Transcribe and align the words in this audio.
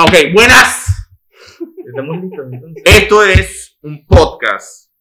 Ah, 0.00 0.04
ok, 0.04 0.32
buenas. 0.32 0.86
Estamos 1.84 2.22
listos 2.22 2.46
entonces. 2.52 2.82
Esto 2.86 3.24
es 3.24 3.78
un 3.82 4.06
podcast. 4.06 4.92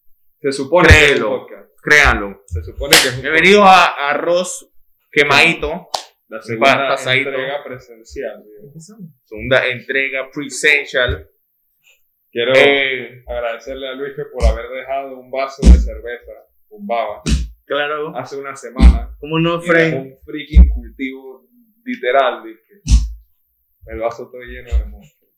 Se 0.41 0.51
supone 0.51 0.87
que 0.87 0.93
es 0.95 1.01
un 1.01 1.07
Créelo. 1.17 1.29
podcast. 1.39 1.69
Créanlo. 1.83 2.41
Se 2.47 2.63
supone 2.63 2.95
que 3.03 3.07
es 3.09 3.15
un 3.17 3.21
Bienvenidos 3.21 3.63
a 3.63 4.09
Arroz 4.09 4.71
Quemadito. 5.11 5.87
La 6.29 6.41
segunda 6.41 6.87
pasadito. 6.87 7.29
entrega 7.29 7.63
presencial. 7.63 8.43
digamos. 8.43 8.91
Segunda 9.23 9.67
entrega 9.67 10.31
presential. 10.33 11.29
Quiero 12.31 12.53
Eh, 12.55 13.23
agradecerle 13.27 13.89
a 13.89 13.93
Luis 13.93 14.13
por 14.33 14.45
haber 14.45 14.67
dejado 14.69 15.19
un 15.19 15.29
vaso 15.29 15.61
de 15.61 15.77
cerveza 15.77 16.31
con 16.67 16.87
baba 16.87 17.21
Claro. 17.65 18.17
hace 18.17 18.35
una 18.37 18.55
semana. 18.55 19.15
¿Cómo 19.19 19.37
no, 19.39 19.61
era 19.61 19.73
Frank? 19.73 19.93
un 19.93 20.17
freaking 20.25 20.69
cultivo 20.69 21.47
literal. 21.85 22.41
que 22.43 22.96
el 23.89 23.99
vaso 23.99 24.29
todo 24.29 24.41
lleno 24.41 24.69
de 24.77 24.85
monstruos. 24.85 25.33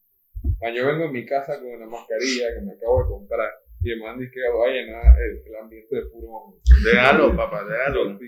Man, 0.61 0.73
Yo 0.73 0.86
vengo 0.88 1.05
en 1.05 1.11
mi 1.11 1.25
casa 1.25 1.60
con 1.60 1.68
una 1.69 1.86
mascarilla 1.87 2.47
que 2.55 2.65
me 2.65 2.74
acabo 2.74 3.04
de 3.04 3.10
comprar. 3.10 3.50
Y 3.82 3.91
el 3.91 4.00
man 4.01 4.19
dice 4.19 4.32
que 4.33 4.41
va 4.50 4.65
a 4.68 4.71
llenar 4.71 5.15
el, 5.19 5.41
el 5.46 5.55
ambiente 5.55 5.96
de 5.96 6.01
puro 6.07 6.28
hongo. 6.28 6.61
déjalo, 6.83 7.36
papá, 7.36 7.64
déjalo. 7.64 8.19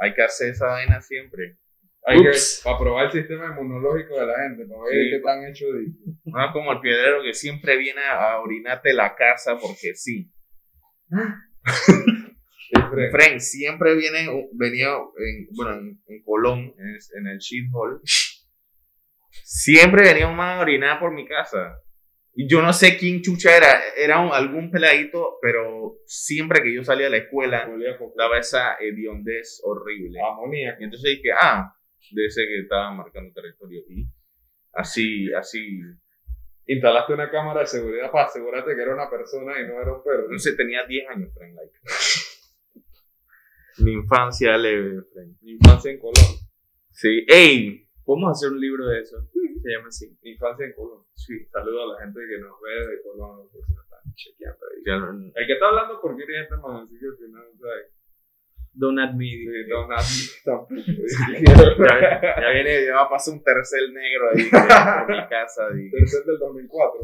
Hay 0.00 0.14
que 0.14 0.22
hacer 0.22 0.50
esa 0.50 0.66
vaina 0.66 1.00
siempre. 1.00 1.58
Hay 2.06 2.20
que, 2.22 2.30
Ups. 2.30 2.62
para 2.64 2.78
probar 2.78 3.06
el 3.06 3.12
sistema 3.12 3.46
inmunológico 3.48 4.18
de 4.18 4.26
la 4.26 4.34
gente, 4.42 4.64
para 4.66 4.80
ver 4.82 4.92
Sí. 4.92 5.10
qué 5.10 5.18
tan 5.20 5.44
hecho 5.44 5.66
de. 5.66 5.86
No 6.24 6.44
es 6.46 6.52
como 6.52 6.72
el 6.72 6.80
piedrero 6.80 7.22
que 7.22 7.34
siempre 7.34 7.76
viene 7.76 8.00
a 8.02 8.40
orinarte 8.40 8.92
la 8.94 9.14
casa 9.14 9.58
porque 9.60 9.94
sí. 9.94 10.32
Frank 13.12 13.38
siempre 13.38 13.94
viene, 13.96 14.48
venía 14.52 14.88
en, 14.94 15.48
bueno, 15.54 15.72
en, 15.74 16.00
en 16.06 16.22
Colón, 16.24 16.58
en, 16.78 16.96
en 17.18 17.26
el 17.26 17.38
shit 17.38 17.66
hall. 17.72 18.00
Siempre 19.44 20.02
venía 20.02 20.28
un 20.28 20.36
man 20.36 20.58
a 20.58 20.62
orinar 20.62 20.98
por 20.98 21.12
mi 21.12 21.26
casa. 21.26 21.80
Y 22.34 22.48
yo 22.48 22.62
no 22.62 22.72
sé 22.72 22.96
quién 22.96 23.22
chucha 23.22 23.56
era, 23.56 23.80
era 23.96 24.20
un- 24.20 24.32
algún 24.32 24.70
peladito, 24.70 25.38
pero 25.42 25.96
siempre 26.06 26.62
que 26.62 26.72
yo 26.72 26.84
salía 26.84 27.06
de 27.06 27.10
la 27.10 27.16
escuela, 27.18 27.68
daba 28.16 28.38
esa 28.38 28.76
hediondez 28.78 29.60
horrible. 29.64 30.20
Amoníaco. 30.20 30.80
Y 30.80 30.84
entonces 30.84 31.16
dije, 31.16 31.30
ah, 31.38 31.74
de 32.12 32.26
ese 32.26 32.42
que 32.46 32.60
estaba 32.60 32.92
marcando 32.92 33.32
territorio. 33.34 33.80
Y 33.88 34.06
así, 34.72 35.32
así. 35.34 35.80
Instalaste 36.66 37.14
una 37.14 37.30
cámara 37.30 37.60
de 37.60 37.66
seguridad 37.66 38.10
para 38.12 38.26
asegurarte 38.26 38.76
que 38.76 38.82
era 38.82 38.94
una 38.94 39.10
persona 39.10 39.58
y 39.60 39.66
no 39.66 39.80
era 39.82 39.92
un 39.92 40.04
perro. 40.04 40.22
Entonces 40.22 40.56
tenía 40.56 40.86
10 40.86 41.08
años, 41.08 41.30
Frank. 41.34 41.52
Like. 41.54 41.72
Mi 43.78 43.92
infancia 43.92 44.56
leve, 44.56 45.02
Frank. 45.12 45.36
Mi 45.40 45.52
infancia 45.52 45.90
en 45.90 45.98
Colón. 45.98 46.14
Sí, 46.90 47.24
ey, 47.28 47.88
Podemos 48.10 48.30
hacer 48.34 48.50
un 48.50 48.58
libro 48.60 48.86
de 48.90 49.00
eso. 49.06 49.22
Se 49.62 49.70
llama 49.70 49.86
así. 49.86 50.10
Infancia 50.22 50.66
en 50.66 50.72
Colón. 50.74 51.04
Sí. 51.14 51.46
Saludo 51.46 51.84
a 51.84 51.94
la 51.94 52.02
gente 52.02 52.18
que 52.26 52.38
nos 52.42 52.58
ve 52.58 52.74
de 52.90 53.02
Colón, 53.06 53.46
por 53.52 53.62
si 53.64 53.70
nos 53.72 53.84
están 53.86 54.02
chequeando 54.18 54.66
ahí. 54.66 55.32
El 55.36 55.46
que 55.46 55.52
está 55.54 55.68
hablando 55.68 56.00
por 56.02 56.16
qué 56.16 56.24
este 56.26 56.56
man, 56.58 56.82
así 56.82 56.98
que 56.98 57.06
al 57.06 57.16
final, 57.22 57.46
¿sabes? 57.54 57.86
Don't 58.72 58.98
admit 58.98 59.30
Sí, 59.30 59.46
it. 59.46 59.66
no, 59.68 59.86
nada, 59.86 60.02
tampoco. 60.44 60.74
ya, 61.86 62.20
ya 62.42 62.50
viene, 62.50 62.84
ya 62.86 62.94
va 62.94 63.02
a 63.06 63.10
pasar 63.10 63.34
un 63.34 63.42
tercer 63.42 63.82
negro 63.92 64.30
ahí 64.34 64.42
por 64.50 65.10
mi 65.10 65.28
casa. 65.28 65.62
y- 65.74 65.90
Tercer 65.90 66.24
del 66.24 66.38
2004. 66.38 67.00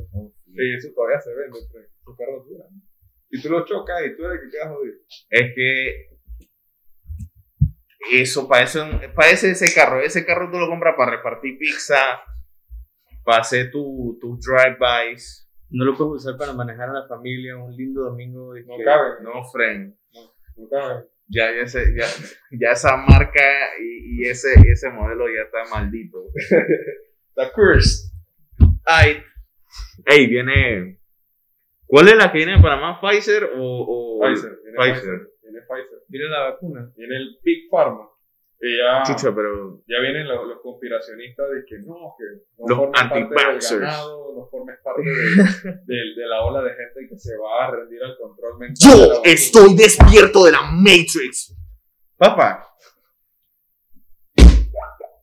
Sí, 0.46 0.64
eso 0.74 0.88
todavía 0.94 1.20
se 1.20 1.34
vende, 1.34 1.58
Frank. 1.70 1.86
Esos 2.02 2.16
carros 2.16 2.46
duran. 2.48 2.68
Y 3.30 3.42
tú 3.42 3.48
lo 3.50 3.64
chocas 3.64 3.98
y 4.06 4.16
tú 4.16 4.24
eres 4.26 4.42
el 4.42 4.50
que 4.50 4.56
quedas 4.56 4.70
jodido. 4.74 4.94
Es 5.30 5.54
que 5.54 6.15
eso 8.12 8.48
parece, 8.48 8.80
un- 8.80 9.00
parece 9.14 9.50
ese 9.50 9.74
carro. 9.74 10.00
Ese 10.00 10.24
carro 10.24 10.50
tú 10.50 10.58
lo 10.58 10.68
compras 10.68 10.94
para 10.96 11.12
repartir 11.16 11.58
pizza, 11.58 12.20
para 13.24 13.40
hacer 13.42 13.70
tu- 13.70 14.18
tus 14.20 14.40
drive-bys. 14.46 15.48
No 15.70 15.84
lo 15.84 15.96
puedes 15.96 16.24
usar 16.24 16.36
para 16.38 16.52
manejar 16.52 16.88
a 16.90 16.92
la 17.00 17.08
familia 17.08 17.56
un 17.56 17.74
lindo 17.76 18.02
domingo. 18.02 18.52
de 18.54 18.62
No 18.64 18.76
que- 18.78 18.84
cabe, 18.84 19.10
No, 19.22 19.44
friend. 19.52 19.94
no 20.56 20.68
cabe. 20.68 21.04
Ya, 21.28 21.50
ya, 21.52 21.62
ese- 21.62 21.92
ya, 21.96 22.06
ya 22.52 22.70
esa 22.70 22.96
marca 22.96 23.42
y, 23.80 24.22
y 24.22 24.28
ese, 24.28 24.48
ese 24.70 24.90
modelo 24.90 25.26
ya 25.28 25.42
está 25.42 25.64
maldito. 25.74 26.18
The 27.34 27.50
cursed. 27.52 28.12
Ay, 28.84 29.22
Ey, 30.06 30.26
viene. 30.28 31.00
¿Cuál 31.86 32.08
es 32.08 32.16
la 32.16 32.30
que 32.30 32.38
viene 32.38 32.56
de 32.56 32.62
Panamá? 32.62 33.00
¿Pfizer 33.00 33.44
o.? 33.56 33.58
o 33.58 34.20
Pfizer. 34.20 34.52
Viene 34.62 34.76
Pfizer. 34.78 34.94
Pfizer. 34.94 35.28
Viene 35.56 35.66
Pfizer. 35.66 35.98
mira 36.08 36.28
la 36.28 36.50
vacuna. 36.50 36.92
Viene 36.96 37.16
el 37.16 37.38
Big 37.42 37.68
Pharma. 37.70 38.08
Y 38.58 38.78
ya, 38.78 39.02
Chucha, 39.04 39.34
pero. 39.34 39.82
ya 39.86 40.00
vienen 40.00 40.26
los, 40.26 40.46
los 40.48 40.60
conspiracionistas 40.62 41.46
de 41.50 41.64
que 41.68 41.76
no, 41.84 42.14
que 42.16 42.24
no 42.56 42.66
Los 42.68 42.78
formes 42.78 43.00
parte 43.02 43.14
del 43.14 43.22
anti-vaxxers. 43.24 43.80
ganado, 43.80 44.34
no 44.34 44.46
formes 44.48 44.78
parte 44.82 45.02
de, 45.02 45.72
de- 45.86 46.14
de 46.16 46.26
la 46.26 46.42
ola 46.42 46.62
de 46.62 46.70
gente 46.70 47.06
que 47.08 47.18
se 47.18 47.36
va 47.36 47.66
a 47.66 47.70
rendir 47.72 48.02
al 48.02 48.16
control 48.16 48.58
mental. 48.58 48.90
Yo 48.90 49.22
estoy 49.24 49.74
despierto 49.76 50.44
de 50.44 50.52
la 50.52 50.62
Matrix. 50.72 51.54
Papá. 52.16 52.66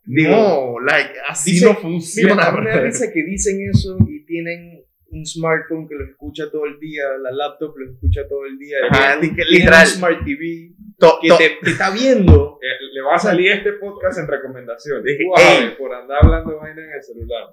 No, 0.06 0.80
like, 0.82 1.14
así 1.28 1.52
Dice- 1.54 1.66
no 1.66 1.72
Mira, 1.72 1.82
funciona. 1.82 2.44
a 2.48 2.52
mí 2.52 2.62
me 2.62 2.82
risa 2.82 3.12
que 3.12 3.24
dicen 3.24 3.58
eso 3.74 3.98
y 4.08 4.26
tienen 4.26 4.83
un 5.14 5.26
smartphone 5.26 5.88
que 5.88 5.96
lo 5.96 6.06
escucha 6.06 6.50
todo 6.52 6.66
el 6.66 6.80
día, 6.80 7.04
la 7.22 7.32
laptop 7.32 7.78
lo 7.78 7.92
escucha 7.92 8.28
todo 8.28 8.46
el 8.46 8.58
día, 8.58 8.78
Ajá, 8.90 9.20
que 9.22 9.44
literal. 9.46 9.82
un 9.82 9.88
smart 9.88 10.26
TV 10.26 10.74
To- 10.98 11.20
que 11.22 11.28
to- 11.28 11.38
te, 11.38 11.58
te 11.62 11.70
está 11.72 11.92
viendo. 11.94 12.58
Eh, 12.62 12.78
le 12.94 13.02
va 13.02 13.16
a 13.16 13.20
salir 13.20 13.52
este 13.52 13.74
podcast 13.74 14.20
en 14.20 14.28
recomendación. 14.28 15.04
Ver, 15.04 15.78
por 15.78 15.94
andar 15.94 16.18
hablando 16.24 16.58
vaina 16.58 16.84
en 16.84 16.92
el 16.92 17.04
celular. 17.04 17.48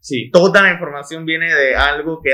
Sí, 0.00 0.30
toda 0.30 0.60
la 0.62 0.72
información 0.72 1.24
viene 1.24 1.46
de 1.54 1.74
algo 1.74 2.20
que 2.22 2.30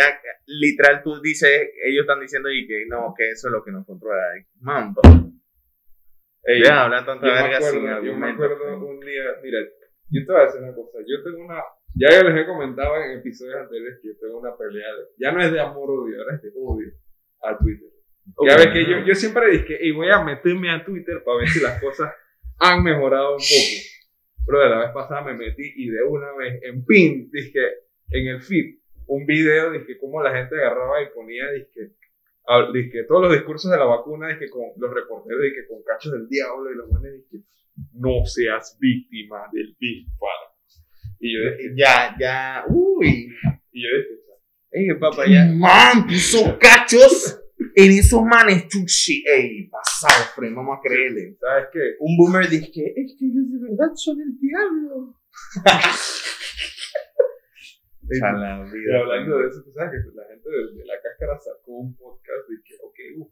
literal 0.47 1.03
tú 1.05 1.21
dices, 1.21 1.71
ellos 1.87 2.03
están 2.03 2.21
diciendo 2.21 2.51
y 2.51 2.67
que 2.67 2.85
no, 2.89 3.15
que 3.17 3.31
eso 3.31 3.49
es 3.49 3.53
lo 3.53 3.63
que 3.63 3.71
nos 3.71 3.87
controla. 3.87 4.21
Man, 4.61 4.93
Ey, 6.43 6.61
deja 6.61 6.75
de 6.75 6.81
hablar 6.81 7.05
tanta 7.07 7.27
yo 7.27 7.33
me 7.35 7.43
verga 7.43 7.61
sin 7.61 7.79
acuerdo, 7.87 8.05
yo 8.07 8.17
me 8.17 8.31
acuerdo 8.31 8.87
un 8.87 9.01
día, 9.01 9.23
mira, 9.43 9.59
yo 10.09 10.27
te 10.27 10.33
voy 10.33 10.41
a 10.41 10.45
decir 10.47 10.63
una 10.63 10.75
cosa, 10.75 10.99
yo 11.07 11.23
tengo 11.23 11.45
una, 11.45 11.61
ya 11.95 12.09
yo 12.17 12.29
les 12.29 12.43
he 12.43 12.47
comentado 12.47 12.97
en 12.97 13.19
episodios 13.19 13.57
anteriores 13.57 13.99
que 14.03 14.09
yo 14.09 14.15
tengo 14.21 14.39
una 14.41 14.57
pelea, 14.57 14.87
de- 14.95 15.07
ya 15.19 15.33
no 15.33 15.43
es 15.43 15.53
de 15.53 15.61
amor-odio, 15.61 16.19
ahora 16.21 16.37
es 16.37 16.43
de 16.43 16.51
odio 16.57 16.89
a 17.43 17.59
Twitter. 17.59 17.89
Ya 18.47 18.57
ves 18.57 18.67
que 18.73 18.85
yo, 18.91 18.99
yo 19.07 19.15
siempre 19.15 19.51
dije, 19.51 19.79
y 19.81 19.91
voy 19.93 20.09
a 20.11 20.23
meterme 20.23 20.71
a 20.71 20.85
Twitter 20.85 21.23
para 21.25 21.39
ver 21.39 21.49
si 21.49 21.61
las 21.63 21.81
cosas 21.81 22.13
han 22.59 22.83
mejorado 22.83 23.33
un 23.33 23.39
poco. 23.39 23.83
Pero 24.47 24.69
la 24.69 24.79
vez 24.81 24.91
pasada 24.93 25.23
me 25.23 25.35
metí 25.35 25.73
y 25.77 25.91
de 25.91 26.03
una 26.03 26.33
vez 26.37 26.61
en 26.63 26.85
pin, 26.85 27.31
dije, 27.33 27.61
en 28.11 28.27
el 28.29 28.43
feed, 28.43 28.79
un 29.07 29.27
video, 29.27 29.73
dije, 29.73 29.99
cómo 29.99 30.23
la 30.23 30.33
gente 30.35 30.55
agarraba 30.57 31.03
y 31.03 31.07
ponía, 31.15 31.51
dije, 31.51 31.93
a- 32.47 32.71
dije, 32.73 33.05
todos 33.05 33.23
los 33.23 33.33
discursos 33.33 33.71
de 33.71 33.77
la 33.79 33.85
vacuna, 33.85 34.29
dije, 34.29 34.49
con 34.51 34.63
los 34.77 34.95
reporteros, 34.95 35.43
dije, 35.43 35.67
con 35.69 35.83
cachos 35.83 36.13
del 36.13 36.29
diablo 36.29 36.71
y 36.73 36.77
los 36.77 36.89
buenos, 36.89 37.11
dije, 37.13 37.45
no 37.95 38.25
seas 38.25 38.77
víctima 38.81 39.43
del 39.53 39.75
Big 39.79 40.07
Pharma. 40.19 40.50
Y 41.21 41.35
yo 41.35 41.51
dije, 41.57 41.75
Ya, 41.77 42.17
ya, 42.19 42.65
uy. 42.69 43.29
y 43.73 43.83
yo 43.83 43.89
dije, 43.99 44.21
Ey, 44.73 44.99
papá, 44.99 45.27
ya. 45.29 45.47
Man, 45.53 46.07
puso 46.07 46.57
cachos 46.59 47.37
en 47.75 47.91
esos 47.93 48.23
manes, 48.23 48.69
chuchi. 48.69 49.23
Ey, 49.27 49.69
pasado, 49.69 50.25
friend, 50.35 50.55
vamos 50.57 50.79
a 50.79 50.81
creerle. 50.83 51.37
¿sabes 51.41 51.67
qué? 51.73 51.81
Un 52.01 52.17
boomer 52.17 52.49
dice 52.49 52.71
que 52.73 52.85
es 52.97 53.17
que 53.19 53.27
ellos 53.27 53.51
de 53.51 53.59
verdad 53.69 53.93
son 53.95 54.17
el 54.21 54.39
diablo. 54.41 55.17
A 58.23 58.33
la 58.33 58.67
Y 58.67 58.73
vida, 58.79 58.99
hablando 58.99 59.37
friend. 59.37 59.43
de 59.45 59.49
eso, 59.51 59.63
tú 59.65 59.71
sabes 59.73 59.91
que 60.03 60.17
la 60.17 60.25
gente 60.27 60.49
de, 60.51 60.79
de 60.81 60.85
la 60.85 60.95
cáscara 61.01 61.39
sacó 61.39 61.73
un 61.79 61.95
podcast 61.97 62.47
y 62.51 62.63
que, 62.67 62.75
ok, 62.83 62.99
uh, 63.19 63.31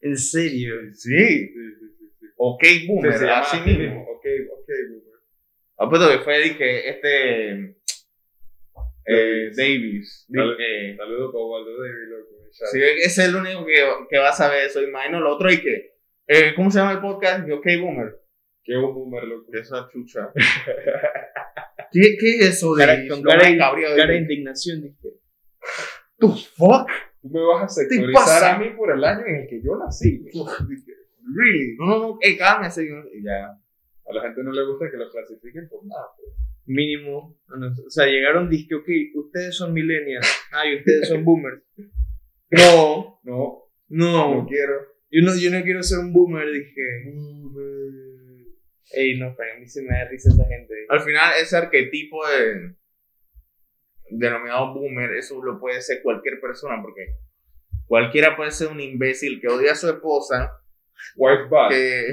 En 0.00 0.16
serio. 0.16 0.74
Sí, 0.94 1.10
sí, 1.12 1.48
sí, 1.52 1.86
sí, 1.98 2.06
sí. 2.18 2.26
ok, 2.38 2.62
boomer, 2.88 3.12
Se 3.18 3.24
llama 3.26 3.40
así 3.40 3.60
mismo. 3.68 4.00
ok, 4.02 4.24
ok, 4.60 4.68
boomer. 4.88 5.07
Ah, 5.78 5.88
pues 5.88 6.02
que 6.06 6.18
fue, 6.24 6.38
dije, 6.40 6.88
este. 6.90 7.76
Eh, 9.10 9.50
Davis. 9.56 10.26
Saludos 10.30 11.32
para 11.32 11.44
Waldo 11.44 11.70
David, 11.82 12.08
loco. 12.10 12.30
sí, 12.50 12.80
es 12.82 13.18
el 13.18 13.36
único 13.36 13.64
que, 13.64 13.82
que 14.10 14.18
va 14.18 14.28
a 14.30 14.32
saber 14.32 14.64
eso. 14.66 14.82
Imagino 14.82 15.20
lo 15.20 15.34
otro 15.34 15.50
y 15.50 15.60
que. 15.60 15.94
Eh, 16.26 16.52
¿Cómo 16.54 16.70
se 16.70 16.78
llama 16.78 16.92
el 16.92 17.00
podcast? 17.00 17.40
Dije, 17.40 17.52
ok, 17.54 17.66
boomer. 17.80 18.20
Qué 18.64 18.76
un 18.76 18.92
boomer, 18.94 19.24
loco. 19.24 19.50
Que 19.50 19.60
esa 19.60 19.88
chucha. 19.90 20.30
¿Qué, 21.92 22.16
¿Qué 22.20 22.36
es 22.40 22.46
eso 22.56 22.74
de 22.74 22.84
Cara- 22.84 23.08
con 23.08 23.22
cara, 23.22 23.48
de- 23.48 23.56
cabreado 23.56 23.94
de- 23.94 24.00
cara 24.00 24.12
de 24.12 24.18
indignación. 24.18 24.82
Dije, 24.82 25.14
¿The 26.18 26.26
fuck? 26.26 26.90
Tú 27.22 27.28
me 27.30 27.40
vas 27.46 27.64
a 27.64 27.68
sectorizar 27.68 28.44
a 28.54 28.58
mí 28.58 28.70
por 28.76 28.92
el 28.92 29.02
año 29.04 29.24
en 29.26 29.36
el 29.36 29.48
que 29.48 29.62
yo 29.62 29.76
nací. 29.78 30.22
Really? 31.34 31.76
No, 31.78 31.86
no, 31.86 31.98
no, 31.98 32.18
eh, 32.20 32.36
cálmese. 32.36 32.84
Y 32.84 33.22
ya. 33.24 33.56
A 34.08 34.14
la 34.14 34.22
gente 34.22 34.42
no 34.42 34.52
le 34.52 34.64
gusta 34.64 34.90
que 34.90 34.96
lo 34.96 35.10
clasifiquen 35.10 35.68
por 35.68 35.84
nada. 35.86 36.06
pues. 36.16 36.28
mínimo. 36.66 37.38
O 37.86 37.90
sea, 37.90 38.06
llegaron, 38.06 38.48
dije, 38.48 38.74
ok, 38.74 38.88
ustedes 39.14 39.56
son 39.56 39.72
millennials. 39.72 40.26
Ay, 40.52 40.76
ustedes 40.76 41.08
son 41.08 41.24
boomers. 41.24 41.62
No, 42.50 43.20
No, 43.24 43.68
no 43.88 44.34
no. 44.34 44.46
quiero. 44.46 44.74
Yo 45.10 45.22
no, 45.22 45.36
yo 45.36 45.50
no 45.50 45.62
quiero 45.62 45.82
ser 45.82 45.98
un 45.98 46.12
boomer, 46.12 46.50
dije. 46.50 46.82
Ey, 48.92 49.18
no, 49.18 49.34
para 49.36 49.58
mí 49.58 49.66
se 49.66 49.82
me 49.82 49.88
da 49.88 50.08
risa 50.08 50.30
esa 50.30 50.44
gente. 50.46 50.74
Al 50.88 51.00
final, 51.00 51.34
ese 51.40 51.56
arquetipo 51.56 52.26
de. 52.26 52.74
denominado 54.10 54.74
boomer, 54.74 55.12
eso 55.12 55.42
lo 55.42 55.58
puede 55.60 55.80
ser 55.82 56.02
cualquier 56.02 56.40
persona, 56.40 56.80
porque 56.82 57.06
cualquiera 57.86 58.36
puede 58.36 58.50
ser 58.50 58.68
un 58.68 58.80
imbécil 58.80 59.40
que 59.40 59.48
odia 59.48 59.72
a 59.72 59.76
su 59.76 59.88
esposa, 59.88 60.52
Wife 61.16 61.48
que, 61.70 62.12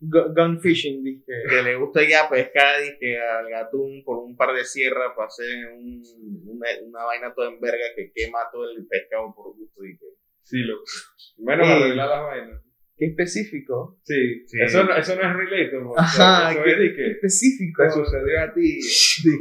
Gun 0.00 0.60
fishing, 0.60 1.02
dije. 1.02 1.24
que 1.48 1.62
le 1.62 1.76
gusta 1.76 2.02
ir 2.02 2.14
a 2.16 2.28
pescar 2.28 2.82
y 2.84 2.98
que 2.98 3.18
al 3.18 3.48
gatún 3.48 4.02
por 4.04 4.18
un 4.18 4.36
par 4.36 4.54
de 4.54 4.64
sierras 4.64 5.12
para 5.16 5.28
hacer 5.28 5.46
un- 5.72 6.02
una, 6.46 6.66
una 6.84 7.04
vaina 7.04 7.32
toda 7.34 7.48
en 7.50 7.60
verga 7.60 7.84
que 7.96 8.12
quema 8.14 8.38
todo 8.52 8.70
el 8.70 8.86
pescado 8.86 9.32
por 9.34 9.56
gusto 9.56 9.84
y 9.84 9.96
que 9.96 10.04
Sí, 10.42 10.58
loco. 10.58 10.84
Menos 11.38 11.66
Sí. 11.66 11.72
arreglar 11.72 12.08
las 12.08 12.20
vainas. 12.22 12.62
Qué 12.96 13.06
específico. 13.06 13.98
Sí, 14.04 14.46
Sí. 14.46 14.58
Eso, 14.60 14.84
no, 14.84 14.94
eso 14.94 15.16
no 15.16 15.22
es 15.22 15.36
relatable. 15.36 15.90
Ajá, 15.96 16.52
eso 16.52 16.62
qué, 16.62 16.70
es 16.70 16.92
qué 16.96 17.10
específico. 17.12 17.82
te 17.82 17.90
sucedió 17.90 18.40
a 18.42 18.52
ti. 18.52 18.78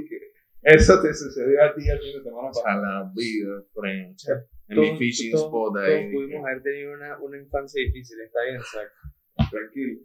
que 0.09 0.19
eso 0.61 1.01
te 1.01 1.13
sucedió 1.13 1.61
a 1.61 1.75
ti 1.75 1.81
el 1.89 1.99
fin 1.99 2.13
de 2.19 2.23
semana 2.23 2.47
a 2.47 2.51
pasado. 2.51 2.81
la 2.81 3.11
vida, 3.13 3.63
friend. 3.73 4.15
sea, 4.17 4.35
En 4.69 4.75
Todos- 4.77 4.91
mi 4.93 4.97
fishing 4.97 5.31
todos- 5.31 5.45
spot 5.47 5.73
todos 5.73 5.85
ahí. 5.89 6.11
pudimos 6.13 6.45
haber 6.47 6.63
tenido 6.63 6.93
una, 6.93 7.19
una 7.21 7.37
infancia 7.37 7.83
difícil, 7.85 8.17
está 8.21 8.39
bien, 8.45 8.61
Zach. 8.61 9.49
Tranquilo. 9.51 9.99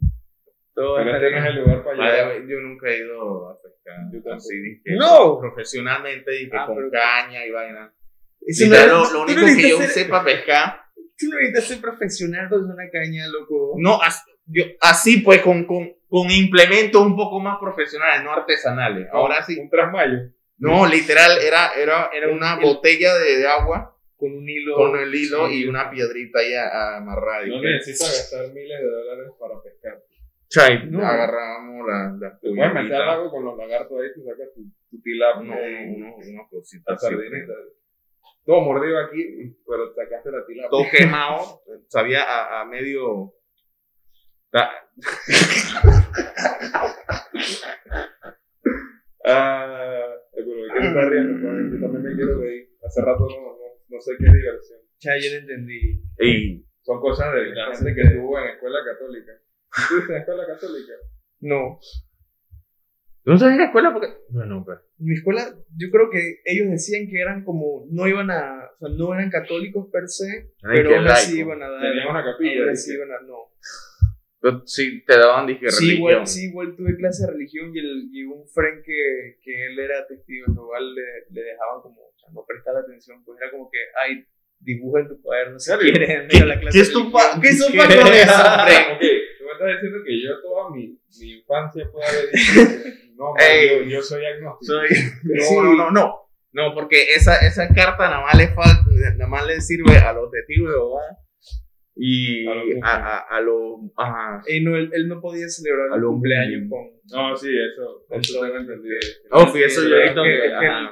Todo 0.79 1.03
no 1.03 1.15
el 1.17 1.55
lugar 1.55 1.83
para 1.83 1.97
llegar. 1.97 2.47
yo 2.47 2.59
nunca 2.61 2.89
he 2.89 2.97
ido 2.99 3.49
a 3.49 3.61
pescar. 3.61 3.97
Yo 4.13 4.33
así, 4.33 4.81
¡No! 4.97 5.39
Profesionalmente, 5.39 6.41
y 6.41 6.49
Ah, 6.53 6.65
con 6.65 6.89
caña 6.89 7.45
y 7.45 7.51
vaina. 7.51 7.93
Eso 8.45 8.67
no 8.67 8.85
lo, 8.87 9.13
lo 9.13 9.21
único 9.23 9.41
que 9.45 9.69
yo 9.69 9.77
ser- 9.77 9.89
sé 9.89 10.05
para 10.05 10.23
pescar, 10.23 10.81
Tú 11.17 11.27
no 11.27 11.35
necesitas 11.37 11.65
ser 11.65 11.81
profesional 11.81 12.47
para 12.49 12.61
una 12.61 12.89
caña, 12.89 13.27
loco. 13.27 13.73
no, 13.77 14.01
as- 14.01 14.23
yo, 14.45 14.63
así 14.79 15.17
pues, 15.17 15.41
con, 15.41 15.65
con, 15.65 15.91
con 16.07 16.31
implementos 16.31 17.05
un 17.05 17.15
poco 17.17 17.39
más 17.41 17.57
profesionales, 17.59 18.23
no 18.23 18.31
artesanales. 18.31 19.07
Ahora 19.11 19.43
sí. 19.43 19.59
Un 19.59 19.69
trasmayo. 19.69 20.17
No, 20.59 20.87
literal, 20.87 21.37
era, 21.41 21.71
era, 21.73 22.09
era 22.13 22.29
una 22.29 22.53
El- 22.55 22.61
botella 22.61 23.15
de, 23.17 23.37
de 23.37 23.47
agua 23.47 23.95
Con 24.15 24.31
un 24.33 24.47
hilo. 24.49 24.75
con 24.75 24.97
el 24.97 25.13
hilo 25.13 25.47
Sí. 25.49 25.63
y 25.63 25.67
una 25.67 25.89
piedrita 25.91 26.39
ahí 26.39 26.53
amarrada. 26.55 27.45
No 27.47 27.61
que- 27.61 27.67
necesitas 27.67 28.31
gastar 28.31 28.53
miles 28.53 28.79
de 28.79 28.85
dólares 28.89 29.31
para 29.39 29.61
pescar. 29.61 29.99
Chay, 30.49 30.89
No. 30.89 31.05
agarrábamos 31.05 31.87
las 31.87 32.19
las 32.19 32.39
Te 32.41 32.49
puedes 32.49 32.73
meter 32.73 32.77
al 32.77 32.83
pulguitas, 32.83 33.05
lago 33.07 33.31
con 33.31 33.45
los 33.45 33.57
lagartos 33.57 34.01
ahí, 34.01 34.09
tú 34.15 34.23
sacas 34.25 34.47
tu, 34.55 34.61
tu 34.89 35.01
tilapia, 35.01 35.41
uno- 35.41 35.69
y 35.69 35.73
uno- 35.73 35.95
uno- 35.95 36.15
unas 36.15 36.33
la 36.33 36.47
cositas. 36.49 36.95
así, 37.03 37.15
sardinita. 37.15 37.53
Todo 38.45 38.61
mordido 38.61 38.97
aquí, 38.99 39.55
pero 39.67 39.93
sacaste 39.93 40.31
la 40.31 40.45
tilapia. 40.45 40.69
todo 40.71 40.83
quemado, 40.91 41.61
sabía 41.87 42.23
a, 42.23 42.61
a 42.61 42.65
medio. 42.65 43.33
Ah, 49.25 50.07
pero 50.33 50.47
¿de 50.47 50.67
qué 50.73 50.79
te 50.79 50.87
estás 50.87 51.09
riendo? 51.09 51.39
Yo 51.39 51.79
también 51.81 52.03
me 52.03 52.15
quiero 52.15 52.39
reír. 52.39 52.69
Hace 52.83 53.01
rato 53.01 53.27
no, 53.29 53.41
no, 53.41 53.57
no 53.89 54.01
sé 54.01 54.13
qué 54.17 54.25
diversión. 54.25 54.79
Ya, 54.99 55.11
yo 55.17 55.31
no 55.33 55.39
entendí. 55.39 56.01
Y 56.19 56.65
Son 56.81 56.99
cosas 56.99 57.33
de 57.33 57.53
la 57.53 57.75
gente 57.75 57.93
que 57.93 58.01
estuvo 58.01 58.39
en 58.39 58.47
escuela 58.49 58.79
católica. 58.85 59.33
¿Tú 59.75 59.81
estuviste 59.81 60.13
en 60.13 60.19
escuela 60.19 60.45
católica? 60.47 60.93
No. 61.41 61.79
¿Tú 63.23 63.31
no 63.31 63.37
sabes 63.37 63.53
en 63.53 63.59
la 63.59 63.65
escuela? 63.65 63.93
Porque... 63.93 64.07
Bueno, 64.29 64.63
pues. 64.65 64.79
En 64.99 65.05
mi 65.05 65.13
escuela, 65.13 65.41
yo 65.75 65.87
creo 65.91 66.09
que 66.09 66.41
ellos 66.45 66.69
decían 66.69 67.07
que 67.07 67.19
eran 67.21 67.43
como, 67.43 67.85
no 67.91 68.07
iban 68.07 68.31
a, 68.31 68.69
o 68.73 68.77
sea, 68.77 68.89
no 68.97 69.13
eran 69.13 69.29
católicos 69.29 69.87
per 69.91 70.07
se, 70.07 70.53
pero 70.61 70.89
que 70.89 70.95
aún 70.95 71.07
así 71.07 71.39
iban 71.39 71.61
a 71.61 71.69
dar. 71.69 71.81
Tenían 71.81 72.07
una 72.09 72.23
capilla. 72.23 72.61
aún 72.61 72.69
así 72.69 72.93
iban 72.93 73.11
a, 73.11 73.21
no. 73.21 73.53
Pero 74.41 74.65
sí, 74.65 75.03
te 75.05 75.17
daban 75.17 75.47
disque 75.47 75.69
Sí 75.69 75.85
religión. 75.85 75.97
igual, 75.97 76.27
sí, 76.27 76.45
igual 76.45 76.75
tuve 76.75 76.95
clase 76.95 77.25
de 77.25 77.31
religión 77.33 77.75
y, 77.75 77.79
el, 77.79 78.09
y 78.11 78.23
un 78.23 78.47
friend 78.47 78.83
que, 78.85 79.37
que 79.43 79.65
él 79.67 79.77
era 79.79 80.07
testigo 80.07 80.45
Jehová 80.53 80.79
le, 80.79 81.25
le 81.29 81.41
dejaban 81.43 81.81
como, 81.81 82.01
o 82.01 82.13
sea, 82.17 82.29
no 82.31 82.45
prestar 82.47 82.77
atención, 82.77 83.21
pues 83.25 83.37
era 83.41 83.51
como 83.51 83.69
que, 83.69 83.79
ay, 84.01 84.25
dibuja 84.59 85.01
en 85.01 85.07
tu 85.09 85.21
cuaderno 85.21 85.59
si 85.59 85.71
¿Serio? 85.71 85.91
quieres 85.91 86.09
en 86.09 86.27
medio 86.27 86.39
de 86.39 86.45
la 86.45 86.59
clase 86.59 86.77
¿Qué 86.77 86.79
de 86.79 86.83
es 86.83 86.93
tu 86.93 87.11
qué 87.41 87.47
es 87.49 87.59
tu 87.59 87.73
pa 87.77 87.87
con 87.87 88.13
eso, 88.13 88.33
estás 89.67 89.81
diciendo 89.81 89.99
que 90.05 90.21
yo 90.23 90.41
toda 90.41 90.69
mi, 90.71 90.97
mi 91.19 91.31
infancia 91.39 91.87
puedo 91.91 92.07
haber 92.07 92.29
dicho 92.31 92.53
que 92.83 93.13
no, 93.15 93.25
man, 93.33 93.43
Ey. 93.49 93.69
yo, 93.69 93.83
yo 93.97 94.01
soy 94.01 94.25
agnóstico. 94.25 94.73
Soy... 94.73 94.87
No, 95.23 95.43
Sí. 95.43 95.55
no, 95.55 95.73
no, 95.75 95.91
no. 95.91 96.15
No, 96.51 96.73
porque 96.73 97.13
esa, 97.15 97.35
esa 97.45 97.67
carta 97.67 98.09
nada 98.09 98.21
más 98.23 98.35
le 98.35 98.47
falta, 98.47 98.81
nada 99.17 99.27
más 99.29 99.45
le 99.45 99.61
sirve 99.61 99.97
a 99.97 100.13
los 100.13 100.31
testigos 100.31 100.69
de 100.69 100.75
Jehová 100.77 101.01
y 102.01 102.47
A 102.47 102.55
los 102.55 102.65
a, 102.81 103.17
a, 103.17 103.37
a 103.37 103.41
los 103.41 103.81
ajá. 103.97 104.41
Y 104.47 104.61
no, 104.63 104.75
él, 104.75 104.89
él 104.93 105.07
no 105.07 105.21
podía 105.21 105.47
celebrar 105.47 105.89
el 105.95 106.03
cumpleaños 106.03 106.63
con... 106.69 106.79
No, 107.11 107.35
sí, 107.35 107.49
eso, 107.49 108.05
eso 108.09 108.41
tengo 108.41 108.57
entendido. 108.57 108.95
Oh, 109.31 109.47
sí, 109.47 109.61
eso 109.61 109.81
Sí, 109.81 109.89
yo 109.89 109.95
he 109.97 109.99
es 110.05 110.09
visto 110.09 110.23
que-. 110.23 110.89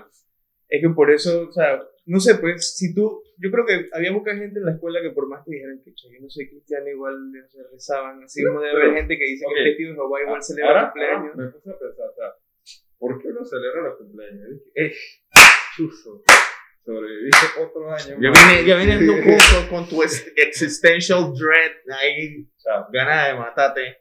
Es 0.70 0.82
que 0.82 0.90
por 0.90 1.10
eso, 1.12 1.48
o 1.48 1.52
sea, 1.52 1.80
no 2.08 2.20
sé, 2.20 2.36
pues, 2.36 2.76
si 2.78 2.94
tú, 2.96 3.22
yo 3.38 3.52
creo 3.52 3.66
que 3.66 3.90
había 3.94 4.12
mucha 4.12 4.34
gente 4.36 4.60
en 4.60 4.66
la 4.66 4.72
escuela 4.74 5.02
que 5.02 5.12
por 5.12 5.28
más 5.28 5.44
que 5.46 5.52
dijeran 5.56 5.82
que 5.84 5.94
"Che, 5.94 6.08
yo 6.12 6.20
no 6.22 6.30
soy 6.30 6.50
cristiano, 6.50 6.88
igual 6.88 7.16
o 7.16 7.50
sea, 7.50 7.64
rezaban, 7.72 8.24
así 8.24 8.44
como 8.44 8.62
debe 8.62 8.82
haber 8.82 8.94
gente 8.96 9.18
que 9.18 9.26
dice 9.26 9.46
ok. 9.46 9.54
que 9.54 9.60
el 9.62 9.66
testigo 9.70 9.90
de 9.92 9.96
Jehová 9.96 10.22
igual 10.22 10.44
celebra 10.44 10.70
Ahora, 10.70 10.82
el 10.82 10.88
cumpleaños. 10.92 11.32
ahora 11.34 11.46
me 11.46 11.52
puse 11.52 11.70
a 11.70 11.80
pensar, 11.80 12.08
o 12.10 12.16
sea, 12.16 12.30
¿por 12.98 13.22
qué 13.22 13.28
uno 13.30 13.46
celebra 13.46 13.82
los 13.84 13.98
cumpleaños? 13.98 14.48
¡Eh! 14.76 14.94
¡Chuzo! 15.76 16.24
Sobreviviste 16.86 17.48
otro 17.62 17.92
año 17.92 18.16
Ya 18.22 18.32
viene, 18.32 18.66
ya 18.66 18.78
viene 18.78 19.06
tú 19.06 19.14
con, 19.22 19.36
con, 19.36 19.70
con 19.70 19.90
tu 19.90 20.02
ex- 20.04 20.32
existential 20.38 21.34
dread 21.34 21.72
ahí, 22.00 22.48
O 22.56 22.60
sea, 22.60 22.88
ganas 22.94 23.28
de 23.28 23.34
matarte. 23.36 23.98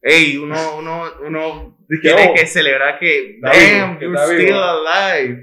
Ey, 0.00 0.36
uno, 0.38 0.78
uno, 0.78 1.02
uno 1.22 1.78
tiene 2.00 2.28
oh, 2.30 2.34
que 2.34 2.46
celebrar 2.46 2.98
que, 2.98 3.38
damn, 3.40 3.98
you're 4.00 4.18
still 4.24 4.38
vivo". 4.46 4.58
alive. 4.58 5.42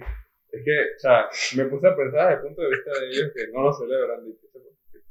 Es 0.51 0.63
que, 0.65 0.79
o 0.95 0.99
sea, 0.99 1.29
me 1.57 1.69
puse 1.69 1.87
a 1.87 1.95
pensar 1.95 2.27
desde 2.29 2.33
el 2.35 2.41
punto 2.41 2.61
de 2.61 2.69
vista 2.69 2.91
de 2.99 3.07
ellos 3.09 3.31
que 3.35 3.47
no 3.53 3.61
lo 3.63 3.73
celebran. 3.73 4.25
Dije, 4.25 4.37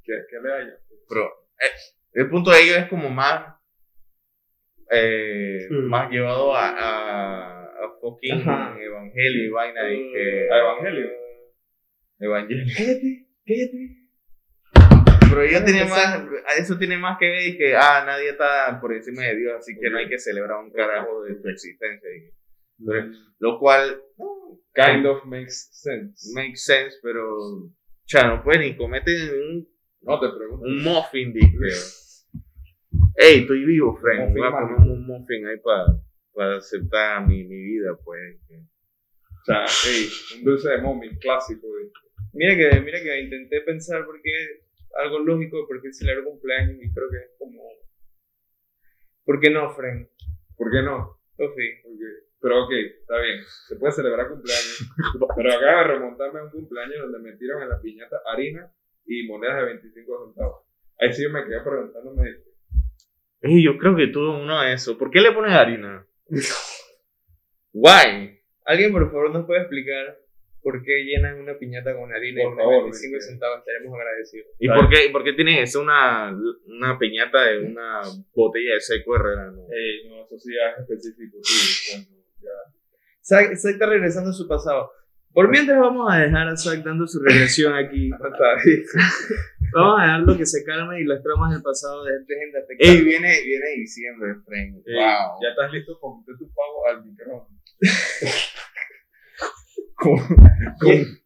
¿qué, 0.05 0.13
qué 0.31 0.41
le 0.43 0.53
hallan? 0.53 0.79
Pero 1.09 1.25
eh, 1.61 1.71
el 2.15 2.29
punto 2.31 2.51
de 2.51 2.61
ellos 2.63 2.77
es 2.79 2.89
como 2.89 3.09
más, 3.11 3.55
eh, 4.91 5.67
más 5.71 6.11
llevado 6.11 6.55
a, 6.55 6.69
a, 6.69 7.65
a 7.65 7.99
fucking 8.01 8.41
Ajá. 8.43 8.77
evangelio 8.81 9.45
y 9.45 9.49
vaina 9.51 9.93
y 9.93 10.13
que 10.13 10.49
¿A 10.51 10.59
evangelio? 10.59 11.11
evangelio. 12.19 12.65
Cállate, 12.77 13.27
cállate. 13.47 13.97
Pero 15.29 15.43
ellos 15.43 15.65
tienen 15.65 15.89
más, 15.89 16.23
eso 16.59 16.77
tiene 16.77 16.99
más 16.99 17.17
que 17.19 17.29
ver 17.29 17.47
y 17.47 17.57
que, 17.57 17.77
ah, 17.77 18.03
nadie 18.05 18.31
está 18.31 18.79
por 18.81 18.93
encima 18.93 19.23
de 19.23 19.37
Dios, 19.37 19.55
así 19.59 19.79
que 19.79 19.89
no 19.89 19.99
hay 19.99 20.09
que 20.09 20.19
celebrar 20.19 20.59
un 20.59 20.73
carajo 20.73 21.23
de 21.23 21.37
tu 21.37 21.49
existencia. 21.49 22.09
Y- 22.11 22.33
lo 23.39 23.59
cual, 23.59 24.03
Kind 24.75 25.05
of 25.07 25.25
makes 25.25 25.69
sense. 25.73 26.33
makes 26.35 26.65
sense, 26.65 26.97
pero, 27.03 27.71
ya, 28.07 28.27
no 28.29 28.43
puedes 28.43 28.61
ni 28.61 28.77
cometer 28.77 29.35
un, 29.35 29.69
No 30.03 30.21
te 30.21 30.29
pregunto. 30.37 30.65
un 30.67 30.83
muffin, 30.83 31.33
dije. 31.33 31.51
Ey, 33.17 33.41
estoy 33.43 33.65
vivo, 33.65 33.97
friend. 33.97 34.33
Voy 34.37 34.47
a 34.47 34.51
poner 34.51 34.77
un 34.77 35.07
muffin 35.07 35.47
ahí 35.47 35.59
para 36.33 36.57
aceptar 36.57 37.27
mi, 37.27 37.45
mi 37.45 37.57
vida, 37.57 37.97
pues. 38.05 38.39
O 38.51 39.45
sea, 39.45 39.65
hey, 39.85 40.09
un 40.39 40.45
dulce 40.45 40.71
de 40.71 40.79
mommy 40.83 41.19
clásico. 41.19 41.67
güey. 41.67 41.91
Mira 42.33 42.57
que, 42.57 42.81
mira 42.81 43.01
que 43.03 43.21
intenté 43.23 43.61
pensar 43.63 44.05
porque 44.07 44.31
algo 45.03 45.19
lógico 45.19 45.59
de 45.59 45.67
por 45.67 45.83
qué 45.83 45.93
celebrar 45.93 46.25
cumpleaños 46.25 46.77
y 46.81 46.93
creo 46.93 47.11
que 47.11 47.17
es 47.17 47.31
como... 47.39 47.61
¿Por 49.25 49.41
qué 49.41 49.51
no, 49.51 49.71
friend? 49.75 50.09
¿Por 50.57 50.71
qué 50.71 50.83
no? 50.83 51.19
Sofi. 51.37 51.69
Porque- 51.83 52.30
pero 52.41 52.65
ok, 52.65 52.73
está 52.73 53.21
bien, 53.21 53.41
se 53.69 53.77
puede 53.77 53.93
celebrar 53.93 54.29
cumpleaños. 54.29 54.89
pero 55.37 55.53
acaba 55.53 55.83
de 55.83 55.89
remontarme 55.89 56.41
a 56.41 56.45
un 56.45 56.51
cumpleaños 56.51 57.01
donde 57.03 57.31
metieron 57.31 57.63
en 57.63 57.69
la 57.69 57.81
piñata 57.81 58.17
harina 58.33 58.73
y 59.07 59.27
monedas 59.27 59.57
de 59.59 59.65
25 59.67 60.27
centavos. 60.27 60.65
Ahí 60.99 61.13
sí 61.13 61.23
yo 61.23 61.31
me 61.31 61.45
quedé 61.45 61.61
preguntándome, 61.61 62.37
Ey, 63.43 63.65
yo 63.65 63.79
creo 63.79 63.97
que 63.97 64.09
tuve 64.09 64.43
uno 64.43 64.61
de 64.61 64.75
esos. 64.75 64.97
¿Por 64.97 65.11
qué 65.11 65.21
le 65.21 65.33
pones 65.33 65.53
harina? 65.53 66.07
Why? 67.73 68.39
¿Alguien 68.67 68.93
por 68.93 69.11
favor 69.11 69.33
nos 69.33 69.47
puede 69.47 69.61
explicar 69.63 70.19
por 70.63 70.83
qué 70.83 71.05
llenan 71.05 71.41
una 71.41 71.57
piñata 71.59 71.97
con 71.97 72.13
harina 72.13 72.43
Por 72.43 72.53
y 72.53 72.57
favor, 72.57 72.83
25 72.85 73.17
este. 73.17 73.31
centavos? 73.31 73.61
Estaremos 73.61 73.99
agradecidos. 73.99 74.49
¿Y 74.59 74.67
¿Sabes? 74.67 74.83
por 74.83 74.91
qué, 74.91 75.07
y 75.07 75.13
por 75.13 75.25
qué 75.25 75.33
tiene 75.33 75.63
eso 75.63 75.81
una, 75.81 76.37
una 76.67 76.99
piñata 76.99 77.45
de 77.47 77.65
una 77.65 78.03
botella 78.35 78.75
de 78.75 78.81
seco 78.81 79.17
Herrera? 79.17 79.51
No? 79.51 79.67
hey, 79.71 80.07
no, 80.09 80.25
eso 80.27 80.39
sí 80.39 80.53
es 80.55 80.81
específico. 80.81 81.39
Sí, 81.43 82.20
Zack, 83.23 83.55
Zack 83.57 83.75
está 83.75 83.87
regresando 83.87 84.31
a 84.31 84.33
su 84.33 84.49
pasado. 84.49 84.91
Por 85.33 85.49
mientras 85.49 85.79
vamos 85.79 86.13
a 86.13 86.17
dejar 86.19 86.49
a 86.49 86.57
Zack 86.57 86.83
dando 86.83 87.07
su 87.07 87.21
regresión 87.23 87.75
aquí. 87.75 88.11
Vamos 89.73 90.01
a 90.01 90.03
dejarlo 90.03 90.37
que 90.37 90.45
se 90.47 90.65
calme 90.65 91.01
y 91.01 91.05
las 91.05 91.23
tramas 91.23 91.53
del 91.53 91.63
pasado 91.63 92.03
de 92.05 92.59
afectar. 92.59 92.89
Ey, 92.89 93.03
viene, 93.05 93.41
viene 93.45 93.67
diciembre, 93.77 94.35
friend. 94.45 94.83
Ey, 94.85 94.95
wow. 94.97 95.39
Ya 95.41 95.51
estás 95.51 95.71
listo 95.73 95.97
meter 96.19 96.37
tu 96.37 96.51
pavo 96.53 96.87
al 96.89 97.05
micrófono. 97.05 97.57
Con, 99.95 100.17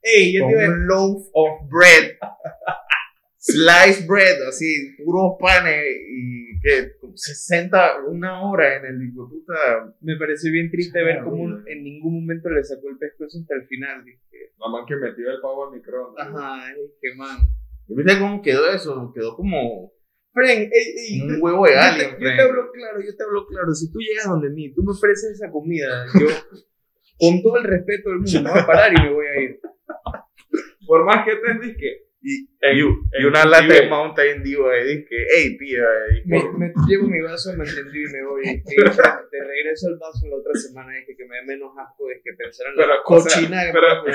Ey, 0.02 0.34
yo 0.34 0.42
con 0.42 0.50
te 0.50 0.56
iba 0.56 0.64
a- 0.64 0.68
un 0.68 0.86
loaf 0.86 1.22
of 1.32 1.68
bread. 1.70 2.18
slice 3.44 4.06
bread, 4.06 4.40
así, 4.48 4.96
puros 5.04 5.36
panes 5.38 5.84
y 6.08 6.58
que 6.60 6.92
60, 7.14 8.06
una 8.08 8.42
hora 8.42 8.76
en 8.76 8.86
el 8.86 9.12
puta. 9.12 9.94
Me 10.00 10.16
pareció 10.16 10.50
bien 10.50 10.70
triste 10.70 11.04
ver 11.04 11.22
cómo 11.22 11.58
en 11.66 11.84
ningún 11.84 12.22
momento 12.22 12.48
le 12.48 12.64
sacó 12.64 12.88
el 12.88 12.96
pescuezo 12.96 13.38
hasta 13.38 13.54
el 13.56 13.66
final. 13.66 14.02
Dije, 14.04 14.54
Mamá 14.58 14.86
que 14.88 14.96
metió 14.96 15.30
el 15.30 15.40
pavo 15.42 15.66
al 15.66 15.76
microondas. 15.76 16.26
ajá, 16.26 16.72
dije, 16.74 17.16
man. 17.16 17.36
¿Viste 17.86 18.18
cómo 18.18 18.40
quedó 18.40 18.70
eso? 18.70 19.12
Quedó 19.14 19.36
como 19.36 19.92
Fren, 20.32 20.70
ey, 20.72 20.94
ey, 20.96 21.20
un 21.20 21.36
huevo 21.40 21.66
de 21.66 21.74
yo, 21.74 21.80
alien, 21.80 22.16
te, 22.16 22.24
yo 22.24 22.30
te 22.34 22.42
hablo 22.42 22.72
claro, 22.72 23.00
yo 23.00 23.14
te 23.14 23.22
hablo 23.22 23.46
claro. 23.46 23.74
Si 23.74 23.92
tú 23.92 23.98
llegas 24.00 24.26
donde 24.26 24.50
mí, 24.50 24.72
tú 24.72 24.82
me 24.82 24.92
ofreces 24.92 25.32
esa 25.32 25.50
comida, 25.52 26.06
yo, 26.18 26.26
con 27.18 27.42
todo 27.42 27.58
el 27.58 27.64
respeto 27.64 28.08
del 28.08 28.20
mundo, 28.20 28.42
me 28.42 28.50
voy 28.50 28.60
a 28.60 28.66
parar 28.66 28.92
y 28.92 29.02
me 29.02 29.12
voy 29.12 29.26
a 29.26 29.42
ir. 29.42 29.60
Por 30.86 31.04
más 31.04 31.24
que 31.24 31.36
te 31.36 31.76
que 31.76 32.03
Y, 32.26 32.48
En- 32.62 32.78
y, 32.78 32.80
y 32.80 33.20
en 33.20 33.26
una 33.26 33.44
lata 33.44 33.68
de. 33.68 33.86
Mountain 33.86 34.42
Dew 34.42 34.64
ahí, 34.66 34.96
dije, 35.04 35.16
hey, 35.36 35.56
pía, 35.60 35.84
Me, 36.24 36.40
me 36.56 36.72
llevo 36.88 37.04
mi 37.06 37.20
vaso 37.20 37.50
de 37.50 37.58
Mountain 37.58 37.84
Dew 37.92 38.00
y 38.00 38.12
me 38.16 38.24
voy. 38.24 38.42
Te 38.64 39.38
regreso 39.44 39.88
el 39.92 39.98
vaso 40.00 40.26
la 40.32 40.36
otra 40.36 40.54
semana. 40.54 40.96
Dije 40.96 41.14
que 41.16 41.26
me 41.28 41.36
dé 41.36 41.42
menos 41.44 41.76
asco. 41.76 42.08
Es 42.10 42.22
que 42.24 42.32
pensar 42.32 42.68
en 42.72 42.76
la 42.76 42.82
Pero, 42.86 42.92
o 43.04 43.20
sea, 43.20 43.42
cochina 43.44 43.58
que 43.68 43.72
pero- 43.76 44.02
me. 44.02 44.10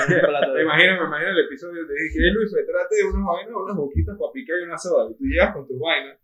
Me 0.58 0.62
imagino, 0.66 0.92
me 1.00 1.06
imagino 1.06 1.30
el 1.30 1.44
episodio 1.46 1.86
te 1.86 1.94
dije, 1.94 2.18
hey 2.18 2.30
Luis, 2.34 2.50
me 2.52 2.62
trate 2.66 2.96
de 2.98 3.04
unas 3.14 3.24
vainas, 3.30 3.54
unas 3.54 3.76
boquitas 3.76 4.18
para 4.18 4.32
picar 4.34 4.58
y 4.58 4.64
una 4.64 4.76
soda. 4.78 5.06
Y 5.10 5.14
tú 5.14 5.24
llegas 5.30 5.54
con 5.54 5.66
tus 5.68 5.78
vainas 5.78 6.18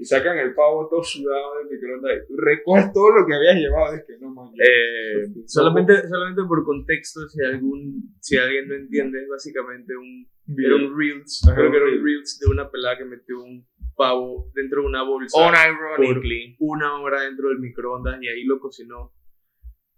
y 0.00 0.04
sacan 0.06 0.38
el 0.38 0.54
pavo 0.54 0.88
todo 0.88 1.04
sudado 1.04 1.58
del 1.58 1.68
microondas 1.68 2.24
y 2.24 2.26
tú 2.26 2.34
recoges 2.40 2.90
todo 2.92 3.10
lo 3.20 3.26
que 3.26 3.34
habías 3.36 3.54
llevado. 3.54 3.94
Es 3.94 4.02
que 4.02 4.18
no 4.18 4.34
man. 4.34 4.48
Eh, 4.58 5.28
Solamente, 5.46 5.92
solamente 6.08 6.42
por 6.48 6.64
contexto, 6.64 7.28
si 7.28 7.38
algún, 7.44 8.16
si 8.18 8.36
alguien 8.38 8.66
no 8.66 8.74
entiende, 8.74 9.22
es 9.22 9.28
básicamente 9.28 9.94
un, 9.94 10.26
era 10.58 10.76
un 10.76 10.98
reels, 10.98 11.42
Ajá, 11.46 11.56
creo 11.56 11.70
que 11.70 11.76
era 11.76 11.86
un 11.86 12.04
reels 12.04 12.38
de 12.38 12.46
una 12.50 12.70
pelada 12.70 12.98
que 12.98 13.04
metió 13.04 13.40
un 13.42 13.66
pavo 13.96 14.50
dentro 14.54 14.82
de 14.82 14.88
una 14.88 15.02
bolsa 15.02 15.38
unironically. 15.38 16.56
una 16.58 17.00
hora 17.00 17.22
dentro 17.22 17.48
del 17.48 17.58
microondas 17.58 18.22
y 18.22 18.28
ahí 18.28 18.44
lo 18.44 18.58
cocinó. 18.60 19.12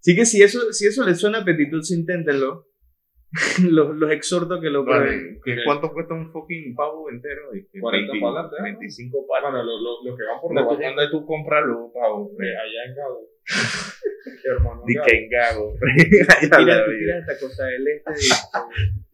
Así 0.00 0.16
que 0.16 0.24
si 0.26 0.42
eso, 0.42 0.72
si 0.72 0.86
eso 0.86 1.04
les 1.04 1.20
suena 1.20 1.38
apetitoso, 1.38 1.94
inténtenlo. 1.94 2.66
los, 3.70 3.96
los 3.96 4.10
exhorto 4.10 4.54
a 4.54 4.60
que 4.60 4.68
lo 4.68 4.84
prueben. 4.84 5.40
Vale, 5.40 5.40
¿que 5.42 5.64
¿Cuánto 5.64 5.90
cuesta 5.92 6.12
un 6.12 6.30
fucking 6.32 6.74
pavo 6.74 7.08
entero? 7.08 7.50
Dije, 7.52 7.80
40 7.80 8.12
20, 8.12 8.20
palantes, 8.20 8.58
¿no? 8.58 8.64
25 8.64 9.26
palos. 9.26 9.52
Bueno, 9.52 9.64
los 9.64 9.80
lo, 9.80 10.10
lo 10.10 10.16
que 10.16 10.24
van 10.24 10.40
por 10.40 10.48
¿Dónde 10.50 10.60
la 10.60 10.68
tú, 10.68 10.74
vaina 10.74 10.88
dónde 10.90 11.10
tú 11.10 11.24
compras 11.26 11.64
los 11.66 11.92
pavos? 11.94 12.30
allá 12.38 12.84
en 12.88 12.94
Cabo. 12.94 13.20
Hermano. 14.44 14.82
Di 14.86 14.94
Gabo. 14.94 15.06
que 15.06 15.16
en 15.16 15.30
Gago. 15.30 15.74
Tira, 15.96 16.84
te 16.84 16.98
tiras 16.98 17.20
hasta 17.20 17.38
Costa 17.40 17.64
del 17.66 17.88
Este 17.88 18.12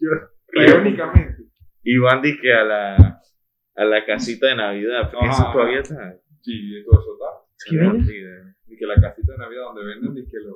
y 0.01 0.07
Irónicamente. 0.53 1.43
Y 1.83 1.99
van 1.99 2.23
que 2.23 2.53
a 2.53 2.65
la, 2.65 3.21
a 3.77 3.85
la 3.85 4.05
casita 4.05 4.49
de 4.49 4.57
Navidad. 4.57 5.11
Porque 5.11 5.27
Ajá. 5.27 5.43
eso 5.43 5.53
todavía 5.53 5.81
está. 5.81 6.17
Sí, 6.43 6.83
todo 6.85 7.01
eso 7.01 7.13
está. 7.15 7.71
¿Qué 7.71 7.77
vaina? 7.79 8.57
Y 8.67 8.77
que 8.77 8.87
la 8.87 8.95
casita 8.97 9.33
de 9.33 9.39
Navidad 9.39 9.63
donde 9.75 9.85
venden, 9.85 10.17
y 10.19 10.29
que 10.31 10.39
lo, 10.39 10.55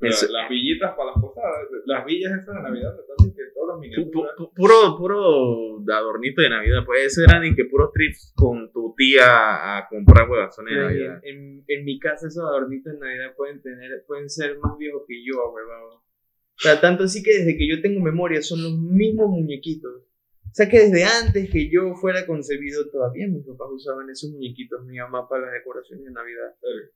la- 0.00 0.08
Eso- 0.08 0.30
las 0.32 0.48
villitas 0.48 0.92
para 0.94 1.10
las 1.10 1.20
posadas, 1.20 1.56
las 1.84 2.04
villas 2.06 2.32
esas 2.32 2.54
de 2.54 2.62
Navidad, 2.62 2.92
están 2.98 3.34
que 3.34 3.42
todos 3.54 3.68
los 3.68 3.76
Pu- 3.76 3.80
miniaturas. 3.80 4.32
pu- 4.36 4.52
Puro, 4.54 4.96
puro 4.96 5.92
adornito 5.92 6.40
de 6.42 6.48
Navidad. 6.50 6.84
Pues 6.86 7.06
ese 7.06 7.24
eran 7.24 7.44
y 7.44 7.54
que 7.54 7.64
puros 7.66 7.90
trips 7.92 8.32
con 8.36 8.70
tu 8.72 8.94
tía 8.96 9.76
a 9.78 9.86
comprar 9.88 10.28
huevazones 10.30 10.74
de 10.74 10.80
Navidad. 10.82 11.20
en, 11.24 11.64
en 11.66 11.84
mi 11.84 11.98
casa 11.98 12.28
esos 12.28 12.42
adornitos 12.44 12.92
en 12.94 13.00
Navidad 13.00 13.34
pueden 13.36 13.60
tener, 13.60 13.90
pueden 14.06 14.30
ser 14.30 14.56
más 14.58 14.76
viejos 14.78 15.02
que 15.06 15.22
yo, 15.24 15.34
huevado. 15.52 16.02
O 16.60 16.62
sea, 16.62 16.78
tanto 16.78 17.04
así 17.04 17.22
que 17.22 17.32
desde 17.38 17.56
que 17.56 17.66
yo 17.66 17.80
tengo 17.80 18.00
memoria 18.00 18.42
son 18.42 18.62
los 18.62 18.78
mismos 18.78 19.30
muñequitos. 19.30 20.04
O 20.50 20.52
sea 20.52 20.68
que 20.68 20.80
desde 20.80 21.04
antes 21.04 21.48
que 21.48 21.70
yo 21.70 21.94
fuera 21.94 22.26
concebido 22.26 22.90
todavía 22.90 23.28
mis 23.28 23.46
papás 23.46 23.68
usaban 23.72 24.10
esos 24.10 24.30
muñequitos, 24.32 24.84
mi 24.84 24.98
mamá 24.98 25.26
para 25.28 25.46
las 25.46 25.52
decoraciones 25.54 26.04
de 26.04 26.10
Navidad. 26.10 26.54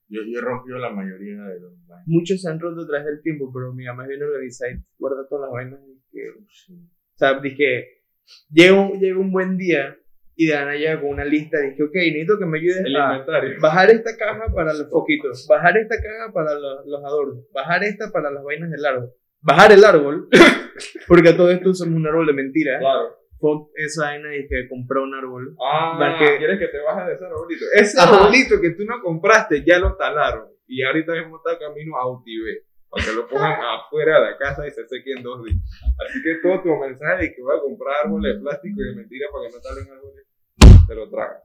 Yo, 0.08 0.20
yo 0.26 0.38
he 0.38 0.42
rompido 0.42 0.76
la 0.78 0.90
mayoría 0.90 1.40
de 1.44 1.60
los 1.60 1.72
Muchos 2.06 2.42
se 2.42 2.50
han 2.50 2.60
roto 2.60 2.82
a 2.82 2.86
través 2.86 3.06
del 3.06 3.22
tiempo, 3.22 3.50
pero 3.54 3.72
mi 3.72 3.86
mamá 3.86 4.02
es 4.02 4.08
bien 4.10 4.22
organizada 4.22 4.72
y 4.72 4.76
guarda 4.98 5.26
todas 5.28 5.48
las 5.48 5.52
vainas. 5.52 5.80
Y 5.88 6.02
que, 6.10 6.28
o 6.28 7.16
sea, 7.16 7.40
dije, 7.40 8.02
llega 8.50 8.74
un, 8.74 9.00
llega 9.00 9.18
un 9.18 9.32
buen 9.32 9.56
día 9.56 9.96
y 10.36 10.46
de 10.46 10.78
llega 10.78 11.00
con 11.00 11.10
una 11.10 11.24
lista. 11.24 11.58
Dije, 11.60 11.82
ok, 11.82 11.94
necesito 11.94 12.38
que 12.38 12.46
me 12.46 12.58
ayudes 12.58 12.84
El 12.84 12.96
a 12.96 13.12
inventario. 13.12 13.60
bajar 13.60 13.90
esta 13.90 14.16
caja 14.16 14.52
para 14.52 14.74
los 14.74 14.90
foquitos, 14.90 15.46
bajar 15.48 15.76
esta 15.78 15.96
caja 15.96 16.32
para 16.32 16.54
los, 16.58 16.86
los 16.86 17.04
adornos, 17.04 17.44
bajar 17.52 17.84
esta 17.84 18.10
para 18.10 18.30
las 18.30 18.42
vainas 18.42 18.70
del 18.70 18.84
árbol, 18.84 19.12
bajar 19.44 19.72
el 19.72 19.84
árbol, 19.84 20.28
porque 21.06 21.28
a 21.28 21.36
todo 21.36 21.50
esto 21.50 21.70
usamos 21.70 21.94
un 21.94 22.06
árbol 22.06 22.26
de 22.26 22.32
mentira. 22.32 22.78
Claro. 22.78 23.16
Fuck 23.38 23.70
esa 23.74 24.04
vaina 24.06 24.34
y 24.34 24.46
que 24.48 24.66
compré 24.68 25.00
un 25.00 25.14
árbol. 25.14 25.54
Ah, 25.62 25.98
Porque- 25.98 26.38
quieres 26.38 26.58
que 26.58 26.68
te 26.68 26.78
bajes 26.80 27.06
de 27.08 27.14
ese 27.14 27.24
arbolito. 27.26 27.64
Ese 27.74 28.00
Ajá. 28.00 28.16
arbolito 28.16 28.60
que 28.60 28.70
tú 28.70 28.84
no 28.84 29.02
compraste 29.02 29.62
ya 29.64 29.78
lo 29.78 29.96
talaron. 29.96 30.48
Y 30.66 30.82
ahorita 30.82 31.12
mismo 31.12 31.36
está 31.36 31.58
camino 31.58 31.96
a 31.98 32.10
Utibé. 32.10 32.62
Para 32.88 33.04
que 33.04 33.12
lo 33.12 33.26
pongan 33.28 33.52
afuera 33.84 34.20
de 34.20 34.30
la 34.30 34.38
casa 34.38 34.66
y 34.66 34.70
se 34.70 34.86
seque 34.86 35.12
en 35.12 35.22
dos 35.22 35.44
días. 35.44 35.58
Así 36.08 36.22
que 36.22 36.36
todo 36.42 36.62
tu 36.62 36.70
mensaje 36.80 37.22
de 37.24 37.34
que 37.34 37.42
voy 37.42 37.54
a 37.56 37.60
comprar 37.60 37.94
árboles 38.04 38.36
de 38.36 38.40
plástico 38.40 38.80
y 38.80 38.84
de 38.88 38.94
mentira 38.96 39.26
para 39.30 39.48
que 39.48 39.54
no 39.56 39.60
talen 39.60 39.92
árboles, 39.92 40.26
te 40.88 40.94
lo 40.94 41.10
tragas. 41.10 41.42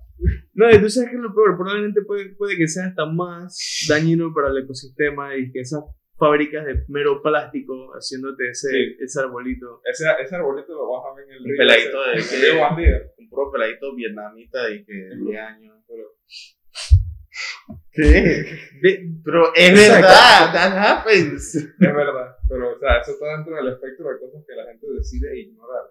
No, 0.53 0.69
y 0.69 0.79
tú 0.79 0.89
sabes 0.89 1.09
que 1.09 1.15
es 1.15 1.21
lo 1.21 1.33
peor, 1.33 1.57
probablemente 1.57 2.01
puede, 2.03 2.29
puede 2.35 2.55
que 2.55 2.67
sea 2.67 2.85
hasta 2.85 3.05
más 3.07 3.57
dañino 3.89 4.31
para 4.33 4.49
el 4.49 4.57
ecosistema 4.63 5.35
y 5.35 5.51
que 5.51 5.61
esas 5.61 5.83
fábricas 6.19 6.65
de 6.65 6.83
mero 6.89 7.21
plástico 7.21 7.91
haciéndote 7.95 8.49
ese, 8.49 8.69
Sí. 8.69 8.97
ese 8.99 9.19
arbolito. 9.21 9.81
Ese, 9.85 10.03
ese 10.21 10.35
arbolito 10.35 10.73
lo 10.73 10.91
vas 10.91 11.11
a 11.11 11.15
ver 11.15 11.25
en 11.25 11.31
el 11.35 11.51
Un 11.51 11.57
peladito 11.57 12.03
de- 12.03 12.13
ese- 12.17 12.37
de. 12.45 13.11
Un 13.17 13.29
puro 13.29 13.51
peladito 13.51 13.95
vietnamita 13.95 14.69
y 14.69 14.83
que 14.85 14.93
de 14.93 15.15
10 15.17 15.39
años. 15.41 15.75
Pero- 15.87 16.09
¿Qué? 17.91 18.03
De- 18.81 19.09
Pero 19.23 19.53
es 19.55 19.73
verdad, 19.73 20.51
that 20.53 20.77
happens. 20.77 21.55
Es 21.55 21.77
verdad, 21.79 22.35
pero 22.47 22.75
o 22.75 22.79
sea, 22.79 22.99
eso 23.01 23.11
está 23.11 23.35
dentro 23.37 23.55
del 23.55 23.73
espectro 23.73 24.09
de 24.09 24.19
cosas 24.19 24.43
que 24.47 24.55
la 24.55 24.65
gente 24.65 24.85
decide 24.95 25.39
ignorar. 25.39 25.83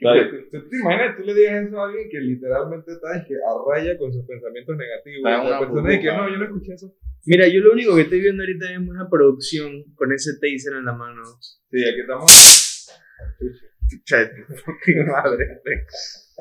¿tú, 0.50 0.58
tú 0.60 0.68
te 0.68 0.76
imaginas, 0.76 1.16
tú 1.16 1.22
le 1.24 1.34
digas 1.34 1.66
eso 1.66 1.80
a 1.80 1.86
alguien 1.88 2.08
que 2.10 2.20
literalmente 2.20 2.92
está 2.92 3.16
es 3.16 3.24
que 3.26 3.34
a 3.34 3.52
raya 3.74 3.98
con 3.98 4.12
sus 4.12 4.24
pensamientos 4.26 4.76
negativos. 4.76 5.18
Está 5.18 5.30
en 5.30 5.50
la 5.50 5.56
una 5.58 5.58
persona 5.60 5.88
dice 5.90 6.00
que 6.02 6.08
no, 6.08 6.28
yo 6.30 6.36
no 6.36 6.44
escuché 6.44 6.74
eso. 6.74 6.94
Mira, 7.26 7.48
yo 7.48 7.60
lo 7.60 7.72
único 7.72 7.94
que 7.96 8.02
estoy 8.02 8.20
viendo 8.20 8.42
ahorita 8.42 8.70
es 8.72 8.78
una 8.78 9.08
producción 9.10 9.82
con 9.94 10.12
ese 10.12 10.32
taser 10.40 10.74
en 10.78 10.84
la 10.84 10.92
mano. 10.92 11.22
Sí, 11.70 11.82
aquí 11.82 12.00
estamos. 12.00 12.86
Madre. 15.06 15.60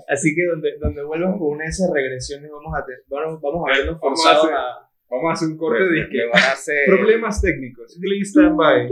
Así 0.09 0.35
que 0.35 0.45
donde, 0.45 0.77
donde 0.79 1.03
vuelvan 1.03 1.37
con 1.37 1.53
una 1.55 1.63
de 1.63 1.69
esas 1.69 1.89
regresiones 1.93 2.51
vamos 2.51 2.73
a, 2.77 2.85
te- 2.85 3.03
vamos, 3.07 3.39
vamos 3.41 3.63
a 3.69 3.77
vernos 3.77 3.99
Vamos 4.01 4.25
a 4.25 4.31
hacer- 4.31 4.53
a... 4.53 4.89
Vamos 5.07 5.29
a 5.29 5.33
hacer 5.33 5.47
un 5.49 5.57
corte 5.57 5.83
de 5.83 5.91
disque. 5.91 6.17
van 6.33 6.43
a 6.43 6.51
hacer. 6.53 6.85
Problemas 6.87 7.39
técnicos. 7.41 7.95
Please 8.01 8.31
stand 8.31 8.57
by. 8.57 8.89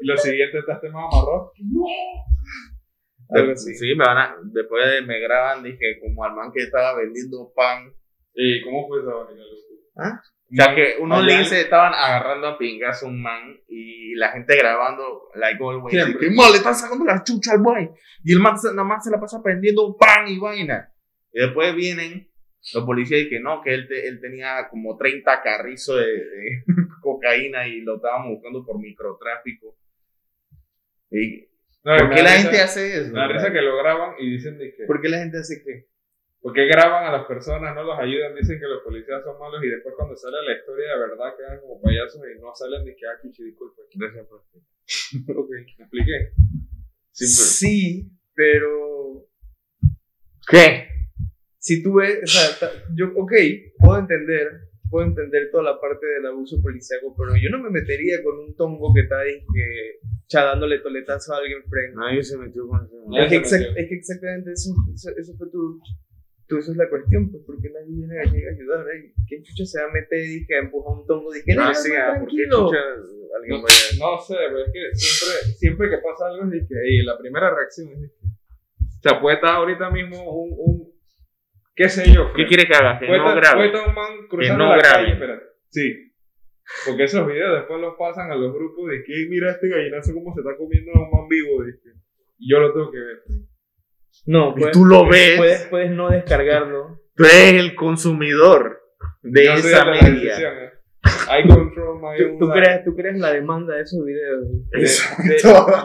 Y 0.00 0.06
lo 0.06 0.16
siguiente 0.16 0.58
está 0.60 0.74
este 0.74 0.88
más 0.90 1.04
amarrado. 1.12 1.52
Algo 3.30 3.52
así. 3.52 3.74
Sí, 3.74 3.94
me 3.96 4.04
van 4.04 4.18
a. 4.18 4.36
Después 4.44 4.84
de, 4.90 5.02
me 5.02 5.18
graban, 5.20 5.62
dije, 5.62 5.98
como 6.00 6.24
al 6.24 6.34
man 6.34 6.50
que 6.52 6.62
estaba 6.62 6.94
vendiendo 6.96 7.52
pan. 7.54 7.92
¿Y 8.34 8.62
cómo 8.62 8.86
fue 8.88 9.00
esa 9.00 9.12
vaina, 9.14 9.42
loco? 9.42 10.20
O 10.48 10.54
sea, 10.54 10.74
que 10.76 10.96
unos 11.00 11.18
Allá- 11.24 11.38
linces 11.38 11.58
estaban 11.64 11.92
agarrando 11.92 12.46
a 12.46 12.58
pingas 12.58 13.02
un 13.02 13.20
man 13.20 13.58
y 13.66 14.14
la 14.14 14.28
gente 14.30 14.56
grabando, 14.56 15.28
like 15.34 15.58
always. 15.62 15.92
Siempre. 15.92 16.28
Que 16.28 16.34
le 16.34 16.56
están 16.56 16.74
sacando 16.74 17.04
la 17.04 17.22
chucha 17.24 17.52
al 17.52 17.62
boy. 17.62 17.90
Y 18.22 18.32
el 18.32 18.38
man 18.40 18.56
se- 18.58 18.68
nada 18.70 18.84
más 18.84 19.02
se 19.04 19.10
la 19.10 19.18
pasa 19.18 19.42
prendiendo 19.42 19.96
pan 19.96 20.28
y 20.28 20.38
vaina. 20.38 20.92
Y 21.32 21.40
después 21.40 21.74
vienen 21.74 22.30
los 22.74 22.84
policías 22.84 23.22
y 23.22 23.28
que 23.28 23.40
no, 23.40 23.60
que 23.62 23.74
él, 23.74 23.88
te- 23.88 24.06
él 24.06 24.20
tenía 24.20 24.68
como 24.70 24.96
30 24.96 25.42
carrizos 25.42 25.96
de, 25.98 26.06
de 26.06 26.62
cocaína 27.02 27.66
y 27.66 27.80
lo 27.80 27.96
estaban 27.96 28.28
buscando 28.28 28.64
por 28.64 28.78
microtráfico. 28.78 29.76
Y, 31.10 31.48
No, 31.86 31.96
¿Por 31.96 32.10
qué 32.16 32.22
la 32.22 32.34
risa- 32.34 32.42
gente 32.42 32.60
hace 32.60 32.98
eso? 32.98 33.12
Da 33.14 33.28
risa 33.28 33.52
que 33.52 33.62
lo 33.62 33.76
graban 33.78 34.16
y 34.18 34.30
dicen 34.32 34.58
de 34.58 34.74
que. 34.74 34.84
¿Por 34.86 35.00
qué 35.00 35.08
la 35.08 35.18
gente 35.18 35.38
hace 35.38 35.62
qué? 35.62 35.86
¿Por 36.40 36.52
qué 36.52 36.66
graban 36.66 37.06
a 37.06 37.12
las 37.12 37.26
personas, 37.26 37.74
no 37.76 37.84
los 37.84 37.98
ayudan? 37.98 38.34
Dicen 38.34 38.58
que 38.58 38.66
los 38.66 38.82
policías 38.82 39.22
son 39.22 39.38
malos 39.38 39.62
y 39.62 39.68
después 39.68 39.94
cuando 39.96 40.16
sale 40.16 40.36
la 40.44 40.58
historia 40.58 40.92
de 40.94 40.98
verdad 40.98 41.34
quedan 41.38 41.60
como 41.60 41.80
payasos 41.80 42.20
y 42.26 42.40
no 42.40 42.52
salen 42.54 42.84
ni 42.84 42.94
que, 42.96 43.06
ah, 43.06 43.18
chuchi, 43.22 43.44
disculpe. 43.44 43.82
ok, 45.34 45.50
¿me 45.50 45.84
expliqué? 45.84 46.32
Sí, 47.12 48.10
pero 48.34 49.28
¿Qué? 50.48 50.88
si 51.58 51.82
tú 51.82 51.94
ves, 51.94 52.20
o 52.22 52.26
sea, 52.26 52.70
yo, 52.94 53.06
ok, 53.16 53.32
puedo 53.78 53.98
entender, 53.98 54.48
puedo 54.96 55.08
entender 55.08 55.50
toda 55.52 55.62
la 55.62 55.78
parte 55.78 56.06
del 56.06 56.24
abuso 56.24 56.56
policíaco, 56.62 57.14
pero 57.18 57.36
yo 57.36 57.50
no 57.50 57.62
me 57.62 57.68
metería 57.68 58.22
con 58.24 58.38
un 58.38 58.56
tongo 58.56 58.94
que 58.94 59.02
está 59.02 59.20
ahí 59.20 59.44
que, 59.52 60.00
cha, 60.26 60.42
dándole 60.44 60.78
toletazo 60.78 61.34
a 61.34 61.36
alguien 61.36 61.62
frente. 61.68 61.96
Nadie 61.96 62.22
se 62.22 62.38
metió 62.38 62.66
con 62.66 62.88
Nadie 63.10 63.24
Es 63.24 63.28
que, 63.28 63.36
exact- 63.36 63.76
es 63.76 63.88
que 63.88 63.94
exactamente 63.94 64.52
eso, 64.52 64.70
eso, 64.94 65.10
eso 65.14 65.34
fue 65.36 65.50
tu, 65.50 65.78
tu, 66.48 66.56
eso 66.56 66.70
es 66.72 66.78
la 66.78 66.88
cuestión, 66.88 67.30
pues, 67.30 67.42
porque 67.46 67.68
nadie 67.68 67.92
viene 67.94 68.18
a, 68.18 68.22
ayudar, 68.22 68.86
¿eh? 68.88 69.12
¿Quién 69.28 69.42
chucha 69.42 69.66
se 69.66 69.82
va 69.82 69.88
a 69.90 69.92
meter 69.92 70.18
y 70.18 70.46
que 70.46 70.54
a 70.54 70.60
empujar 70.60 70.96
un 70.96 71.06
tongo? 71.06 71.30
Dije, 71.30 71.54
no, 71.54 71.64
no, 71.68 71.74
sí, 71.74 71.90
no, 71.90 71.96
ah, 72.00 72.16
¿por 72.18 72.28
qué 72.30 72.48
tranquilo. 72.48 72.56
chucha 72.56 72.80
alguien 73.36 73.60
No, 74.00 74.16
no 74.16 74.22
sé, 74.22 74.34
pero 74.48 74.64
es 74.64 74.72
que 74.72 74.96
siempre, 74.96 75.52
siempre 75.60 75.90
que 75.90 75.98
pasa 75.98 76.24
algo 76.28 76.50
es 76.54 76.66
que, 76.66 76.74
y 76.88 77.02
la 77.04 77.18
primera 77.18 77.54
reacción 77.54 77.88
es 77.92 78.12
que, 78.16 78.26
O 78.26 79.02
sea, 79.02 79.20
puede 79.20 79.36
estar 79.36 79.56
ahorita 79.56 79.90
mismo 79.90 80.16
un, 80.24 80.54
un 80.56 80.95
qué 81.76 81.88
sé 81.88 82.10
yo. 82.12 82.32
¿Qué 82.34 82.46
quieres 82.46 82.66
que 82.66 82.74
haga? 82.74 82.98
Que 82.98 83.06
no 83.06 83.34
grabe. 83.36 83.68
un 83.68 83.94
man 83.94 84.26
cruzando 84.28 84.64
no 84.64 84.70
la 84.70 84.78
grabe. 84.78 84.94
calle, 85.04 85.12
espérate. 85.12 85.44
Sí. 85.70 86.12
Porque 86.86 87.04
esos 87.04 87.26
videos 87.28 87.54
después 87.58 87.80
los 87.80 87.94
pasan 87.96 88.32
a 88.32 88.34
los 88.34 88.52
grupos 88.52 88.88
de 88.90 89.04
que 89.04 89.12
"Ey, 89.12 89.28
mira 89.28 89.52
este 89.52 89.68
gallinazo 89.68 90.12
cómo 90.14 90.34
se 90.34 90.40
está 90.40 90.56
comiendo 90.56 90.90
a 90.94 91.04
un 91.04 91.10
man 91.12 91.28
vivo. 91.28 91.62
Dice. 91.64 91.90
Y 92.38 92.50
yo 92.50 92.58
lo 92.58 92.72
tengo 92.72 92.90
que 92.90 92.98
ver. 92.98 93.22
No, 94.26 94.54
puedes, 94.54 94.72
tú 94.72 94.84
lo 94.84 95.06
ves. 95.08 95.36
puedes, 95.36 95.66
puedes 95.66 95.90
no 95.92 96.08
descargarlo. 96.10 96.98
Tú 97.14 97.24
eres 97.24 97.52
el 97.62 97.74
consumidor 97.76 98.80
de 99.22 99.44
Yo 99.44 99.52
esa 99.54 99.84
de 99.84 100.02
media. 100.02 100.36
¿eh? 100.38 100.72
I 101.28 101.46
control 101.48 102.00
my 102.00 102.16
¿Tú, 102.18 102.24
own 102.32 102.38
tú 102.40 102.50
crees, 102.50 102.84
tú 102.84 102.96
crees 102.96 103.16
la 103.18 103.32
demanda 103.32 103.74
de 103.76 103.82
esos 103.82 104.04
videos. 104.04 104.44
De- 104.70 104.80
Exacto. 104.80 105.76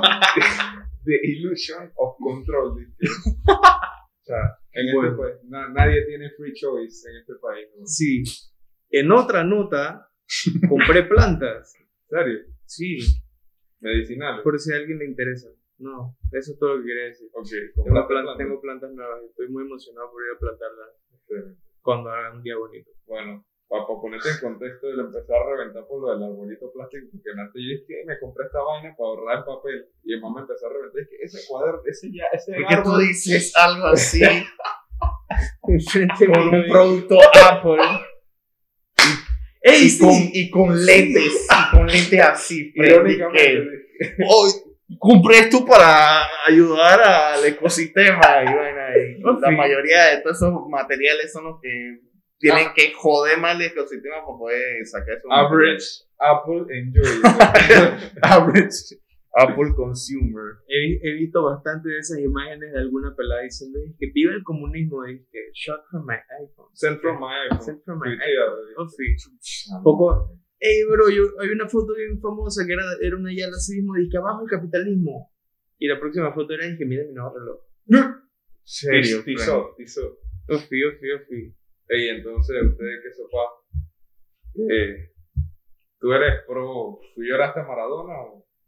The 1.03 1.19
illusion 1.23 1.91
of 1.95 2.15
control. 2.19 2.75
dice. 2.77 3.29
o 3.47 4.23
sea, 4.23 4.57
en 4.73 4.93
Bueno. 4.95 5.09
este 5.11 5.21
país, 5.21 5.49
na- 5.49 5.69
nadie 5.69 6.05
tiene 6.05 6.29
free 6.31 6.53
choice 6.53 7.09
en 7.09 7.17
este 7.17 7.33
país. 7.41 7.67
¿no? 7.77 7.85
Sí. 7.85 8.23
En 8.89 9.11
otra 9.11 9.43
nota, 9.43 10.09
compré 10.69 11.03
plantas. 11.03 11.73
¿En 11.79 12.17
serio? 12.19 12.39
Sí, 12.65 12.97
Medicinales. 13.79 14.43
por 14.43 14.59
si 14.59 14.73
a 14.73 14.77
alguien 14.77 14.99
le 14.99 15.05
interesa. 15.05 15.49
No, 15.79 16.15
eso 16.31 16.51
es 16.53 16.59
todo 16.59 16.75
lo 16.75 16.81
que 16.83 16.87
quería 16.89 17.05
decir. 17.05 17.27
Ok, 17.33 17.47
Tengo, 17.83 18.37
tengo 18.37 18.61
plantas 18.61 18.91
nuevas 18.93 19.23
y 19.23 19.29
estoy 19.29 19.47
muy 19.49 19.63
emocionado 19.63 20.11
por 20.11 20.21
ir 20.23 20.29
a 20.35 20.39
plantarlas 20.39 20.89
cuando 21.81 22.11
haga 22.11 22.35
un 22.35 22.43
día 22.43 22.55
bonito. 22.55 22.91
Bueno, 23.07 23.43
para 23.71 23.87
ponerte 23.87 24.27
en 24.29 24.39
contexto, 24.43 24.91
le 24.91 25.01
empecé 25.07 25.31
a 25.31 25.39
reventar 25.47 25.87
por 25.87 26.01
lo 26.03 26.11
del 26.11 26.23
arbolito 26.27 26.67
plástico, 26.75 27.07
porque 27.07 27.31
antes 27.31 27.55
yo 27.55 27.71
dije, 27.79 28.03
me 28.05 28.19
compré 28.19 28.45
esta 28.45 28.59
vaina 28.59 28.91
para 28.99 29.07
ahorrar 29.07 29.45
papel, 29.47 29.87
y 30.03 30.11
el 30.13 30.19
mamá 30.19 30.35
me 30.35 30.41
empezó 30.43 30.67
a 30.67 30.73
reventar, 30.75 30.99
es 31.01 31.07
que 31.07 31.17
ese 31.23 31.39
cuaderno, 31.47 31.79
ese 31.87 32.11
ya, 32.11 32.25
ese 32.35 32.51
¿Por 32.51 32.67
qué 32.67 32.77
tú 32.83 32.97
dices 32.99 33.55
algo 33.55 33.85
así 33.87 34.19
con 36.27 36.47
un 36.49 36.65
y- 36.65 36.69
producto 36.69 37.17
Apple. 37.49 37.81
¡Ey, 39.63 39.83
y, 39.85 39.89
sí! 39.89 39.99
con, 39.99 40.13
y 40.33 40.49
con 40.49 40.85
lentes, 40.85 41.47
y 41.49 41.75
con 41.77 41.87
lentes 41.87 42.19
así? 42.19 42.71
Irónicamente, 42.75 43.87
"Oh, 44.27 44.47
compré 44.99 45.39
esto 45.39 45.63
para 45.63 46.23
ayudar 46.47 46.99
al 46.99 47.45
ecosistema 47.45 48.19
y 48.41 48.45
vaina, 48.45 48.97
y 48.97 49.23
Oh, 49.23 49.39
la 49.39 49.51
mayoría 49.51 50.05
de 50.07 50.21
todos 50.21 50.37
esos 50.37 50.67
materiales 50.67 51.31
son 51.31 51.45
los 51.45 51.61
que 51.61 51.99
tienen 52.41 52.67
que 52.75 52.93
joder 52.93 53.39
más 53.39 53.55
el 53.55 53.67
ecosistema 53.67 54.17
para 54.25 54.37
poder 54.37 54.85
sacar 54.85 55.17
esos 55.17 55.31
average 55.31 55.85
Apple 56.19 56.65
enjoy. 56.69 57.21
average 58.23 58.97
Apple 59.33 59.73
consumer 59.75 60.59
He, 60.67 60.99
he 61.01 61.13
visto 61.13 61.43
bastante 61.43 61.89
de 61.89 61.99
esas 61.99 62.19
imágenes 62.19 62.73
de 62.73 62.79
alguna 62.79 63.15
pelada 63.15 63.43
diciendo 63.43 63.79
que 63.97 64.11
vive 64.13 64.33
el 64.33 64.43
comunismo. 64.43 65.07
Y 65.07 65.19
que 65.31 65.51
shot 65.53 65.81
from 65.89 66.05
my 66.05 66.15
iPhone. 66.43 66.69
Send 66.73 66.99
from 66.99 67.19
my 67.19 67.33
iPhone. 67.47 67.61
Sent 67.61 67.83
from 67.85 67.99
my 67.99 68.11
iPhone. 68.11 68.75
Oh, 68.77 68.87
sí. 68.87 69.15
Poco. 69.83 70.37
Ey, 70.59 70.83
bro, 70.85 71.09
yo, 71.09 71.23
hay 71.39 71.49
una 71.49 71.67
foto 71.67 71.93
bien 71.95 72.19
famosa 72.21 72.65
que 72.67 72.73
era, 72.73 72.83
era 73.01 73.15
una 73.15 73.31
yala 73.33 73.55
así 73.55 73.77
mismo, 73.77 73.95
dice 73.95 74.11
que 74.11 74.17
abajo 74.17 74.43
el 74.43 74.49
capitalismo. 74.49 75.31
Y 75.79 75.87
la 75.87 75.99
próxima 75.99 76.31
foto 76.33 76.53
era, 76.53 76.67
dije, 76.67 76.85
mira 76.85 77.03
mi 77.03 77.13
nuevo 77.13 77.33
reloj. 77.33 78.11
serio 78.63 79.23
Fred? 79.23 79.35
Tizó, 79.35 79.73
tizó. 79.75 80.19
Ofi, 80.49 80.83
ofi, 80.83 81.11
ofi. 81.13 81.55
Ey, 81.87 82.09
entonces, 82.09 82.55
ustedes 82.63 82.99
qué 83.03 83.11
sopa. 83.11 83.43
Eh, 84.55 85.09
¿Tú 85.99 86.11
eres 86.13 86.41
pro, 86.47 86.99
tú 87.15 87.21
lloraste 87.23 87.59
a 87.59 87.63
Maradona? 87.63 88.13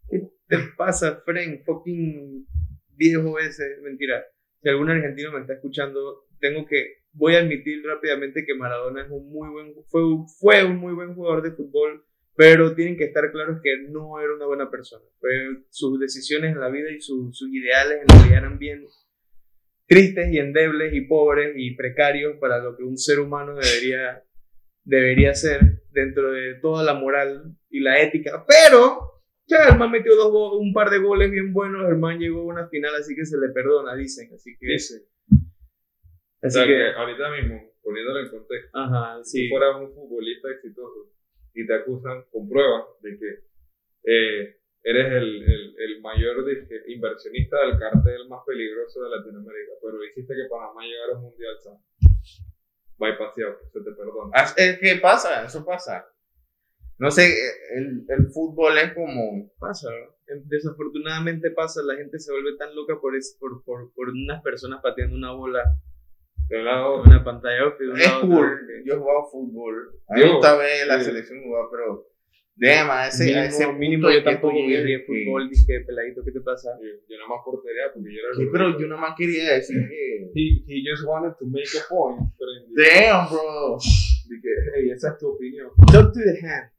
¿Qué 0.10 0.20
te 0.48 0.58
pasa, 0.77 1.22
Frank? 1.25 1.63
Fucking 1.65 2.46
viejo 2.89 3.39
ese. 3.39 3.77
Mentira. 3.82 4.24
Si 4.62 4.70
algún 4.70 4.89
argentino 4.89 5.32
me 5.32 5.41
está 5.41 5.53
escuchando, 5.53 6.25
tengo 6.39 6.65
que. 6.65 7.03
Voy 7.13 7.36
a 7.36 7.39
admitir 7.39 7.84
rápidamente 7.86 8.43
que 8.46 8.55
Maradona 8.55 9.03
es 9.03 9.10
un 9.12 9.29
muy 9.32 9.50
buen. 9.50 9.74
Fue, 9.88 10.01
fue 10.39 10.63
un 10.63 10.77
muy 10.77 10.93
buen 10.93 11.15
jugador 11.15 11.41
de 11.43 11.51
fútbol. 11.51 12.05
Pero 12.36 12.74
tienen 12.74 12.98
que 12.98 13.03
estar 13.03 13.32
claros 13.32 13.60
que 13.63 13.77
no 13.89 14.20
era 14.20 14.34
una 14.34 14.48
buena 14.48 14.72
persona. 14.72 15.05
Sus 15.70 16.00
decisiones 16.00 16.51
en 16.53 16.60
la 16.60 16.70
vida 16.70 16.89
y 16.91 17.00
su- 17.00 17.29
sus 17.32 17.48
ideales 17.53 18.00
en 18.01 18.08
realidad 18.08 18.38
eran 18.39 18.58
bien 18.58 18.84
tristes 19.87 20.31
y 20.31 20.38
endebles 20.38 20.93
y 20.93 21.01
pobres 21.01 21.53
y 21.55 21.75
precarios 21.75 22.38
para 22.39 22.60
lo 22.60 22.75
que 22.75 22.84
un 22.84 22.97
ser 22.97 23.19
humano 23.19 23.55
debería, 23.55 24.23
debería 24.84 25.34
ser 25.34 25.81
dentro 25.91 26.31
de 26.31 26.55
toda 26.55 26.84
la 26.84 26.93
moral 26.93 27.55
y 27.69 27.79
la 27.79 28.01
ética. 28.01 28.45
Pero 28.47 29.13
ya, 29.45 29.69
el 29.71 29.77
man 29.77 29.91
metió 29.91 30.15
dos 30.15 30.58
un 30.60 30.73
par 30.73 30.89
de 30.89 30.99
goles 30.99 31.29
bien 31.29 31.53
buenos, 31.53 31.89
el 31.89 31.97
man 31.97 32.17
llegó 32.19 32.41
a 32.41 32.45
una 32.45 32.67
final, 32.69 32.95
así 32.95 33.15
que 33.15 33.25
se 33.25 33.38
le 33.38 33.49
perdona, 33.49 33.95
dicen. 33.95 34.29
Así 34.34 34.55
que. 34.58 34.67
O 34.67 36.47
Así 36.47 36.58
sea, 36.58 36.65
que 36.65 36.73
que. 36.73 36.91
ahorita 36.91 37.31
mismo, 37.31 37.71
poniéndolo 37.81 38.19
en 38.19 38.29
contexto, 38.29 38.77
Ajá, 38.77 39.23
si 39.23 39.43
sí. 39.43 39.49
fueras 39.49 39.75
un 39.79 39.93
futbolista 39.93 40.49
exitoso 40.51 41.12
y 41.53 41.65
te 41.65 41.73
acusan 41.73 42.23
con 42.31 42.49
pruebas 42.49 42.84
de 43.01 43.17
que 43.17 43.53
eh, 44.05 44.58
eres 44.84 45.12
el, 45.13 45.43
el, 45.43 45.76
el 45.80 46.02
mayor 46.02 46.46
inversionista 46.88 47.58
del 47.65 47.80
cartel 47.80 48.28
más 48.28 48.41
peligroso 48.46 49.02
de 49.04 49.10
Latinoamérica, 49.10 49.72
pero 49.82 50.04
hiciste 50.04 50.34
que 50.36 50.50
Panamá 50.50 50.84
llegara 50.84 51.13
a 51.13 51.17
un 51.17 51.24
mundial 51.24 51.56
sano. 51.62 51.82
Bypaseado, 52.98 53.58
se 53.72 53.80
te 53.82 53.91
perdona. 53.91 54.32
Ah, 54.34 54.54
Es 54.56 54.80
que 54.80 54.96
pasa, 55.02 55.46
eso 55.46 55.65
pasa. 55.65 56.06
No 57.00 57.10
sé, 57.12 57.28
el, 57.76 58.06
el 58.08 58.28
fútbol 58.32 58.78
es 58.78 58.93
como. 58.93 59.52
Pasa, 59.60 59.89
¿no? 59.89 60.13
Desafortunadamente 60.46 61.52
pasa, 61.52 61.82
la 61.84 61.96
gente 61.96 62.19
se 62.19 62.32
vuelve 62.32 62.56
tan 62.58 62.74
loca 62.76 63.00
por, 63.02 63.15
es- 63.15 63.36
por, 63.39 63.63
por, 63.65 63.91
por 63.93 64.10
unas 64.10 64.41
personas 64.43 64.80
pateando 64.82 65.15
una 65.15 65.32
bola 65.34 65.63
De 66.48 66.62
lado, 66.63 67.02
una 67.04 67.24
pantalla 67.24 67.76
de 67.78 67.89
un 67.89 67.98
Es 68.00 68.06
lado 68.08 68.17
otro, 68.26 68.30
cool. 68.38 68.67
que- 68.67 68.84
Yo 68.88 68.93
he 68.93 68.98
jugado 68.98 69.26
fútbol. 69.32 70.00
A 70.08 70.13
mí 70.15 70.22
me 70.22 70.32
gusta 70.34 70.56
ver 70.58 70.88
la 70.88 71.00
selección 71.02 71.43
jugar, 71.43 71.65
pero. 71.72 72.08
Déjame, 72.55 72.91
a 72.91 73.07
ese, 73.07 73.23
a 73.23 73.27
mínimo, 73.27 73.47
ese 73.49 73.65
punto 73.65 73.79
mínimo 73.79 74.11
yo 74.11 74.23
tampoco 74.23 74.53
vi 74.53 74.67
que- 74.85 75.03
fútbol, 75.07 75.49
dije, 75.49 75.81
peladito, 75.87 76.21
¿qué 76.23 76.31
te 76.31 76.41
pasa? 76.41 76.69
yo, 76.79 76.87
yo 77.09 77.17
nada 77.17 77.29
más 77.29 77.39
portería 77.43 77.83
porque 77.93 78.13
yo 78.13 78.19
era 78.19 78.29
el 78.29 78.35
Sí, 78.37 78.45
pero 78.51 78.79
yo 78.79 78.87
nada 78.87 79.01
más 79.01 79.15
quería 79.17 79.53
decir 79.53 79.77
que. 79.89 80.31
He, 80.35 80.63
he 80.67 80.83
just 80.87 81.03
wanted 81.07 81.33
to 81.39 81.45
make 81.47 81.67
a 81.75 81.81
point. 81.89 82.19
Damn, 82.77 83.27
bro. 83.29 83.77
Dije, 84.29 84.49
hey, 84.75 84.91
esa 84.91 85.09
es 85.09 85.17
tu 85.17 85.29
opinión. 85.29 85.69
Talk 85.91 86.13
to 86.13 86.19
the 86.19 86.47
hand. 86.47 86.69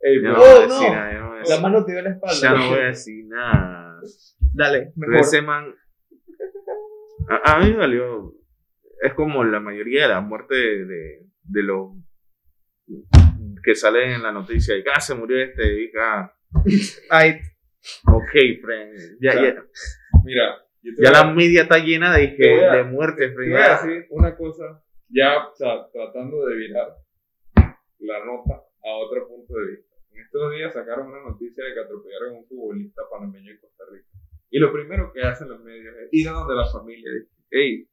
Hey, 0.00 0.18
bro, 0.20 0.36
a 0.36 0.38
Oh, 0.38 0.66
no. 0.68 0.80
nada, 0.92 1.12
no 1.18 1.28
voy 1.30 1.38
a 1.40 1.48
La 1.48 1.60
mano 1.60 1.84
te 1.84 1.92
dio 1.92 2.02
la 2.02 2.10
espalda. 2.10 2.40
ya 2.40 2.54
no 2.54 2.68
voy 2.70 2.78
a 2.78 2.86
decir 2.86 3.24
nada. 3.26 4.00
Dale, 4.54 4.92
Pero 4.94 5.10
mejor. 5.10 5.20
ese 5.26 5.42
man. 5.42 5.74
A, 7.28 7.54
a 7.56 7.58
mí 7.60 7.70
me 7.72 7.76
valió. 7.78 8.32
Es 9.02 9.14
como 9.14 9.42
la 9.44 9.58
mayoría 9.60 10.02
de 10.02 10.08
la 10.14 10.20
muerte 10.20 10.54
de, 10.54 10.84
de, 10.86 11.26
de 11.42 11.62
los 11.62 11.90
que 13.64 13.74
salen 13.74 14.10
en 14.12 14.22
la 14.22 14.32
noticia. 14.32 14.76
Y 14.76 14.84
ah, 14.94 15.00
se 15.00 15.14
murió 15.14 15.38
este. 15.42 15.82
Y 15.84 15.90
ah, 16.00 16.30
Ay, 17.10 17.40
ok, 18.06 18.32
friend. 18.62 19.18
Ya, 19.20 19.34
ya, 19.34 19.64
Mira, 20.24 20.58
te 20.82 20.90
ya 21.02 21.10
la 21.10 21.32
media 21.32 21.62
está 21.62 21.78
llena 21.78 22.14
de, 22.16 22.28
Te 22.28 22.36
que, 22.36 22.64
a- 22.64 22.76
de 22.76 22.84
muerte, 22.84 23.28
Te 23.28 23.34
friend. 23.34 23.52
voy 23.52 23.60
a 23.62 23.70
decir 23.82 24.06
una 24.10 24.36
cosa, 24.36 24.82
ya 25.08 25.46
o 25.48 25.54
sea, 25.54 25.86
tratando 25.92 26.46
de 26.46 26.56
virar 26.56 26.88
la 27.98 28.24
nota 28.24 28.54
a 28.84 28.90
otro 28.96 29.26
punto 29.28 29.54
de 29.54 29.66
vista. 29.76 29.94
En 30.12 30.20
estos 30.20 30.52
días 30.54 30.72
sacaron 30.72 31.08
una 31.08 31.22
noticia 31.22 31.64
de 31.64 31.74
que 31.74 31.80
atropellaron 31.80 32.34
a 32.34 32.38
un 32.38 32.46
futbolista 32.46 33.02
panameño 33.10 33.50
en 33.50 33.58
Costa 33.58 33.84
Rica. 33.90 34.06
Y 34.50 34.58
lo 34.60 34.72
primero 34.72 35.10
que 35.12 35.22
hacen 35.22 35.48
los 35.48 35.60
medios 35.64 35.94
es 36.02 36.08
ir 36.12 36.28
a 36.28 36.32
donde 36.32 36.54
la 36.54 36.66
familia 36.70 37.10
dice, 37.12 37.32
hey, 37.50 37.88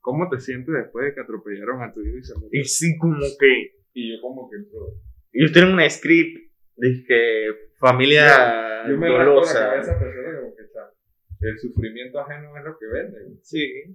¿cómo 0.00 0.28
te 0.30 0.40
sientes 0.40 0.72
después 0.74 1.04
de 1.06 1.14
que 1.14 1.20
atropellaron 1.20 1.82
a 1.82 1.92
tu 1.92 2.00
hijo 2.00 2.16
y 2.16 2.22
se 2.24 2.34
murió? 2.38 2.60
Y 2.60 2.64
sí, 2.64 2.96
como 2.98 3.18
que. 3.38 3.79
Y 3.94 4.14
yo 4.14 4.20
como 4.20 4.48
que, 4.48 4.56
bro, 4.70 4.94
Ellos 5.32 5.52
tienen 5.52 5.72
una 5.72 5.88
script 5.88 6.50
que 7.06 7.46
familia 7.78 8.86
yo 8.88 8.96
me 8.96 9.08
la 9.10 9.24
dolosa. 9.24 9.70
cabeza 9.70 9.98
como 9.98 10.54
que, 10.56 10.66
sea, 10.66 10.90
el 11.40 11.58
sufrimiento 11.58 12.20
ajeno 12.20 12.56
es 12.56 12.64
lo 12.64 12.78
que 12.78 12.86
vende. 12.86 13.18
sí. 13.42 13.94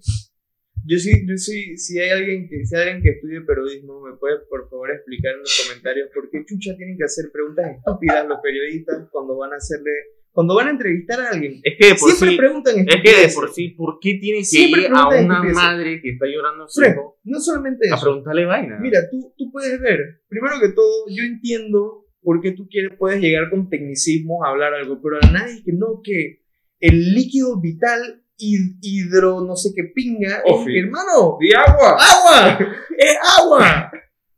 Yo 0.88 0.99
sí, 0.99 1.25
yo 1.27 1.36
sí, 1.36 1.75
si 1.77 1.99
hay 1.99 2.12
alguien 2.12 2.47
que, 2.47 2.63
si 2.63 2.75
hay 2.75 2.84
alguien 2.84 3.01
que 3.01 3.10
estudie 3.10 3.41
periodismo, 3.41 4.01
me 4.01 4.15
puede 4.17 4.38
por 4.47 4.69
favor 4.69 4.91
explicar 4.91 5.34
en 5.34 5.39
los 5.39 5.65
comentarios 5.65 6.12
por 6.13 6.29
qué 6.29 6.45
chucha 6.45 6.77
tienen 6.77 6.95
que 6.95 7.05
hacer 7.05 7.31
preguntas 7.31 7.77
estúpidas 7.77 8.27
los 8.27 8.39
periodistas 8.39 9.10
cuando 9.10 9.36
van 9.36 9.53
a 9.53 9.55
hacerle, 9.55 9.89
cuando 10.36 10.54
van 10.54 10.67
a 10.67 10.71
entrevistar 10.71 11.19
a 11.21 11.30
alguien. 11.30 11.62
Es 11.63 11.74
que 11.80 11.88
de 11.88 11.95
por 11.95 12.10
Siempre 12.12 12.30
sí. 12.32 12.38
preguntan 12.38 12.76
Es 12.80 13.02
que 13.02 13.28
de 13.28 13.34
por 13.34 13.52
sí, 13.54 13.69
¿por 13.69 13.98
qué 14.02 14.17
tiene 14.21 14.39
que 14.39 14.43
Siempre 14.45 14.82
ir 14.82 14.88
a 14.93 15.08
una 15.08 15.41
madre 15.43 16.02
que 16.02 16.10
está 16.12 16.26
llorando 16.28 16.65
a 16.65 16.67
su 16.67 16.84
hijo 16.84 17.17
no 17.24 17.39
solamente 17.39 17.89
a 17.89 17.95
eso. 17.95 18.04
preguntarle 18.06 18.45
vaina? 18.45 18.78
Mira, 18.80 19.00
tú, 19.10 19.34
tú 19.38 19.50
puedes 19.52 19.80
ver, 19.80 20.21
primero 20.28 20.56
que 20.62 20.69
todo, 20.74 21.06
yo 21.10 21.24
entiendo 21.24 22.06
por 22.21 22.41
qué 22.41 22.52
tú 22.52 22.67
quieres, 22.69 22.91
puedes 23.00 23.21
llegar 23.21 23.50
con 23.50 23.69
tecnicismos 23.69 24.45
a 24.45 24.50
hablar 24.50 24.74
algo, 24.74 25.00
pero 25.02 25.17
a 25.21 25.32
nadie 25.32 25.63
que 25.63 25.71
no, 25.71 26.02
que 26.04 26.41
el 26.82 27.13
líquido 27.13 27.62
vital 27.62 28.24
hid- 28.38 28.78
hidro, 28.82 29.41
no 29.41 29.56
sé 29.56 29.69
qué 29.76 29.84
pinga, 29.95 30.41
es, 30.45 30.67
hermano, 30.67 31.38
¡Di 31.39 31.54
agua! 31.54 31.98
agua, 31.98 32.60
es 32.98 33.17
agua. 33.39 33.91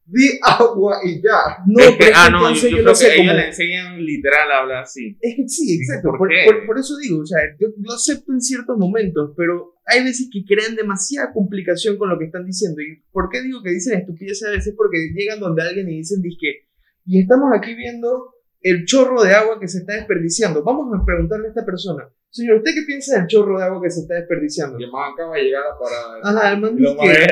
Di 0.09 0.39
agua 0.41 0.99
y 1.03 1.21
ya. 1.21 1.63
No, 1.67 1.79
Es 1.83 1.91
que- 1.91 1.97
que 1.97 2.11
ah, 2.15 2.29
no, 2.29 2.39
yo, 2.41 2.47
entonces 2.47 2.61
yo 2.63 2.69
yo, 2.69 2.75
creo 2.77 2.87
lo 2.89 2.95
sé 2.95 3.07
que 3.09 3.21
ellos 3.21 3.35
le 3.35 3.45
enseñan 3.47 4.05
literal 4.05 4.51
a 4.51 4.57
hablar 4.59 4.83
así. 4.83 5.17
Es 5.21 5.35
que 5.35 5.47
sí, 5.47 5.75
exacto. 5.75 6.09
¿por 6.17 6.17
Por, 6.17 6.29
por- 6.45 6.65
por 6.65 6.79
eso 6.79 6.95
digo, 6.97 7.19
o 7.21 7.25
sea, 7.25 7.39
yo 7.59 7.67
lo 7.77 7.93
acepto 7.93 8.31
en 8.31 8.41
ciertos 8.41 8.77
momentos, 8.77 9.33
pero 9.35 9.75
hay 9.85 10.03
veces 10.03 10.29
que 10.31 10.43
crean 10.47 10.75
demasiada 10.75 11.31
complicación 11.33 11.97
con 11.97 12.09
lo 12.09 12.17
que 12.17 12.25
están 12.25 12.45
diciendo. 12.45 12.81
¿Y 12.81 13.03
por 13.11 13.29
qué 13.29 13.41
digo 13.41 13.61
que 13.61 13.71
dicen 13.71 13.99
estupideces 13.99 14.47
a 14.47 14.51
veces? 14.51 14.73
Porque 14.77 14.97
llegan 15.13 15.39
donde 15.39 15.61
alguien 15.61 15.89
y 15.89 15.97
dicen, 15.97 16.21
disque, 16.21 16.67
y 17.05 17.19
estamos 17.21 17.49
aquí 17.55 17.75
viendo 17.75 18.33
el 18.61 18.85
chorro 18.85 19.21
de 19.23 19.33
agua 19.33 19.59
que 19.59 19.67
se 19.67 19.79
está 19.79 19.93
desperdiciando. 19.93 20.63
Vamos 20.63 20.87
a 20.99 21.05
preguntarle 21.05 21.47
a 21.47 21.49
esta 21.49 21.65
persona, 21.65 22.09
señor, 22.29 22.57
¿usted 22.57 22.71
qué 22.73 22.81
piensa 22.87 23.17
del 23.19 23.27
chorro 23.27 23.57
de 23.59 23.63
agua 23.65 23.81
que 23.81 23.89
se 23.91 24.01
está 24.01 24.15
desperdiciando? 24.15 24.79
Y 24.79 24.83
el 24.83 24.91
man 24.91 25.13
acaba 25.13 25.35
de 25.35 25.43
llegar 25.43 25.63
a 25.63 25.77
parar. 25.77 26.19
Ajá, 26.37 26.53
el 26.53 26.59
man 26.61 26.75
Lo 26.77 26.95
más- 26.95 27.07
eh, 27.07 27.27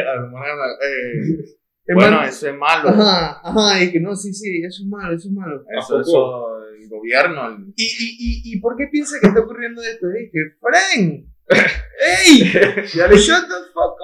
el 1.87 1.95
bueno, 1.95 2.17
man- 2.17 2.29
eso 2.29 2.49
es 2.49 2.55
malo. 2.57 2.89
Ajá, 2.89 3.41
ajá, 3.43 3.83
y 3.83 3.91
que 3.91 3.99
no, 3.99 4.15
sí, 4.15 4.33
sí, 4.33 4.61
eso 4.65 4.83
es 4.83 4.87
malo, 4.89 5.15
eso 5.15 5.27
es 5.27 5.33
malo. 5.33 5.63
Eso, 5.79 6.01
eso, 6.01 6.47
el 6.81 6.89
gobierno. 6.89 7.47
el- 7.49 7.73
¿Y, 7.75 7.83
y, 7.83 8.07
y, 8.19 8.53
¿Y 8.53 8.59
por 8.59 8.75
qué 8.75 8.87
piensa 8.91 9.17
que 9.21 9.27
está 9.27 9.39
ocurriendo 9.41 9.81
esto? 9.81 10.07
Dije, 10.09 10.55
Fren, 10.61 11.25
¡Ey! 11.47 12.51
Ya 12.95 13.07
le, 13.07 13.17
¡Shut 13.17 13.45
the 13.47 13.71
fuck 13.73 13.95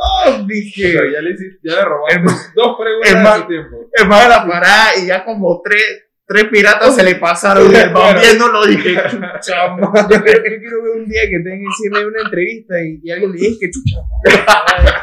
up! 0.41 0.47
Dije. 0.47 0.91
pero 0.93 1.11
ya 1.11 1.21
le, 1.21 1.31
hiciste- 1.31 1.59
ya 1.63 1.75
le 1.77 1.85
robaste 1.85 2.21
dos 2.55 2.77
preguntas 2.79 3.23
man- 3.23 3.41
su 3.41 3.47
tiempo. 3.47 3.77
Man 4.07 4.23
de 4.23 4.29
la 4.29 4.47
parada 4.47 4.89
y 5.01 5.07
ya 5.07 5.25
como 5.25 5.59
tres, 5.63 6.03
tres 6.31 6.45
piratas 6.49 6.95
se 6.95 7.03
le 7.03 7.15
pasaron 7.15 7.71
y 7.71 7.75
el 7.75 7.91
man 7.91 8.13
Claro. 8.13 8.19
viéndolo 8.21 8.65
dije, 8.65 8.95
chama. 9.41 9.91
Yo 10.09 10.23
quiero, 10.23 10.39
yo 10.43 10.59
quiero 10.59 10.83
ver 10.83 10.91
un 10.97 11.05
día 11.07 11.21
que 11.23 11.37
tengan 11.43 11.61
encima 11.61 11.99
de 11.99 12.05
una 12.07 12.21
entrevista 12.21 12.83
y, 12.83 12.99
y 13.03 13.11
alguien 13.11 13.31
le 13.31 13.37
dice 13.37 13.57
que 13.59 13.69
chucha. 13.69 13.97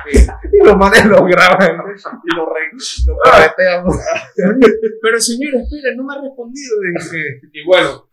Y 0.52 0.64
los 0.64 0.76
manes 0.76 1.04
lo 1.06 1.22
graban 1.24 1.76
¿no? 1.76 1.84
y 1.92 2.36
lo 2.36 2.46
re, 2.46 2.60
lo 3.06 3.16
carretean. 3.22 3.84
Pero 5.02 5.20
señora, 5.20 5.58
espera, 5.60 5.94
no 5.96 6.04
me 6.04 6.14
ha 6.14 6.22
respondido. 6.22 6.74
Dije. 6.98 7.40
Y 7.52 7.64
bueno, 7.64 8.08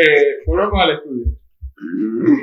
eh, 0.00 0.42
volvemos 0.46 0.80
al 0.80 0.90
estudio. 0.96 1.26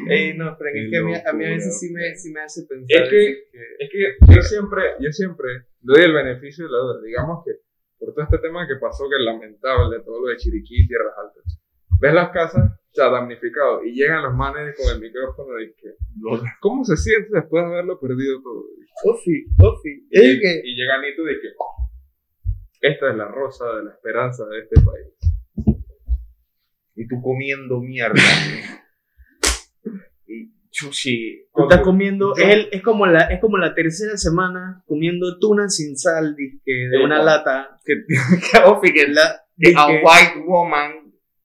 Ey, 0.10 0.38
no, 0.38 0.55
Fren, 0.58 0.75
es 0.77 0.91
que 0.91 0.97
a 0.97 1.01
mí, 1.03 1.13
a 1.15 1.34
mí 1.34 1.45
a 1.45 1.49
veces 1.49 1.79
sí 1.79 1.91
me, 1.91 2.15
sí 2.15 2.31
me 2.31 2.41
hace 2.41 2.63
pensar. 2.63 3.03
Es 3.03 3.10
que- 3.10 3.29
Es 3.79 3.89
que 3.91 4.34
yo 4.34 4.41
siempre, 4.41 4.81
yo 4.99 5.12
siempre 5.12 5.47
doy 5.81 6.03
el 6.03 6.13
beneficio 6.13 6.65
de 6.65 6.71
la 6.71 6.77
duda. 6.79 7.01
Digamos 7.05 7.43
que 7.45 7.51
por 8.06 8.13
todo 8.13 8.26
este 8.26 8.38
tema 8.38 8.68
que 8.68 8.76
pasó, 8.76 9.06
que 9.10 9.18
es 9.18 9.26
lamentable, 9.26 10.00
todo 10.06 10.22
lo 10.22 10.28
de 10.28 10.38
Chiriquí, 10.38 10.88
Tierras 10.88 11.13
Altas. 11.18 11.60
Ves 12.00 12.13
las 12.13 12.30
casas 12.30 12.80
ya 12.94 13.10
damnificadas 13.10 13.82
y 13.84 13.94
llegan 13.94 14.24
los 14.24 14.36
manes 14.36 14.76
con 14.78 14.94
el 14.94 15.02
micrófono 15.02 15.60
y 15.60 15.74
que, 15.74 15.96
¿cómo 16.62 16.84
se 16.84 16.98
siente 16.98 17.30
después 17.34 17.65
de 17.65 17.72
haberlo 17.72 18.00
perdido 18.00 18.41
todo? 18.44 18.63
Ofi, 19.06 19.46
Ofi. 19.58 20.08
Y, 20.12 20.39
que. 20.39 20.62
y 20.63 20.76
llega 20.76 21.02
Nito 21.02 21.24
de 21.24 21.39
que 21.39 21.48
esta 22.82 23.10
es 23.10 23.18
la 23.18 23.28
rosa 23.28 23.65
de 23.78 23.86
la 23.86 23.91
esperanza 23.91 24.46
de 24.46 24.60
este 24.60 24.76
país. 24.82 25.78
Y 26.96 27.08
tú 27.08 27.22
comiendo 27.22 27.80
mierda. 27.80 28.22
chuchi. 30.76 31.48
Tú 31.56 31.64
estás 31.64 31.82
comiendo, 31.82 32.36
él 32.36 32.68
es 32.72 32.82
como 32.82 33.06
la 33.06 33.22
es 33.22 33.40
como 33.40 33.58
la 33.58 33.74
tercera 33.74 34.18
semana 34.18 34.84
comiendo 34.86 35.40
tuna 35.40 35.70
sin 35.70 35.98
sal, 35.98 36.36
dizque, 36.36 36.90
de 36.92 37.04
una 37.04 37.24
lata. 37.24 37.80
Que, 37.86 38.04
que, 38.52 38.58
Ofi, 38.66 38.92
que, 38.94 39.08
la, 39.08 39.42
que 39.58 39.74
a 39.76 39.88
white 39.88 40.44
woman 40.46 40.92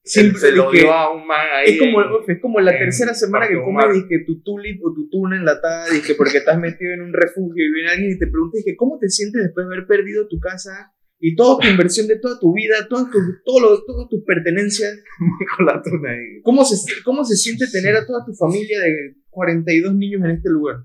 se 0.03 0.53
lo 0.53 0.71
dio 0.73 0.93
a 0.93 1.13
un 1.13 1.27
man 1.27 1.47
ahí. 1.53 1.75
Es 1.75 1.79
como, 1.79 2.03
en- 2.03 2.09
es 2.27 2.41
como 2.41 2.61
la 2.61 2.73
tercera 2.77 3.15
semana 3.15 3.47
que 3.47 3.55
comes 3.63 3.87
tu 4.27 4.43
tulip 4.43 4.85
o 4.85 4.93
tu 4.93 5.09
tuna 5.09 5.37
enlatada, 5.37 5.89
dizque, 5.91 6.15
porque 6.15 6.39
estás 6.39 6.59
metido 6.59 6.93
en 6.95 7.03
un 7.03 7.13
refugio 7.13 7.65
y 7.65 7.73
viene 7.73 7.91
alguien 7.91 8.11
y 8.13 8.19
te 8.19 8.27
pregunta 8.27 8.57
dizque, 8.57 8.77
¿cómo 8.77 8.99
te 8.99 9.09
sientes 9.09 9.43
después 9.43 9.67
de 9.69 9.75
haber 9.75 9.87
perdido 9.87 10.27
tu 10.27 10.41
casa 10.41 10.93
y 11.21 11.37
toda 11.37 11.59
tu 11.61 11.69
inversión 11.69 12.09
de 12.09 12.19
toda 12.19 12.41
tu 12.41 12.55
vida, 12.55 12.89
todas 12.89 13.11
tus, 13.11 13.23
todo 13.45 13.85
todas 13.85 14.09
tus 14.09 14.25
pertenencias? 14.25 14.99
con 15.57 15.67
la 15.67 15.83
tuna 15.83 16.11
ahí. 16.11 16.41
¿Cómo 16.43 16.65
se, 16.65 16.77
¿Cómo 17.05 17.25
se 17.25 17.37
siente 17.37 17.67
tener 17.71 17.95
a 17.95 18.07
toda 18.07 18.25
tu 18.25 18.33
familia 18.35 18.81
de 18.81 19.17
42 19.29 19.95
niños 19.95 20.23
en 20.25 20.31
este 20.31 20.49
lugar? 20.51 20.77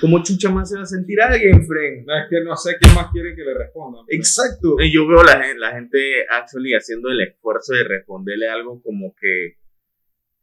¿Cómo 0.00 0.22
chucha 0.22 0.50
más 0.50 0.70
se 0.70 0.76
va 0.76 0.82
a 0.82 0.86
sentir 0.86 1.20
alguien, 1.20 1.64
Fren? 1.66 2.04
No, 2.04 2.16
es 2.16 2.24
que 2.28 2.40
no 2.42 2.56
sé 2.56 2.76
quién 2.80 2.94
más 2.94 3.10
quiere 3.12 3.36
que 3.36 3.42
le 3.42 3.54
responda. 3.54 4.00
Exacto. 4.08 4.76
Y 4.80 4.92
Yo 4.92 5.06
veo 5.06 5.22
la 5.22 5.42
gente, 5.42 5.58
la 5.58 5.72
gente 5.72 5.98
actually 6.30 6.74
haciendo 6.74 7.10
el 7.10 7.20
esfuerzo 7.20 7.74
de 7.74 7.84
responderle 7.84 8.48
algo 8.48 8.82
como 8.82 9.14
que. 9.20 9.58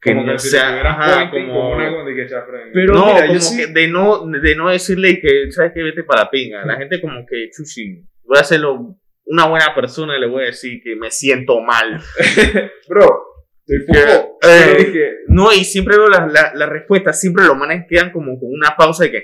Que 0.01 0.13
como 0.13 0.25
no 0.25 0.31
que 0.33 0.39
si 0.39 0.49
sea. 0.49 0.81
ajá, 0.81 1.29
como, 1.29 1.71
como 1.71 2.05
que. 2.05 2.27
Pero 2.73 2.93
no, 2.93 3.05
mira, 3.07 3.21
yo 3.27 3.33
como 3.33 3.39
sí- 3.39 3.57
que 3.57 3.67
de 3.67 3.87
no, 3.87 4.25
de 4.25 4.55
no 4.55 4.69
decirle 4.69 5.19
que, 5.21 5.51
¿sabes 5.51 5.71
qué? 5.75 5.83
Vete 5.83 6.03
para 6.03 6.23
la 6.23 6.29
pinga. 6.31 6.65
La 6.65 6.75
gente 6.77 6.99
como 6.99 7.23
que, 7.25 7.49
chuchi, 7.55 8.03
voy 8.23 8.37
a 8.37 8.41
hacerlo 8.41 8.97
una 9.25 9.47
buena 9.47 9.73
persona 9.75 10.17
y 10.17 10.21
le 10.21 10.27
voy 10.27 10.43
a 10.43 10.47
decir 10.47 10.81
que 10.83 10.95
me 10.95 11.11
siento 11.11 11.61
mal. 11.61 12.01
Bro, 12.89 13.23
Que, 13.67 13.75
eh, 13.75 14.75
dije, 14.79 15.11
No, 15.27 15.53
y 15.53 15.63
siempre 15.63 15.95
veo 15.97 16.09
las 16.09 16.31
la, 16.33 16.51
las 16.55 16.69
respuestas, 16.69 17.21
siempre 17.21 17.45
los 17.45 17.55
manes 17.55 17.85
quedan 17.87 18.11
como 18.11 18.39
con 18.39 18.49
una 18.51 18.75
pausa 18.75 19.03
de 19.03 19.11
que, 19.11 19.17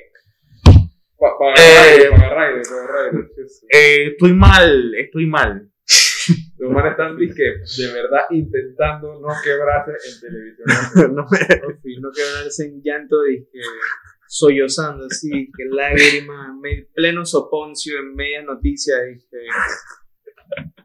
eh, 1.58 2.10
eh, 3.72 4.08
estoy 4.12 4.34
mal, 4.34 4.94
estoy 4.96 5.26
mal. 5.26 5.70
Los 6.68 6.76
manes 6.76 6.92
están 6.92 7.18
dizque, 7.18 7.44
de 7.44 7.94
verdad 7.94 8.22
intentando 8.32 9.20
no 9.20 9.28
quebrarse 9.44 9.92
en 9.92 10.20
televisión. 10.22 11.16
No 11.16 11.26
me- 11.30 11.56
En 11.94 12.02
no 12.02 12.10
quebrarse 12.12 12.66
en 12.66 12.82
llanto 12.84 13.28
y 13.28 13.46
que 13.46 13.60
sollozando 14.28 15.06
así, 15.06 15.30
que 15.56 15.66
lágrimas, 15.72 16.50
pleno 16.94 17.26
soponcio 17.26 17.98
en 18.00 18.14
media 18.16 18.42
noticia 18.44 18.96
y 19.10 19.18
que 19.20 19.38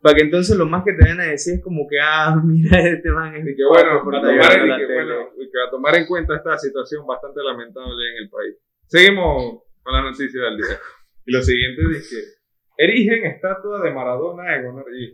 para 0.00 0.16
que 0.16 0.22
entonces 0.24 0.56
lo 0.56 0.66
más 0.66 0.82
que 0.84 0.92
te 0.94 1.08
van 1.08 1.20
a 1.20 1.26
decir 1.26 1.54
es 1.54 1.62
como 1.62 1.86
que 1.88 1.96
ah 2.02 2.34
mira 2.44 2.80
este 2.80 3.10
man 3.10 3.34
es 3.36 3.46
Y 3.46 3.54
que 3.56 3.64
bueno, 3.64 4.00
a 4.00 4.02
tomar, 4.02 4.64
viendo 4.64 4.74
y 4.74 4.78
que, 4.86 4.94
bueno, 4.94 5.14
y 5.38 5.50
que 5.50 5.58
a 5.66 5.70
tomar 5.70 5.94
en 5.96 6.06
cuenta 6.06 6.36
esta 6.36 6.58
situación 6.58 7.06
bastante 7.06 7.40
lamentable 7.42 8.10
en 8.10 8.24
el 8.24 8.30
país. 8.30 8.56
Seguimos 8.86 9.62
con 9.82 9.92
la 9.94 10.02
noticia 10.02 10.40
del 10.42 10.56
día. 10.56 10.78
Y 11.24 11.32
lo 11.32 11.42
siguiente 11.42 11.82
dice 11.88 12.16
que 12.16 12.41
erigen 12.84 13.24
estatua 13.26 13.82
de 13.84 13.90
Maradona 13.92 14.56
en 14.56 14.66
honor 14.66 14.86
y 14.94 15.10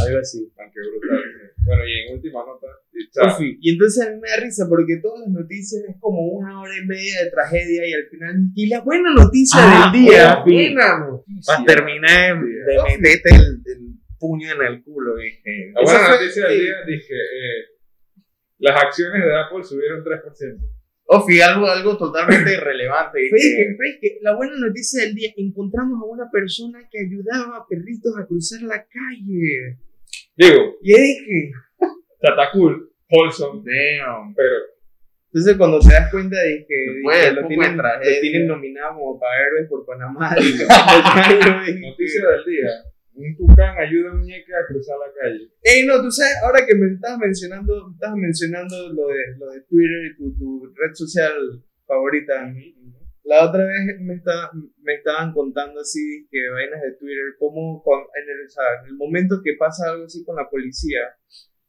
algo 0.00 0.18
así 0.20 0.52
Ah, 0.58 0.64
qué 0.72 0.80
brutal. 0.80 1.22
Bueno, 1.64 1.82
y 1.86 1.92
en 2.08 2.14
última 2.14 2.40
nota, 2.44 2.66
y, 2.92 3.36
fin, 3.38 3.58
y 3.60 3.70
entonces 3.72 4.04
a 4.06 4.10
mí 4.10 4.18
me 4.20 4.28
da 4.28 4.36
risa 4.42 4.66
porque 4.68 4.98
todas 5.00 5.20
las 5.20 5.28
noticias 5.28 5.84
es 5.88 5.96
como 6.00 6.26
una 6.26 6.60
hora 6.60 6.72
y 6.76 6.84
media 6.86 7.22
de 7.24 7.30
tragedia 7.30 7.86
y 7.88 7.92
al 7.92 8.06
final 8.08 8.34
y 8.54 8.68
la 8.68 8.80
buena 8.80 9.14
noticia 9.14 9.60
Ah, 9.62 9.90
del 9.92 10.02
día 10.02 10.42
buena 10.44 10.98
noticia. 10.98 11.54
Para 11.54 11.64
terminar 11.64 12.40
de, 12.40 12.48
de 12.48 12.98
meterte 12.98 13.28
el, 13.34 13.62
el 13.64 13.94
puño 14.18 14.50
en 14.52 14.62
el 14.66 14.82
culo. 14.82 15.14
Dije, 15.16 15.72
La 15.72 15.82
buena 15.82 16.08
noticia 16.10 16.48
del 16.48 16.60
día 16.60 16.74
dije 16.84 17.14
eh, 17.14 17.64
las 18.58 18.82
acciones 18.82 19.24
de 19.24 19.36
Apple 19.38 19.62
subieron 19.62 20.02
3%. 20.04 20.81
Ofi, 21.04 21.40
algo, 21.40 21.66
algo 21.66 21.96
totalmente 21.98 22.52
irrelevante. 22.56 23.18
Fue 23.28 23.38
dije, 23.38 23.56
que- 23.56 23.76
fue 23.76 23.98
que 24.00 24.18
la 24.22 24.34
buena 24.36 24.54
noticia 24.58 25.04
del 25.04 25.14
día, 25.14 25.30
encontramos 25.36 26.00
a 26.00 26.04
una 26.06 26.30
persona 26.30 26.78
que 26.90 26.98
ayudaba 27.00 27.56
a 27.58 27.66
perritos 27.68 28.12
a 28.18 28.26
cruzar 28.26 28.62
la 28.62 28.84
calle. 28.86 29.78
Digo, 30.36 30.76
Y 30.82 30.92
dije, 30.92 31.50
está 32.20 32.50
cool, 32.52 32.90
wholesome, 33.10 33.62
Damn. 33.64 34.34
pero 34.34 34.54
entonces 35.34 35.56
cuando 35.56 35.80
te 35.80 35.92
das 35.92 36.10
cuenta 36.10 36.40
de 36.42 36.66
que, 36.68 36.74
que 37.22 37.28
el 37.28 37.34
lo, 37.34 37.42
poco 37.42 37.48
tienen, 37.48 37.76
lo 38.48 38.56
nominado 38.56 38.94
como 38.98 39.18
para 39.18 39.40
héroes 39.46 39.68
por 39.68 39.84
Panamá, 39.86 40.34
noticia 40.36 42.28
del 42.28 42.44
día. 42.46 42.68
Un 43.14 43.36
tucán 43.36 43.76
ayuda 43.78 44.10
a 44.10 44.14
un 44.14 44.22
ñeque 44.22 44.54
a 44.54 44.66
cruzar 44.66 44.96
la 44.98 45.12
calle. 45.12 45.52
Ey, 45.62 45.86
no, 45.86 46.00
tú 46.00 46.10
sabes, 46.10 46.36
ahora 46.42 46.64
que 46.66 46.74
me 46.74 46.94
estabas 46.94 47.18
mencionando, 47.18 47.90
estabas 47.92 48.16
mencionando 48.16 48.92
lo 48.92 49.08
de, 49.08 49.36
lo 49.38 49.50
de 49.50 49.60
Twitter 49.62 50.06
y 50.10 50.16
tu, 50.16 50.36
tu 50.36 50.72
red 50.74 50.94
social 50.94 51.62
favorita. 51.86 52.52
La 53.24 53.48
otra 53.48 53.64
vez 53.64 54.00
me, 54.00 54.14
está, 54.14 54.50
me 54.82 54.94
estaban 54.94 55.32
contando 55.32 55.80
así 55.80 56.26
que 56.30 56.38
vainas 56.48 56.82
de 56.82 56.92
Twitter, 56.94 57.36
como 57.38 57.82
en, 57.86 58.30
el, 58.30 58.46
o 58.46 58.50
sea, 58.50 58.64
en 58.82 58.88
el 58.88 58.96
momento 58.96 59.40
que 59.44 59.54
pasa 59.58 59.90
algo 59.90 60.04
así 60.04 60.24
con 60.24 60.36
la 60.36 60.48
policía, 60.50 61.00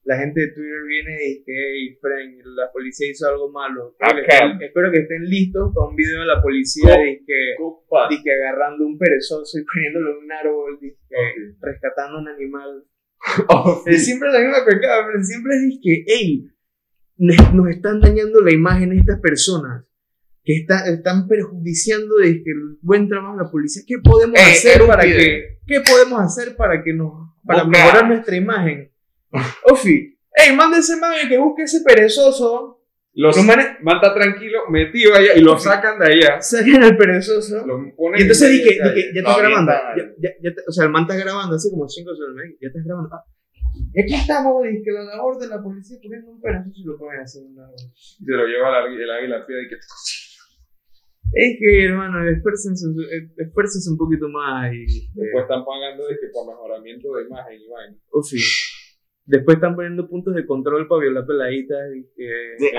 la 0.06 0.18
gente 0.18 0.42
de 0.42 0.48
Twitter 0.48 0.84
viene 0.88 1.12
y 1.24 1.30
dice, 1.40 1.52
hey, 1.56 1.98
friend, 2.02 2.42
la 2.58 2.72
policía 2.72 3.10
hizo 3.10 3.28
algo 3.28 3.50
malo. 3.52 3.96
Espero, 4.00 4.60
que 4.60 4.66
espero 4.66 4.92
que 4.92 5.00
estén 5.00 5.24
listos 5.30 5.72
para 5.74 5.88
un 5.88 5.96
video 5.96 6.20
de 6.22 6.26
la 6.26 6.42
policía 6.42 6.94
y 7.10 7.24
que, 7.26 8.32
agarrando 8.34 8.86
un 8.86 8.98
perezoso 8.98 9.58
y 9.60 9.64
poniéndolo 9.64 10.12
en 10.12 10.26
un 10.26 10.32
árbol, 10.32 10.80
y 10.82 10.90
que 10.92 11.16
Ok. 11.16 11.58
rescatando 11.62 12.20
un 12.20 12.28
animal. 12.28 12.84
Es 13.86 14.06
siempre 14.06 14.30
la 14.32 14.40
misma 14.40 14.66
pecada, 14.66 15.06
pero 15.08 15.24
siempre 15.24 15.54
es 15.56 15.80
que, 15.82 16.04
hey, 16.08 16.50
nos 17.18 17.70
están 17.70 18.02
dañando 18.02 18.42
la 18.42 18.52
imagen 18.52 18.92
estas 18.92 19.20
personas 19.22 19.86
que 20.44 20.58
está- 20.58 20.86
están 20.92 21.28
perjudiciando 21.30 22.18
de 22.18 22.44
que 22.44 22.52
el 22.52 22.78
buen 22.82 23.08
trabajo 23.08 23.38
de 23.38 23.44
la 23.46 23.50
policía. 23.50 23.84
¿Qué 23.88 24.00
podemos 24.04 24.38
Ey, 24.38 24.52
hacer 24.52 24.86
para 24.86 25.04
video. 25.06 25.18
que, 25.18 25.60
qué 25.66 25.80
podemos 25.90 26.20
hacer 26.20 26.58
para 26.58 26.84
que 26.84 26.92
nos, 26.94 27.14
para 27.46 27.64
mejorar 27.64 28.08
nuestra 28.10 28.36
imagen? 28.36 28.92
Ofi, 29.72 30.18
hey, 30.36 30.56
manda 30.56 30.78
ese 30.78 30.96
man 30.98 31.14
que 31.28 31.38
busque 31.38 31.64
ese 31.64 31.82
perezoso 31.82 32.80
Los, 33.16 33.36
Los 33.38 33.46
manes 33.46 33.68
tranquilo, 34.14 34.60
metido 34.70 35.14
allá 35.16 35.34
y 35.36 35.42
lo 35.42 35.58
sacan 35.60 36.00
de 36.00 36.06
allá. 36.14 36.42
sacan 36.42 36.82
al 36.84 36.98
perezoso. 36.98 37.64
Y 38.18 38.22
entonces 38.22 38.48
en 38.50 38.52
dije, 38.58 38.70
de 38.84 38.94
dije, 38.96 39.12
ya 39.14 39.20
estás 39.22 39.38
grabando. 39.38 39.72
Ya, 39.98 40.04
ya, 40.18 40.30
ya 40.42 40.50
o 40.68 40.72
sea, 40.72 40.86
el 40.86 40.92
man 40.92 41.04
está 41.04 41.16
grabando 41.16 41.56
hace 41.56 41.70
como 41.70 41.88
5 41.88 42.10
segundos. 42.16 42.44
Ya 42.60 42.68
estás 42.70 42.84
grabando. 42.84 43.10
Ah, 43.14 43.24
y 43.94 44.02
aquí 44.02 44.14
estamos, 44.16 44.64
dije, 44.64 44.92
la 44.92 45.04
labor 45.04 45.38
de 45.40 45.48
la 45.48 45.62
policía 45.62 45.98
poniendo 46.02 46.32
un 46.32 46.42
perezoso 46.42 46.74
y 46.76 46.86
lo 46.86 46.98
ponen 46.98 47.22
una 47.42 47.66
y 47.74 48.26
se 48.26 48.32
lo 48.34 48.46
lleva 48.48 48.70
el, 48.70 48.76
águila- 48.86 49.04
el 49.04 49.12
águila 49.12 49.46
pie 49.46 49.56
y 49.62 49.68
que 49.70 49.76
Es 51.36 51.58
que, 51.60 51.86
hermano, 51.86 52.28
esfuércense, 52.30 52.86
un- 52.88 53.02
eh, 53.02 53.30
esfuércense 53.38 53.90
un 53.90 53.98
poquito 53.98 54.28
más 54.30 54.72
y. 54.74 54.84
eh, 54.86 55.10
después 55.14 55.44
están 55.44 55.66
pagando 55.66 56.08
dije, 56.08 56.30
por 56.34 56.48
mejoramiento 56.48 57.14
de 57.16 57.24
imagen 57.26 57.62
y 57.62 57.68
vaina. 57.70 57.98
sí. 58.22 58.38
Después 59.26 59.56
están 59.56 59.76
poniendo 59.76 60.08
puntos 60.08 60.36
de 60.36 60.46
control 60.46 60.88
para 60.88 61.02
violar 61.02 61.26
peladitas 61.26 61.80
y 61.96 62.04
que. 62.16 62.24
De-. 62.60 62.72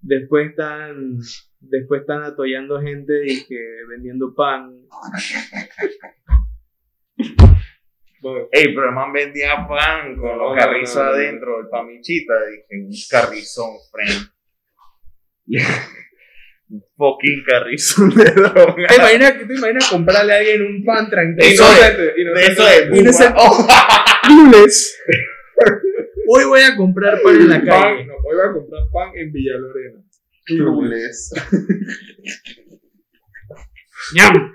Después 0.00 0.50
están. 0.50 1.18
Después 1.60 2.02
están 2.02 2.22
atollando 2.22 2.80
gente 2.80 3.22
y 3.26 3.46
que 3.46 3.58
vendiendo 3.88 4.34
pan. 4.34 4.70
Bueno, 8.20 8.48
Ey, 8.52 8.74
pero 8.74 8.88
el 8.88 8.94
man 8.94 9.12
vendía 9.12 9.66
pan 9.68 10.16
con 10.16 10.38
los 10.38 10.56
carrizos 10.56 10.96
no, 10.96 11.02
no, 11.02 11.10
no. 11.10 11.16
adentro, 11.16 11.60
el 11.60 11.68
pamichita. 11.68 12.32
Dije, 12.46 12.84
un 12.84 12.90
carrizón, 13.10 13.70
friend. 13.90 14.30
un 16.70 16.82
fucking 16.96 17.44
carrizón 17.46 18.14
de 18.14 18.24
droga. 18.24 18.86
¿Te 18.88 18.96
imaginas, 18.96 19.34
¿Te 19.46 19.54
imaginas 19.54 19.88
comprarle 19.88 20.32
a 20.32 20.36
alguien 20.38 20.62
un 20.62 20.84
pan 20.84 21.10
tranquilo? 21.10 21.46
Eso 21.46 21.64
inocente. 22.16 22.52
eso 22.52 22.68
es 22.68 22.98
Y 22.98 23.02
no. 23.02 23.10
Oh, 24.26 24.34
lunes. 24.34 24.96
Hoy 26.28 26.44
voy 26.44 26.60
a 26.62 26.76
comprar 26.76 27.20
pan 27.22 27.36
en 27.36 27.48
la 27.50 27.56
Pan, 27.56 27.66
calle. 27.66 28.06
no, 28.06 28.14
hoy 28.14 28.34
voy 28.36 28.44
a 28.48 28.52
comprar 28.52 28.82
pan 28.92 29.10
en 29.16 29.32
Villalorena. 29.32 30.02
Clueless. 30.46 31.32
¡Ñam! 34.14 34.52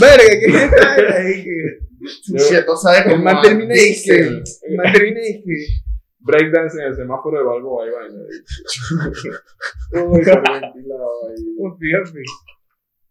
Verga, 0.00 0.24
¿qué 0.40 0.46
es 0.46 0.54
esta 0.54 0.96
era? 0.96 1.18
Dije, 1.24 1.78
Chucheto 2.24 2.76
sabe 2.76 3.14
El 3.14 3.22
man 3.22 3.40
termina 3.42 3.74
y 3.74 3.94
el 4.10 4.76
man 4.76 4.92
termina 4.92 5.20
y 5.20 5.42
dije, 5.42 5.72
Breakdance 6.20 6.78
en 6.80 6.88
el 6.88 6.96
semáforo 6.96 7.38
de 7.38 7.44
Balboa 7.44 7.86
y 7.86 7.90
vaina. 7.90 8.18
Todo 9.92 10.18
hiperventilado 10.18 11.28
ahí. 11.28 11.56
oh, 11.60 11.76
fíjate, 11.78 12.22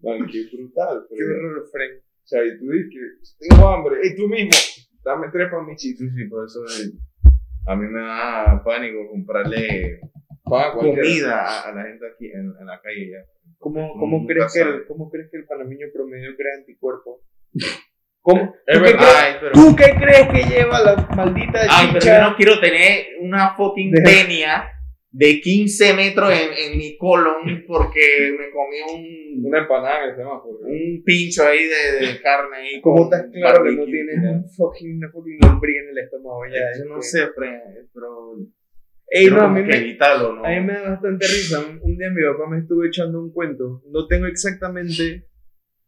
Man, 0.02 0.28
qué 0.32 0.50
brutal. 0.54 1.06
qué 1.10 1.24
horror, 1.24 1.68
Frank. 1.72 1.94
O 2.02 2.28
sea, 2.28 2.44
y 2.44 2.58
tú 2.60 2.72
dices 2.72 3.36
que 3.40 3.48
tengo 3.48 3.68
hambre. 3.70 3.96
Y 4.04 4.16
tú 4.16 4.28
mismo, 4.28 4.52
dame 5.06 5.28
tres 5.32 5.50
pamichitos. 5.52 6.00
Sí, 6.00 6.10
sí, 6.10 6.26
por 6.26 6.46
eso 6.46 6.60
eh, 6.66 6.92
a 7.68 7.76
mí 7.76 7.88
me 7.88 8.02
da 8.02 8.62
pánico 8.66 9.08
comprarle 9.10 10.02
comida 10.44 11.64
a, 11.64 11.72
la 11.74 11.84
gente 11.84 12.06
aquí 12.08 12.26
en, 12.26 12.54
en 12.60 12.66
la 12.66 12.82
calle 12.82 13.12
ya. 13.12 13.26
¿Cómo, 13.58 13.94
cómo, 13.98 14.28
crees 14.28 14.54
que 14.54 14.62
el, 14.62 14.86
¿Cómo 14.88 15.10
crees 15.10 15.30
que 15.32 15.38
el 15.38 15.46
panameño 15.46 15.88
promedio 15.94 16.36
crea 16.36 16.56
anticuerpos? 16.58 17.22
¿Cómo? 18.22 18.54
¿Tú, 18.66 18.82
qué 18.84 18.96
Ay, 19.00 19.34
pero, 19.40 19.52
¿Tú 19.54 19.76
qué 19.76 19.96
crees 19.96 20.28
que 20.30 20.50
lleva 20.50 20.82
la 20.82 20.96
maldita 21.16 21.62
ay, 21.70 21.90
pero 21.94 22.06
yo 22.06 22.22
no 22.22 22.36
quiero 22.36 22.60
tener 22.60 23.06
una 23.22 23.56
fucking 23.56 23.94
tenia 24.04 24.72
de 25.18 25.40
15 25.40 25.94
metros 25.94 26.30
en, 26.30 26.74
en 26.74 26.78
mi 26.78 26.98
colon 26.98 27.64
porque 27.66 28.36
me 28.38 28.52
comí 28.52 29.40
un, 29.40 29.46
Una 29.48 29.60
empanada 29.60 30.04
en 30.04 30.10
el 30.10 30.16
semáforo. 30.18 30.60
un 30.60 31.04
pincho 31.06 31.44
ahí 31.44 31.64
de, 31.64 32.06
de 32.06 32.22
carne 32.22 32.58
ahí. 32.58 32.82
¿Cómo 32.82 33.06
estás 33.06 33.28
claro 33.32 33.64
que 33.64 33.72
no 33.72 33.86
tienes 33.86 34.18
un 34.18 34.50
fucking, 34.50 34.98
una 34.98 35.10
fucking 35.10 35.38
lombriz 35.42 35.78
en 35.84 35.90
el 35.90 35.98
estómago 36.00 36.42
ya? 36.48 36.78
Yo 36.78 36.90
no 36.90 37.00
este. 37.00 37.20
sé, 37.20 37.28
pero... 37.34 38.36
Ey, 39.08 39.28
quiero 39.28 39.38
no, 39.38 39.44
a 39.44 39.50
mí, 39.50 39.62
que 39.62 39.68
me, 39.68 39.78
evitarlo, 39.78 40.36
¿no? 40.36 40.44
a 40.44 40.50
mí 40.50 40.62
me 40.62 40.74
da 40.74 40.90
bastante 40.90 41.28
risa. 41.28 41.60
Un, 41.60 41.80
un 41.82 41.98
día 41.98 42.10
mi 42.10 42.24
papá 42.24 42.50
me 42.50 42.60
estuvo 42.60 42.84
echando 42.84 43.22
un 43.22 43.32
cuento. 43.32 43.84
No 43.90 44.08
tengo 44.08 44.26
exactamente. 44.26 45.30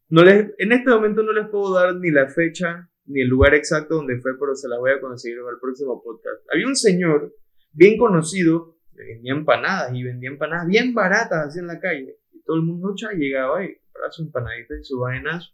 No 0.08 0.24
les, 0.24 0.54
en 0.58 0.72
este 0.72 0.90
momento 0.90 1.24
no 1.24 1.34
les 1.34 1.48
puedo 1.50 1.74
dar 1.74 1.96
ni 1.96 2.12
la 2.12 2.30
fecha 2.30 2.90
ni 3.08 3.22
el 3.22 3.28
lugar 3.28 3.56
exacto 3.56 3.96
donde 3.96 4.20
fue, 4.20 4.40
pero 4.40 4.56
se 4.56 4.70
las 4.70 4.80
voy 4.80 4.92
a 4.92 5.02
conseguir 5.02 5.40
para 5.40 5.56
el 5.56 5.60
próximo 5.60 6.02
podcast. 6.02 6.46
Había 6.50 6.68
un 6.68 6.76
señor 6.78 7.34
bien 7.74 7.98
conocido, 7.98 8.77
que 8.77 8.77
vendía 9.04 9.34
empanadas 9.34 9.94
y 9.94 10.04
vendía 10.04 10.30
empanadas 10.30 10.68
bien 10.68 10.94
baratas 10.94 11.48
así 11.48 11.60
en 11.60 11.68
la 11.68 11.80
calle. 11.80 12.18
Y 12.32 12.42
todo 12.44 12.58
el 12.58 12.64
mundo 12.64 12.94
cha, 12.96 13.12
llegaba 13.12 13.64
y 13.64 13.76
compraba 13.76 14.12
su 14.12 14.24
empanadita 14.24 14.76
y 14.80 14.84
su 14.84 15.00
vainas. 15.00 15.54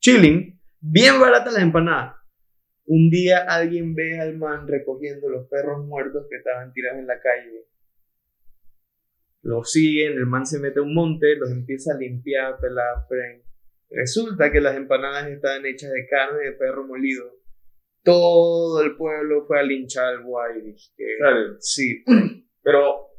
Chilling, 0.00 0.60
bien 0.80 1.20
baratas 1.20 1.54
las 1.54 1.62
empanadas. 1.62 2.16
Un 2.86 3.08
día 3.10 3.44
alguien 3.48 3.94
ve 3.94 4.20
al 4.20 4.36
man 4.36 4.68
recogiendo 4.68 5.28
los 5.30 5.48
perros 5.48 5.86
muertos 5.86 6.26
que 6.28 6.36
estaban 6.36 6.72
tirados 6.72 6.98
en 6.98 7.06
la 7.06 7.18
calle. 7.20 7.66
Los 9.42 9.72
siguen, 9.72 10.14
el 10.14 10.26
man 10.26 10.46
se 10.46 10.58
mete 10.58 10.80
a 10.80 10.82
un 10.82 10.94
monte, 10.94 11.36
los 11.36 11.50
empieza 11.50 11.94
a 11.94 11.98
limpiar, 11.98 12.58
pelar, 12.60 13.06
fren. 13.08 13.42
Resulta 13.90 14.50
que 14.50 14.60
las 14.60 14.76
empanadas 14.76 15.28
estaban 15.28 15.64
hechas 15.66 15.92
de 15.92 16.06
carne 16.08 16.44
de 16.44 16.52
perro 16.52 16.86
molido. 16.86 17.24
Todo 18.02 18.82
el 18.82 18.96
pueblo 18.96 19.46
fue 19.46 19.60
a 19.60 19.62
linchar 19.62 20.06
al 20.06 20.24
guay. 20.24 20.76
Claro. 21.18 21.56
Sí. 21.60 22.04
Pero 22.64 23.10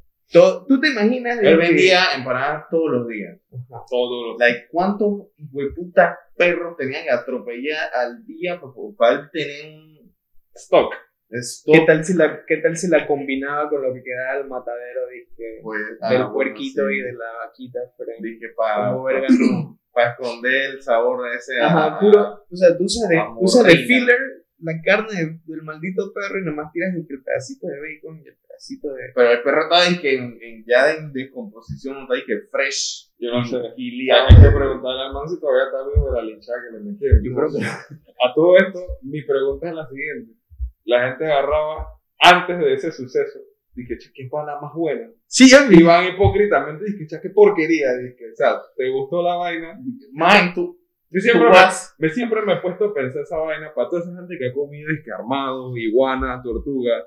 ¿Tú 0.67 0.81
te 0.81 0.89
imaginas? 0.89 1.38
él 1.38 1.43
que- 1.43 1.55
vendía 1.55 2.15
empanadas 2.17 2.65
todos 2.71 2.89
los 2.91 3.08
días. 3.08 3.39
Ajá. 3.53 3.84
Todo 3.89 4.31
lo 4.34 4.38
Like, 4.39 4.67
¿Cuántos 4.71 5.27
hueputas 5.51 6.17
perros 6.36 6.75
tenían 6.77 7.03
que 7.03 7.12
atropellar 7.12 7.93
al 7.93 8.25
día 8.25 8.60
para, 8.97 9.29
tener 9.31 9.71
un 9.75 10.13
stock. 10.55 10.91
stock? 11.29 11.75
¿Qué 11.75 11.86
tal, 11.86 12.03
si 12.03 12.13
la, 12.15 12.43
¿Qué 12.45 12.58
tal 12.58 12.75
si 12.75 12.88
la 12.89 13.05
combinaba 13.08 13.69
con 13.69 13.84
lo 13.84 13.93
que 13.93 14.01
quedaba 14.03 14.39
del 14.39 14.47
matadero 14.47 15.01
dizque, 15.13 15.60
Pues, 15.62 15.79
del 15.79 15.97
ah, 16.01 16.08
bueno, 16.10 16.34
puerquito 16.34 16.88
sí. 16.89 16.95
y 16.95 17.01
de 17.01 17.13
la 17.13 17.31
vaquita? 17.45 17.79
Dije, 18.19 18.47
para 18.58 18.91
no. 19.39 19.79
esconder 19.95 20.71
el 20.71 20.81
sabor 20.81 21.29
de 21.29 21.38
ese. 21.38 21.62
Ajá, 21.62 21.86
ah, 21.95 21.99
puro. 21.99 22.45
O 22.51 22.55
sea, 22.55 22.75
tú 22.77 22.86
usas 22.86 23.63
de, 23.63 23.69
de 23.69 23.84
filler 23.86 24.17
la 24.60 24.73
carne 24.84 25.13
de- 25.13 25.39
del 25.45 25.62
maldito 25.63 26.12
perro 26.13 26.39
y 26.39 26.45
nomás 26.45 26.71
tiras 26.73 26.93
que 26.93 27.13
el 27.13 27.23
pedacito 27.23 27.67
de 27.67 27.79
bacon 27.79 28.17
y 28.23 28.27
el 28.27 28.38
pedacito 28.67 28.88
de. 28.93 29.01
Pero 29.13 29.32
el 29.32 29.41
perro 29.43 29.62
está 29.63 29.88
en 29.88 29.99
que 30.01 30.15
en, 30.15 30.38
en- 30.41 30.63
ya 30.67 30.91
en 30.93 31.12
descomposición, 31.13 32.01
está 32.01 32.13
ahí 32.15 32.23
que 32.25 32.39
fresh. 32.51 33.12
Yo 33.19 33.32
no 33.32 33.45
sé. 33.45 33.58
Y 33.78 34.10
Hay 34.10 34.28
que 34.28 34.49
preguntarle 34.49 35.01
al 35.04 35.13
man 35.13 35.28
si 35.30 35.39
todavía 35.39 35.65
está 35.65 35.78
vivo 35.88 36.12
de 36.12 36.17
la 36.17 36.23
linchada 36.25 36.58
que 36.67 36.78
le 36.78 36.84
metieron. 36.84 37.19
Yo 37.23 37.36
creo 37.36 37.47
que- 37.49 37.65
A 38.25 38.34
todo 38.34 38.58
esto, 38.58 38.80
mi 39.04 39.21
pregunta 39.23 39.69
es 39.69 39.75
la 39.75 39.88
siguiente. 39.88 40.34
La 40.86 41.08
gente 41.08 41.25
agarraba, 41.25 41.88
antes 42.19 42.58
de 42.60 42.73
ese 42.73 42.91
suceso, 42.91 43.39
dije, 43.73 43.97
che, 43.97 44.10
qué 44.13 44.28
pana 44.32 44.60
más 44.62 44.73
buena. 44.73 45.10
Sí, 45.28 45.49
Y 45.71 45.84
van 45.84 46.08
hipócritamente, 46.13 46.86
dije, 46.86 47.08
che, 47.08 47.19
qué 47.21 47.30
porquería. 47.30 47.93
Dije, 47.97 48.32
o 48.32 48.36
sea, 48.36 48.62
¿te 48.78 48.89
gustó 48.89 49.21
la 49.23 49.36
vaina? 49.36 49.80
Man, 50.13 50.54
tú, 50.54 50.78
Yo 51.10 51.19
siempre 51.21 51.49
me, 51.49 51.56
me- 51.99 52.10
siempre 52.13 52.41
me 52.43 52.54
he 52.54 52.58
puesto 52.62 52.86
a 52.86 52.93
pensar 52.93 53.21
esa 53.23 53.38
vaina 53.38 53.73
para 53.73 53.89
toda 53.89 54.01
esa 54.04 54.15
gente 54.15 54.38
que 54.38 54.47
ha 54.49 54.54
comido, 54.54 54.89
dije, 54.91 55.12
armado, 55.12 55.75
iguana, 55.78 56.41
tortuga, 56.43 57.04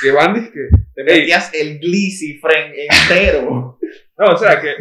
que 0.00 0.10
van, 0.12 0.34
dije, 0.34 0.68
Te 0.94 1.04
metías 1.04 1.52
el 1.54 1.78
glissy, 1.78 2.38
friend, 2.38 2.74
entero. 2.76 3.78
no, 4.18 4.26
o 4.32 4.36
sea, 4.36 4.60
que 4.60 4.74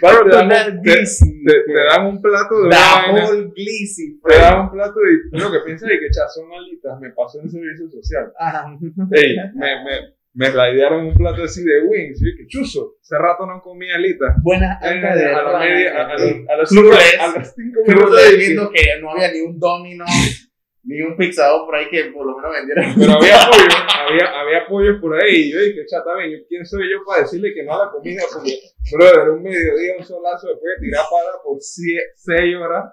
van, 0.00 0.24
te, 0.24 0.30
dan, 0.30 0.44
un- 0.76 0.82
te, 0.82 0.94
te- 0.96 1.60
te 1.66 1.72
dan 1.90 2.06
un 2.06 2.20
plato 2.22 2.60
de 2.60 2.66
una 2.68 2.76
The 3.06 3.12
vaina. 3.12 3.50
glissy, 3.54 4.20
Te 4.26 4.36
dan 4.38 4.60
un 4.62 4.70
plato 4.70 4.94
y 5.32 5.38
lo 5.38 5.50
que 5.52 5.58
piensas 5.66 5.90
es 5.90 5.98
que 6.00 6.10
cha, 6.10 6.28
son 6.28 6.46
alitas, 6.52 6.98
me 7.00 7.10
pasó 7.10 7.40
en 7.40 7.50
servicio 7.50 7.88
social. 7.90 8.32
Ey, 9.12 9.36
me, 9.54 9.84
me, 9.84 10.14
me 10.36 10.46
slidearon 10.46 11.06
un 11.06 11.14
plato 11.14 11.44
así 11.44 11.62
de 11.62 11.80
wings, 11.82 12.20
y 12.22 12.36
que 12.36 12.46
chuzo, 12.48 12.94
hace 13.00 13.16
rato 13.18 13.46
no 13.46 13.60
comía 13.62 13.94
alitas. 13.96 14.34
Buenas 14.42 14.82
Eh, 14.82 14.86
a, 14.86 15.42
la 15.42 15.58
media- 15.58 15.92
a, 15.96 16.06
a 16.06 16.14
a 16.14 16.56
los 16.56 16.68
Clueless. 16.68 16.68
cinco, 16.68 17.22
a 17.24 17.38
los 17.38 17.52
cinco 17.54 17.80
Pero 17.86 17.98
minutos 17.98 18.18
estoy 18.20 18.36
dije, 18.36 18.46
viendo 18.52 18.70
que 18.72 18.82
no 19.00 19.10
había 19.12 19.32
ni 19.32 19.40
un 19.40 19.58
domino, 19.60 20.04
ni 20.84 21.00
un 21.00 21.16
pizzador 21.16 21.66
por 21.66 21.74
ahí 21.74 21.88
que 21.90 22.04
por 22.12 22.26
lo 22.26 22.36
menos 22.36 22.52
vendiera. 22.52 22.82
Pero 22.98 23.12
había 23.12 23.38
pollo, 23.48 23.76
había, 23.88 24.40
había 24.40 24.66
pollos 24.66 25.00
por 25.00 25.14
ahí. 25.14 25.48
Y 25.48 25.52
yo 25.52 25.60
dije, 25.60 25.86
chata, 25.86 26.14
ven, 26.14 26.44
¿quién 26.48 26.64
soy 26.64 26.90
yo 26.90 27.04
para 27.04 27.22
decirle 27.22 27.54
que 27.54 27.64
no 27.64 27.74
a 27.74 27.86
la 27.86 27.90
comida? 27.90 28.22
Porque, 28.32 28.52
brother, 28.92 29.20
era 29.22 29.32
un 29.32 29.42
mediodía, 29.42 29.94
un 29.98 30.04
solazo, 30.04 30.48
después 30.48 30.74
de 30.76 30.86
tirar 30.86 31.04
para 31.10 31.42
por 31.42 31.58
6 31.60 32.56
horas. 32.56 32.92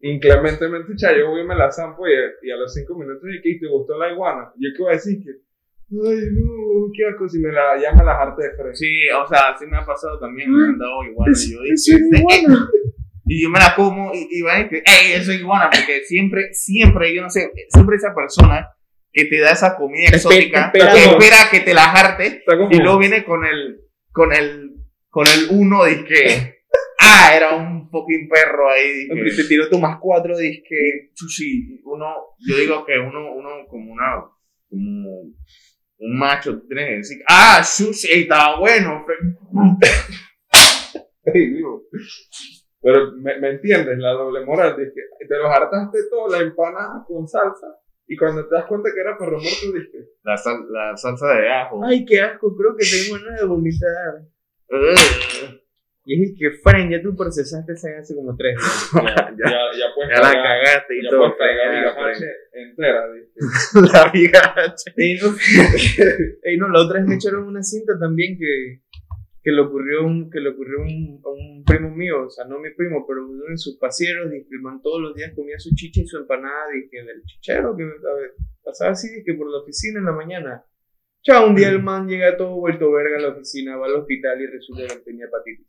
Inclementemente, 0.00 0.92
cha, 0.96 1.16
yo 1.16 1.30
voy 1.30 1.40
y 1.40 1.44
me 1.44 1.56
la 1.56 1.72
zampo 1.72 2.06
y, 2.06 2.12
y 2.42 2.50
a 2.50 2.56
los 2.56 2.72
5 2.74 2.94
minutos 2.94 3.22
dije, 3.42 3.58
¿te 3.58 3.66
gustó 3.66 3.98
la 3.98 4.12
iguana? 4.12 4.52
Yo 4.56 4.68
qué 4.76 4.82
voy 4.82 4.92
a 4.92 4.96
decir 4.96 5.18
que, 5.24 5.30
ay, 5.30 6.18
no, 6.36 6.92
qué 6.94 7.06
asco, 7.08 7.26
si 7.26 7.38
me 7.38 7.50
la, 7.50 7.80
ya 7.80 7.92
me 7.92 8.04
la 8.04 8.12
harté 8.12 8.42
de 8.42 8.54
frente. 8.54 8.76
Sí, 8.76 8.92
o 9.10 9.26
sea, 9.26 9.56
sí 9.58 9.64
me 9.66 9.78
ha 9.78 9.84
pasado 9.86 10.20
también, 10.20 10.52
me 10.52 10.66
han 10.66 10.78
dado 10.78 11.02
iguana. 11.04 11.32
Yo 11.32 11.58
dije. 11.62 12.22
Y 13.34 13.42
yo 13.42 13.50
me 13.50 13.58
la 13.58 13.74
como 13.74 14.14
y, 14.14 14.28
y 14.30 14.42
van 14.42 14.60
a 14.60 14.62
decir, 14.62 14.84
¡ey, 14.86 15.12
eso 15.14 15.32
es 15.32 15.40
iguana! 15.40 15.68
Porque 15.68 16.04
siempre, 16.04 16.54
siempre, 16.54 17.12
yo 17.12 17.20
no 17.20 17.28
sé, 17.28 17.50
siempre 17.68 17.96
esa 17.96 18.14
persona 18.14 18.68
que 19.12 19.24
te 19.24 19.40
da 19.40 19.50
esa 19.50 19.76
comida 19.76 20.10
exótica, 20.10 20.66
espera 20.72 20.92
que 20.92 21.04
espera 21.04 21.36
que 21.50 21.60
te 21.60 21.74
la 21.74 21.82
jarte 21.82 22.44
y 22.70 22.78
luego 22.78 22.98
viene 22.98 23.24
con 23.24 23.44
el, 23.44 23.80
con 24.12 24.32
el, 24.32 24.76
con 25.08 25.26
el 25.26 25.48
uno 25.50 25.82
de 25.82 26.04
que, 26.04 26.58
ah, 27.00 27.32
era 27.36 27.56
un 27.56 27.90
fucking 27.90 28.28
perro 28.28 28.70
ahí. 28.70 29.08
Dije, 29.08 29.42
te 29.42 29.48
tiró 29.48 29.68
tu 29.68 29.80
más 29.80 29.98
cuatro 30.00 30.38
disque. 30.38 31.10
chuchi, 31.14 31.80
uno, 31.86 32.06
yo 32.38 32.56
digo 32.56 32.86
que 32.86 33.00
uno, 33.00 33.32
uno 33.34 33.66
como 33.68 33.92
una, 33.94 34.22
como, 34.70 35.22
un 35.98 36.18
macho, 36.18 36.62
tienes 36.68 36.86
que 36.86 36.96
decir, 36.98 37.18
ah, 37.26 37.64
sushi, 37.64 38.12
estaba 38.12 38.60
bueno. 38.60 39.04
Digo, 41.34 41.82
Pero 42.84 43.12
me, 43.16 43.40
me 43.40 43.50
entiendes, 43.50 43.96
la 43.98 44.12
doble 44.12 44.44
moral, 44.44 44.76
de 44.76 44.84
que 44.92 45.26
te 45.26 45.38
los 45.38 45.50
hartaste 45.50 45.98
todo, 46.10 46.28
la 46.28 46.38
empanada 46.44 47.02
con 47.08 47.26
salsa, 47.26 47.66
y 48.06 48.14
cuando 48.16 48.46
te 48.46 48.54
das 48.54 48.66
cuenta 48.66 48.90
que 48.94 49.00
era 49.00 49.16
perro 49.16 49.38
muerto, 49.40 49.72
dije, 49.72 50.06
La, 50.22 50.36
sal- 50.36 50.66
la 50.70 50.94
salsa 50.96 51.26
de 51.34 51.48
ajo. 51.50 51.80
Ay, 51.82 52.04
qué 52.04 52.20
asco, 52.20 52.54
creo 52.54 52.76
que 52.76 52.84
tengo 52.84 53.24
ganas 53.24 53.40
de 53.40 53.46
vomitar. 53.46 54.20
Ugh. 54.70 55.60
Y 56.06 56.22
es 56.22 56.32
que, 56.38 56.50
Fren, 56.62 56.90
ya 56.90 57.00
tú 57.00 57.16
procesaste 57.16 57.72
esa 57.72 57.88
hace 57.98 58.14
como 58.14 58.36
tres 58.36 58.56
días. 58.58 58.90
ya, 58.94 59.30
ya, 59.38 59.50
ya 59.72 59.86
puedes 59.94 60.10
Ya 60.14 60.20
la 60.20 60.32
cagaste 60.34 60.98
y 60.98 61.02
ya 61.04 61.08
todo. 61.08 61.34
ya, 61.38 61.80
la 61.80 61.94
Frank. 61.94 62.06
noche 62.08 62.26
entera, 62.52 63.02
dije. 63.10 63.30
La 63.94 64.10
vigacha. 64.12 64.92
Ey, 64.96 65.16
no, 65.22 65.34
ey, 66.42 66.56
no, 66.58 66.68
la 66.68 66.80
otra 66.84 66.98
vez 67.00 67.08
me 67.08 67.14
echaron 67.14 67.44
una 67.44 67.62
cinta 67.62 67.98
también 67.98 68.36
que, 68.38 68.82
que 69.44 69.52
le 69.52 69.60
ocurrió, 69.60 70.06
un, 70.06 70.30
que 70.30 70.40
le 70.40 70.48
ocurrió 70.48 70.80
un, 70.80 71.20
a 71.22 71.28
un 71.28 71.64
primo 71.64 71.94
mío, 71.94 72.24
o 72.24 72.30
sea, 72.30 72.46
no 72.46 72.58
mi 72.58 72.70
primo, 72.70 73.04
pero 73.06 73.28
uno 73.28 73.44
de 73.44 73.58
sus 73.58 73.76
pasieros, 73.76 74.30
dice 74.30 74.46
que 74.48 74.56
el 74.56 74.62
man 74.62 74.80
todos 74.80 75.02
los 75.02 75.14
días 75.14 75.34
comía 75.36 75.58
su 75.58 75.74
chicha 75.74 76.00
y 76.00 76.06
su 76.06 76.16
empanada, 76.16 76.70
dije, 76.72 77.04
del 77.04 77.22
chichero, 77.24 77.76
que 77.76 77.84
ver, 77.84 78.34
pasaba 78.64 78.92
así, 78.92 79.14
dije, 79.14 79.34
por 79.34 79.50
la 79.50 79.58
oficina 79.58 79.98
en 79.98 80.06
la 80.06 80.12
mañana. 80.12 80.64
Chao, 81.22 81.46
un 81.46 81.54
día 81.54 81.68
el 81.68 81.82
man 81.82 82.08
llega 82.08 82.38
todo 82.38 82.56
vuelto 82.56 82.90
verga 82.90 83.18
a 83.18 83.20
la 83.20 83.28
oficina, 83.28 83.76
va 83.76 83.84
al 83.86 83.96
hospital 83.96 84.40
y 84.40 84.46
resulta 84.46 84.86
que 84.86 85.02
tenía 85.04 85.26
hepatitis. 85.26 85.66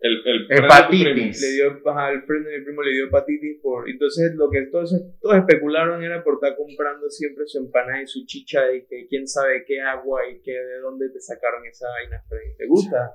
El, 0.00 0.22
el 0.24 0.46
Hepatitis. 0.48 1.42
Le 1.42 1.52
dio, 1.52 1.90
ajá, 1.90 2.06
al 2.06 2.22
friend 2.22 2.46
de 2.46 2.58
mi 2.58 2.64
primo 2.64 2.82
le 2.82 2.92
dio 2.92 3.06
hepatitis 3.06 3.60
por, 3.60 3.88
entonces 3.88 4.32
lo 4.34 4.48
que 4.48 4.62
todos, 4.72 4.94
todos 5.20 5.36
especularon 5.36 6.02
era 6.02 6.24
por 6.24 6.34
estar 6.34 6.56
comprando 6.56 7.08
siempre 7.10 7.44
su 7.46 7.58
empanada 7.58 8.02
y 8.02 8.06
su 8.06 8.24
chicha 8.24 8.72
y 8.72 8.86
que 8.86 9.06
quién 9.08 9.28
sabe 9.28 9.62
qué 9.66 9.80
agua 9.80 10.22
y 10.26 10.40
que 10.40 10.52
de 10.52 10.78
dónde 10.80 11.10
te 11.10 11.20
sacaron 11.20 11.66
esa 11.66 11.86
vaina. 11.88 12.24
¿Te 12.56 12.66
gusta? 12.66 13.14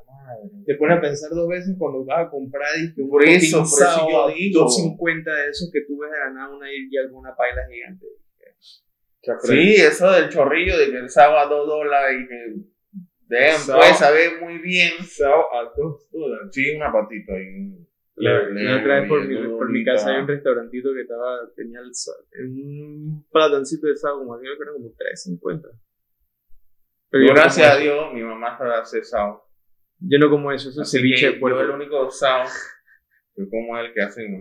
Te 0.66 0.76
pone 0.76 0.94
a 0.94 1.02
pensar 1.02 1.32
dos 1.32 1.48
veces 1.50 1.76
cuando 1.78 2.06
vas 2.06 2.28
a 2.28 2.30
comprar 2.30 2.70
y 2.78 2.94
que 2.94 3.02
un 3.02 3.10
Por 3.10 3.24
eso, 3.24 3.58
por 3.60 3.66
eso 3.66 4.08
yo 4.10 4.28
digo. 4.30 4.62
250 4.62 5.32
de 5.32 5.50
esos 5.50 5.72
que 5.72 5.82
tú 5.88 5.98
ves 5.98 6.12
de 6.12 6.18
la 6.18 6.32
nada 6.32 6.56
una 6.56 6.68
y 6.72 6.98
alguna 6.98 7.36
paila 7.36 7.68
gigante. 7.68 8.06
Sí, 9.42 9.76
eso 9.76 10.12
del 10.12 10.30
chorrillo 10.30 10.78
de 10.78 10.92
que 10.92 10.98
el 10.98 11.10
sábado 11.10 11.40
a 11.40 11.46
dos 11.48 11.68
dólares 11.68 12.22
y 12.22 12.28
que 12.28 12.75
damn, 13.28 13.60
Sábado. 13.60 13.82
puede 13.82 13.94
saber 13.94 14.42
muy 14.42 14.58
bien. 14.60 14.92
Sao 15.04 15.54
a 15.54 15.72
dos 15.76 16.10
dólares. 16.12 16.50
Sí, 16.52 16.76
una 16.76 16.92
patita 16.92 17.34
ahí. 17.34 17.86
La, 18.18 18.48
la 18.50 18.80
otra 18.80 19.02
vez 19.02 19.10
por, 19.10 19.28
mi, 19.28 19.36
por 19.36 19.70
mi 19.70 19.84
casa 19.84 20.10
hay 20.12 20.22
un 20.22 20.28
restaurantito 20.28 20.94
que 20.94 21.02
estaba, 21.02 21.38
tenía 21.54 21.80
el, 21.82 21.92
un 22.48 23.28
platoncito 23.30 23.88
de 23.88 23.98
sal, 23.98 24.14
como 24.14 24.40
creo 24.40 24.56
que 24.56 24.64
era 24.64 24.72
como 24.72 24.88
3.50. 24.88 25.62
Pero 27.10 27.24
Yo, 27.24 27.28
yo 27.28 27.34
no 27.34 27.42
gracias 27.42 27.72
a. 27.72 27.78
Dios, 27.78 28.14
mi 28.14 28.24
mamá 28.24 28.58
hace 28.80 29.04
sao. 29.04 29.44
Yo 30.00 30.18
no 30.18 30.30
como 30.30 30.52
eso, 30.52 30.70
eso 30.70 30.82
es 30.84 30.92
ceviche 30.92 31.32
de 31.32 31.34
puerco. 31.40 31.60
yo 31.60 31.66
el 31.66 31.72
único 31.72 32.10
sao 32.10 32.46
que 33.36 33.50
como 33.50 33.78
es 33.78 33.86
el 33.88 33.94
que 33.94 34.02
hace 34.02 34.28
mi 34.28 34.40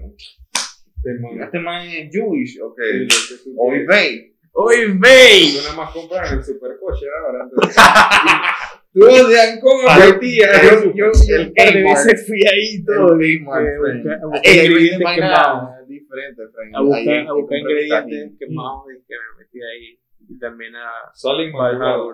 Te 1.03 1.15
mando. 1.21 1.45
Este 1.45 1.59
man 1.59 1.87
es 1.87 2.13
Jewish, 2.13 2.61
ok. 2.63 2.77
Quieres. 2.77 3.45
eBay. 3.47 4.35
¡Oye, 4.57 4.87
ve! 4.87 5.51
Tú 5.53 5.63
nada 5.65 5.77
más 5.77 5.93
compras 5.93 6.31
en 6.31 6.39
el 6.39 6.45
supercoche 6.45 7.07
ahora. 7.27 7.49
Tú 8.95 9.05
odian 9.05 9.59
como 9.61 9.89
Ah, 9.89 10.17
tía. 10.21 10.47
Yo, 10.63 10.85
yo, 10.95 11.07
yo 11.13 11.37
El 11.37 11.53
par 11.53 11.73
de 11.75 11.83
veces 11.83 12.27
fui 12.29 12.41
ahí 12.47 12.85
todo. 12.85 13.19
El 13.19 13.43
a 13.43 14.27
buscar- 14.27 14.55
ingredientes 14.55 14.99
quemados. 15.17 15.89
diferente. 15.89 16.43
A 16.43 16.79
Ahí 16.79 16.85
buscar, 16.87 17.27
a 17.27 17.33
buscar 17.33 17.59
ingredientes 17.59 18.39
quemados 18.39 18.85
y 18.93 19.03
que 19.07 19.15
me 19.15 19.45
metí 19.45 19.59
ahí. 19.63 19.99
Y 20.29 20.39
también 20.39 20.77
a 20.77 20.89
Salen 21.13 21.49
inmaculado. 21.49 22.13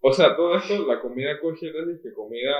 O 0.00 0.12
sea, 0.12 0.34
todo 0.34 0.56
esto, 0.56 0.86
la 0.86 1.00
comida 1.00 1.38
kosher 1.40 1.72
es 1.94 2.00
que 2.02 2.12
comida. 2.12 2.52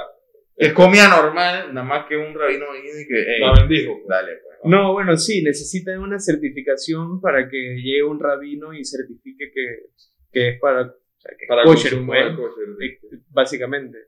Es 0.57 0.73
comida 0.75 1.09
normal, 1.09 1.73
nada 1.73 1.87
más 1.87 2.07
que 2.07 2.17
un 2.17 2.35
rabino 2.35 2.67
y 2.77 3.07
que, 3.09 3.39
La 3.41 3.55
bendijo. 3.59 3.95
pues. 3.95 4.07
dale, 4.09 4.33
pues. 4.43 4.59
No, 4.65 4.93
bueno, 4.93 5.17
sí, 5.17 5.43
necesitan 5.43 6.01
una 6.01 6.19
certificación 6.19 7.19
para 7.21 7.49
que 7.49 7.57
llegue 7.77 8.03
un 8.03 8.21
rabino 8.21 8.75
y 8.75 8.85
certifique 8.85 9.51
que, 9.55 9.87
que 10.31 10.49
es 10.51 10.61
para, 10.61 10.95
o 11.21 11.23
sea, 11.23 11.37
que 11.37 11.45
es 11.45 11.49
Para 11.49 11.65
kosher, 11.65 12.07
pues, 12.07 12.31
de 12.31 12.37
kosher. 12.37 12.69
eh, 12.81 13.21
básicamente. 13.29 13.99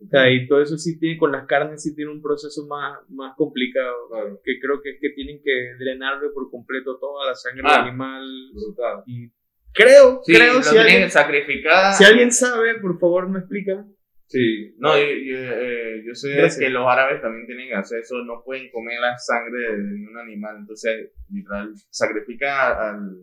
O 0.00 0.06
sea, 0.06 0.30
y 0.30 0.46
todo 0.46 0.60
eso 0.62 0.76
sí 0.78 0.98
tiene, 1.00 1.16
con 1.18 1.32
las 1.32 1.46
carnes 1.46 1.82
sí 1.82 1.94
tiene 1.96 2.10
un 2.12 2.20
proceso 2.22 2.66
más, 2.66 2.98
más 3.10 3.34
complicado, 3.36 4.08
Claro, 4.10 4.40
que 4.44 4.58
creo 4.60 4.80
que 4.82 4.90
es 4.90 4.98
que 5.00 5.10
tienen 5.10 5.40
que 5.42 5.74
drenarle 5.78 6.28
por 6.30 6.50
completo 6.50 6.98
toda 6.98 7.26
la 7.26 7.34
sangre 7.34 7.62
Ah. 7.64 7.78
del 7.78 7.88
animal. 7.88 8.24
brutal. 8.54 9.02
Y 9.06 9.30
creo, 9.72 10.20
Sí, 10.24 10.34
creo, 10.34 10.62
si 10.62 10.70
tienen 10.70 10.80
alguien, 10.86 11.02
que 11.04 11.10
sacrificar. 11.10 11.94
si 11.94 12.04
alguien 12.04 12.30
sabe, 12.32 12.78
por 12.80 12.98
favor 13.00 13.28
me 13.30 13.38
explica. 13.40 13.84
Sí. 14.26 14.74
No, 14.78 14.96
yo, 14.96 15.04
yo, 15.04 15.36
eh, 15.38 16.02
yo 16.06 16.14
sé 16.14 16.30
Gracias. 16.34 16.58
que 16.58 16.70
los 16.70 16.86
árabes 16.86 17.20
también 17.22 17.46
tienen 17.46 17.68
que 17.68 17.74
hacer 17.74 18.00
eso, 18.00 18.16
no 18.24 18.42
pueden 18.44 18.70
comer 18.70 18.98
la 19.00 19.16
sangre 19.18 19.72
de 19.76 19.78
ningún 19.78 20.18
animal, 20.18 20.56
entonces, 20.60 21.12
literal, 21.30 21.72
sacrifican 21.90 22.50
al, 22.78 23.16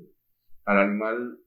al 0.66 0.78
animal 0.78 1.38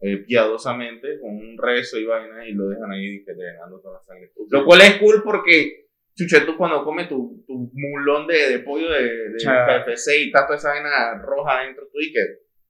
eh, 0.00 0.18
piadosamente 0.18 1.20
con 1.20 1.30
un 1.30 1.56
rezo 1.58 1.98
y 1.98 2.04
vaina 2.04 2.46
y 2.46 2.52
lo 2.52 2.68
dejan 2.68 2.90
ahí 2.92 3.24
que 3.24 3.34
drenando 3.34 3.80
toda 3.80 3.98
la 3.98 4.04
sangre. 4.04 4.30
Lo 4.50 4.64
cual 4.64 4.80
es 4.82 4.96
cool 4.98 5.22
porque, 5.24 5.86
chuche, 6.14 6.42
tú 6.42 6.56
cuando 6.56 6.84
comes 6.84 7.08
tu, 7.08 7.44
tu 7.46 7.70
mulón 7.72 8.26
de, 8.26 8.50
de 8.50 8.58
pollo 8.60 8.90
de, 8.90 9.30
de. 9.30 9.36
KFC 9.38 10.18
y 10.18 10.26
está 10.26 10.46
toda 10.46 10.58
esa 10.58 10.70
vaina 10.70 11.20
roja 11.22 11.60
adentro, 11.60 11.88
tú 11.92 12.00
y 12.00 12.12
que... 12.12 12.20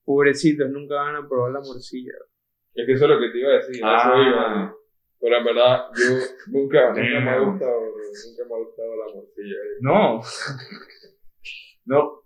Pobrecitos, 0.05 0.71
nunca 0.71 0.95
van 0.95 1.17
a 1.17 1.29
probar 1.29 1.53
la 1.53 1.61
morcilla. 1.61 2.15
Es 2.75 2.87
que 2.87 2.93
eso 2.93 3.05
es 3.05 3.11
lo 3.11 3.21
que 3.21 3.29
te 3.29 3.39
iba 3.41 3.51
a 3.51 3.57
decir. 3.57 3.75
eso 3.75 4.23
iba. 4.23 4.75
Pero 5.21 5.37
en 5.37 5.45
verdad, 5.45 5.85
yo 5.95 6.15
nunca, 6.47 6.89
nunca 6.89 7.21
me 7.21 7.31
ha 7.31 7.39
gustado, 7.41 7.81
bro. 7.81 8.05
nunca 8.27 8.45
me 8.49 8.55
ha 8.55 8.59
gustado 8.59 8.97
la 8.97 9.15
morcilla. 9.15 9.57
No. 9.81 10.23
no. 11.85 12.23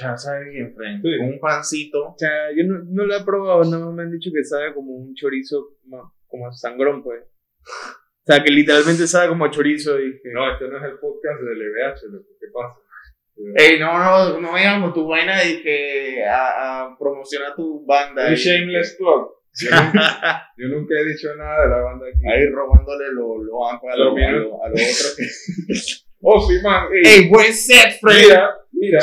Ya 0.00 0.16
sabes 0.16 0.48
bien, 0.52 0.74
friend. 0.74 1.02
Sí. 1.02 1.08
Un 1.20 1.38
pancito. 1.40 2.08
O 2.08 2.14
sea, 2.18 2.50
yo 2.56 2.64
no, 2.64 2.82
no 2.84 3.04
lo 3.06 3.16
he 3.16 3.24
probado, 3.24 3.64
nada 3.64 3.86
más 3.86 3.94
me 3.94 4.02
han 4.02 4.10
dicho 4.12 4.30
que 4.32 4.44
sabe 4.44 4.74
como 4.74 4.92
un 4.92 5.14
chorizo, 5.14 5.76
como 6.26 6.52
sangrón, 6.52 7.02
pues. 7.02 7.22
O 7.24 8.24
sea, 8.32 8.42
que 8.42 8.50
literalmente 8.52 9.06
sabe 9.06 9.28
como 9.28 9.44
a 9.46 9.50
chorizo. 9.50 9.98
Y 9.98 10.20
que, 10.20 10.30
No, 10.32 10.50
este 10.52 10.68
no 10.68 10.78
es 10.78 10.84
el 10.84 10.98
podcast 10.98 11.40
del 11.40 11.58
LBH, 11.58 12.12
loco. 12.12 12.26
¿qué 12.40 12.46
pasa? 12.52 12.80
Ey, 13.56 13.78
no, 13.78 13.96
no, 13.96 14.40
no 14.40 14.82
con 14.82 14.92
tu 14.94 15.06
vaina 15.06 15.44
y 15.44 15.62
que 15.62 16.24
a, 16.24 16.86
a 16.86 16.98
promocionar 16.98 17.54
tu 17.54 17.84
banda. 17.86 18.26
Un 18.26 18.32
y- 18.32 18.36
shameless 18.36 18.96
plug. 18.96 19.32
Yo 19.60 19.70
nunca, 19.70 20.52
yo 20.56 20.68
nunca 20.68 20.94
he 21.00 21.04
dicho 21.04 21.34
nada 21.34 21.62
de 21.64 21.68
la 21.70 21.78
banda 21.78 22.06
aquí. 22.06 22.20
Ahí 22.28 22.46
robándole 22.48 23.06
los 23.12 23.44
lo 23.44 23.58
bancos 23.58 23.90
a 23.92 23.96
Lo 23.96 24.04
los 24.10 24.14
lo- 24.14 24.62
a 24.62 24.68
los 24.68 24.80
otros 24.80 25.14
que. 25.16 25.24
Oh, 26.20 26.40
sí, 26.48 26.54
man. 26.62 26.88
ey, 26.92 27.02
¡Ey, 27.22 27.28
buen 27.28 27.52
set, 27.52 27.98
friend! 28.00 28.22
Mira, 28.24 28.50
mira, 28.72 29.00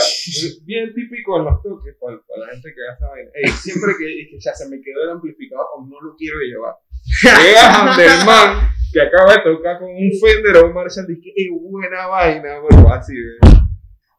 bien 0.65 0.93
típico 0.93 1.37
en 1.39 1.45
los 1.45 1.61
toques 1.63 1.95
para, 1.99 2.17
para 2.27 2.39
la 2.41 2.47
gente 2.53 2.73
que 2.75 2.81
hace 2.91 3.05
vaina. 3.05 3.29
Ey, 3.33 3.49
siempre 3.51 3.91
que, 3.97 4.05
que 4.29 4.37
ya 4.39 4.53
se 4.53 4.67
me 4.69 4.81
quedó 4.81 5.03
el 5.03 5.09
amplificador 5.11 5.65
o 5.77 5.85
no 5.85 6.01
lo 6.01 6.15
quiero 6.17 6.37
llevar. 6.39 6.75
Llegas 7.23 7.97
del 7.97 8.25
man 8.25 8.69
que 8.91 9.01
acaba 9.01 9.33
de 9.35 9.43
tocar 9.43 9.79
con 9.79 9.89
un 9.89 10.09
Fender 10.19 10.57
o 10.57 10.67
un 10.67 10.73
Marshall 10.73 11.05
que, 11.07 11.33
ey, 11.35 11.49
buena 11.49 12.07
vaina, 12.07 12.59
bro, 12.59 12.93
así, 12.93 13.13
¿ves? 13.13 13.51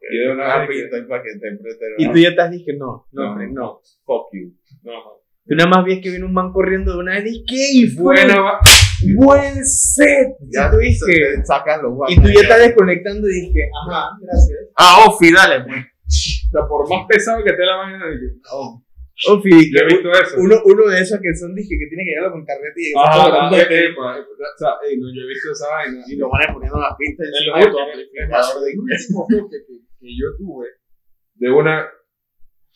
Y 0.09 0.17
de 0.19 0.31
una 0.31 0.59
vez 0.59 0.69
que- 0.69 1.01
para 1.07 1.21
que 1.21 1.29
te 1.37 2.03
y 2.03 2.11
tú 2.11 2.17
ya 2.17 2.29
estás, 2.29 2.49
dije, 2.51 2.73
no, 2.77 3.07
no, 3.11 3.23
No. 3.29 3.35
Fred, 3.35 3.49
no. 3.49 3.81
Fuck 4.05 4.27
you. 4.33 4.53
No, 4.83 4.93
Tú 5.45 5.55
nada 5.55 5.69
más 5.69 5.85
ves 5.85 5.99
que 6.01 6.09
viene 6.09 6.25
un 6.25 6.33
man 6.33 6.51
corriendo 6.53 6.93
de 6.93 6.99
una 6.99 7.13
vez, 7.15 7.25
dije, 7.25 7.67
y 7.73 7.87
fue 7.87 8.03
buena 8.15 8.39
va. 8.39 8.59
Buen 9.15 9.65
set. 9.65 10.27
Ya 10.53 10.67
y 10.67 10.71
tú 10.71 10.77
dije, 10.77 11.35
te 11.37 11.45
sacas 11.45 11.81
los 11.81 11.93
y 12.09 12.15
tú 12.15 12.27
ya 12.27 12.41
estás 12.41 12.59
desconectando 12.59 13.27
y 13.27 13.41
dije, 13.41 13.69
ajá, 13.87 14.09
gracias. 14.21 14.59
Ah, 14.75 15.05
Ofi, 15.07 15.31
dale, 15.31 15.63
pues. 15.65 15.79
O 15.79 16.49
sea, 16.51 16.67
por 16.67 16.89
más 16.89 17.05
pesado 17.07 17.43
que 17.43 17.49
esté 17.51 17.65
la 17.65 17.75
vaina, 17.77 18.05
dije, 18.09 18.33
Oh. 18.51 18.83
Ofi, 19.33 19.49
yo 19.49 19.79
he 19.81 19.85
visto 19.87 20.11
eso. 20.11 20.35
uno, 20.37 20.55
uno 20.65 20.85
de 20.87 21.01
esos 21.01 21.19
que 21.19 21.33
son, 21.33 21.55
dije, 21.55 21.73
que 21.77 21.87
tiene 21.89 22.03
que 22.05 22.11
llevarlo 22.13 22.33
con 22.37 22.45
carrete 22.45 22.77
y 22.81 22.93
Ajá, 22.95 23.49
eh, 23.49 23.89
pa- 23.97 24.13
o 24.19 24.57
sea, 24.57 24.69
no, 24.77 25.07
yo 25.09 25.21
he 25.23 25.27
visto 25.27 25.51
esa 25.51 25.67
vaina. 25.69 26.03
Y 26.07 26.15
lo 26.17 26.29
van 26.29 26.53
poniendo 26.53 26.77
las 26.79 26.93
El 27.01 27.15
tu 27.17 27.23
último- 27.57 27.81
amplificador 27.81 28.61
de 28.63 28.71
el 28.71 28.79
último 28.79 29.25
toque 29.27 29.57
que, 29.65 29.73
que 29.99 30.07
yo 30.15 30.27
tuve 30.37 30.67
de 31.35 31.49
una. 31.49 31.87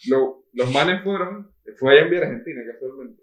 lo- 0.09 0.43
los 0.53 0.73
manes 0.73 1.03
fueron, 1.03 1.47
fue 1.77 1.93
allá 1.93 2.01
en 2.05 2.09
Vía 2.09 2.19
Argentina 2.21 2.61
casualmente. 2.73 3.20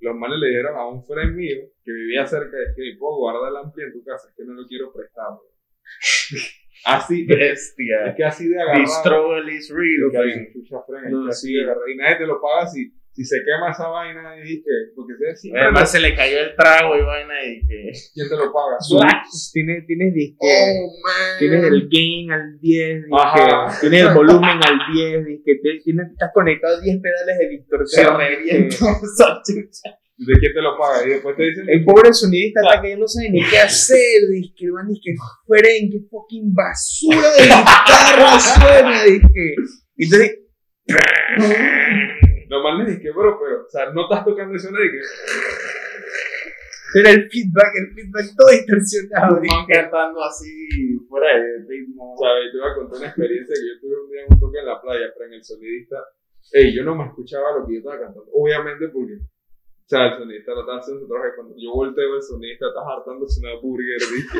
Los 0.00 0.16
manes 0.16 0.38
le 0.38 0.48
dijeron 0.48 0.76
a 0.76 0.86
un 0.88 1.04
friend 1.04 1.34
mío 1.36 1.58
que 1.84 1.92
vivía 1.92 2.26
cerca 2.26 2.56
de 2.56 2.66
que 2.74 2.96
puedo 2.98 3.16
guardar 3.18 3.50
el 3.50 3.56
ampli 3.56 3.84
en 3.84 3.92
tu 3.92 4.02
casa, 4.04 4.28
es 4.28 4.34
que 4.36 4.44
no 4.44 4.54
lo 4.54 4.66
quiero 4.66 4.92
prestar. 4.92 5.26
bro". 5.30 5.42
así, 6.86 7.22
es 7.28 7.28
bestia. 7.28 8.14
que 8.16 8.24
así 8.24 8.48
de 8.48 8.56
struggle 8.86 9.52
is 9.54 9.70
real, 9.70 10.10
que 10.10 10.18
hay 10.18 10.32
friend. 10.32 10.86
friend, 10.86 11.06
es 11.06 11.12
No, 11.12 11.24
que 11.24 11.30
así 11.30 11.46
sí. 11.48 11.54
de 11.54 11.62
agarrado. 11.64 11.88
Y 11.88 11.96
nadie 11.96 12.16
te 12.16 12.26
lo 12.26 12.40
paga 12.40 12.66
si, 12.66 12.92
si 13.20 13.24
se 13.26 13.36
quema 13.44 13.70
esa 13.70 13.86
vaina 13.88 14.34
y 14.38 14.48
dije, 14.48 14.70
porque 14.96 15.12
se 15.18 15.36
siempre 15.36 15.60
Además 15.60 15.92
se 15.92 16.00
le 16.00 16.14
cayó 16.16 16.38
el 16.40 16.56
trago 16.56 16.96
y 16.96 17.02
vaina 17.02 17.34
y 17.44 17.66
que... 17.66 17.92
¿quién 18.14 18.28
te 18.30 18.36
lo 18.36 18.50
paga? 18.50 18.78
Tienes, 19.52 19.84
tienes, 19.86 20.14
dije, 20.14 20.36
man. 20.40 21.38
tienes 21.38 21.64
el 21.64 21.88
gain 21.90 22.32
al 22.32 22.58
10, 22.60 22.94
dije, 23.04 23.08
Ajá. 23.12 23.78
tienes 23.78 24.00
el 24.06 24.14
volumen 24.14 24.58
al 24.64 24.78
10, 24.94 25.24
dije, 25.26 25.60
te- 25.62 25.80
tienes, 25.84 26.06
estás 26.12 26.30
conectado 26.32 26.78
a 26.78 26.80
10 26.80 26.96
pedales 27.02 27.36
de 27.38 27.44
Se 27.44 27.50
distorsión. 27.50 28.20
esa 28.22 29.42
chucha. 29.44 29.98
¿De 30.16 30.34
quién 30.38 30.52
te 30.54 30.60
lo 30.62 30.78
paga? 30.78 31.06
Y 31.06 31.10
después 31.10 31.36
te 31.36 31.42
dicen. 31.44 31.64
El 31.68 31.84
pobre 31.84 32.12
sonidista 32.14 32.60
está 32.62 32.80
que 32.82 32.90
ya 32.90 32.96
no 32.96 33.06
sabe 33.06 33.30
ni 33.30 33.42
qué 33.44 33.58
hacer. 33.58 33.98
Dice 34.32 34.52
que 34.56 34.66
man 34.68 34.86
dice 34.88 35.00
que 35.04 35.14
Fren, 35.46 35.90
qué 35.90 35.98
fucking 36.10 36.52
basura 36.54 37.28
de 37.36 37.42
guitarra 37.44 38.38
suena. 38.40 39.04
Dice 39.04 39.54
entonces, 39.96 40.38
Normal 42.50 42.78
le 42.78 42.96
dije, 42.96 43.12
bro, 43.12 43.38
pero, 43.38 43.62
o 43.62 43.70
sea, 43.70 43.92
no 43.92 44.02
estás 44.02 44.24
tocando 44.24 44.56
eso, 44.56 44.72
de 44.72 44.90
que. 44.90 44.98
era 46.98 47.10
el 47.10 47.30
feedback, 47.30 47.70
el 47.78 47.94
feedback 47.94 48.26
todo 48.36 48.50
distorsionado. 48.50 49.38
Un 49.38 49.46
man 49.46 49.66
cantando 49.68 50.18
así, 50.24 50.98
fuera 51.08 51.38
de 51.38 51.64
ritmo. 51.68 52.16
¿Sabes? 52.18 52.50
Te 52.50 52.58
voy 52.58 52.68
a 52.68 52.74
contar 52.74 52.98
una 52.98 53.06
experiencia 53.06 53.54
que 53.54 53.68
yo 53.70 53.80
tuve 53.80 54.02
un 54.02 54.10
día 54.10 54.22
en 54.26 54.32
un 54.34 54.40
toque 54.40 54.58
en 54.58 54.66
la 54.66 54.82
playa, 54.82 55.06
pero 55.14 55.26
en 55.28 55.34
el 55.34 55.44
sonidista. 55.44 55.96
Ey, 56.50 56.74
yo 56.74 56.82
no 56.82 56.96
me 56.96 57.06
escuchaba 57.06 57.56
lo 57.56 57.64
que 57.64 57.74
yo 57.74 57.78
estaba 57.78 58.00
cantando. 58.00 58.26
Obviamente 58.34 58.88
porque. 58.88 59.14
Sea, 59.90 60.06
el 60.06 60.18
sonidista 60.18 60.52
lo 60.52 60.60
estaba 60.60 60.78
haciendo 60.78 61.02
su 61.02 61.08
trabajo. 61.08 61.34
Cuando 61.34 61.56
yo 61.58 61.74
volteo, 61.74 62.14
el 62.14 62.22
sonidista 62.22 62.66
está 62.68 62.78
hartándose 62.78 63.40
una 63.40 63.58
burger, 63.60 63.98
dije. 63.98 64.38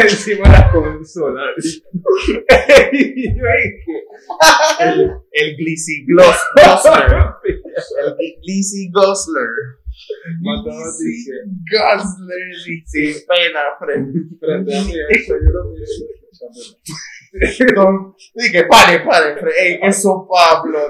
Encima 0.00 0.48
de 0.48 0.52
la 0.56 0.72
consola, 0.72 1.42
dije. 1.60 1.84
y 2.92 3.36
yo 3.36 3.44
dije. 3.44 3.96
El, 4.80 5.12
el 5.30 5.56
Glizzy 5.58 6.06
Gosler. 6.08 7.12
El 8.00 8.16
Glizzy 8.40 8.90
Gosler. 8.92 9.52
Mataba, 10.40 10.88
dije. 10.98 11.44
Gosler. 11.68 12.48
Sin 12.86 13.26
pena, 13.28 13.60
Fred. 13.78 14.08
Frente 14.40 14.74
a 14.74 14.82
mí, 14.84 14.92
eso 15.10 15.34
yo 15.34 15.50
lo 15.50 15.64
miré. 15.68 15.84
Dije, 18.34 18.64
pare, 18.64 19.00
pare. 19.00 19.36
Ey, 19.60 19.80
eso, 19.82 20.26
Pablo. 20.26 20.80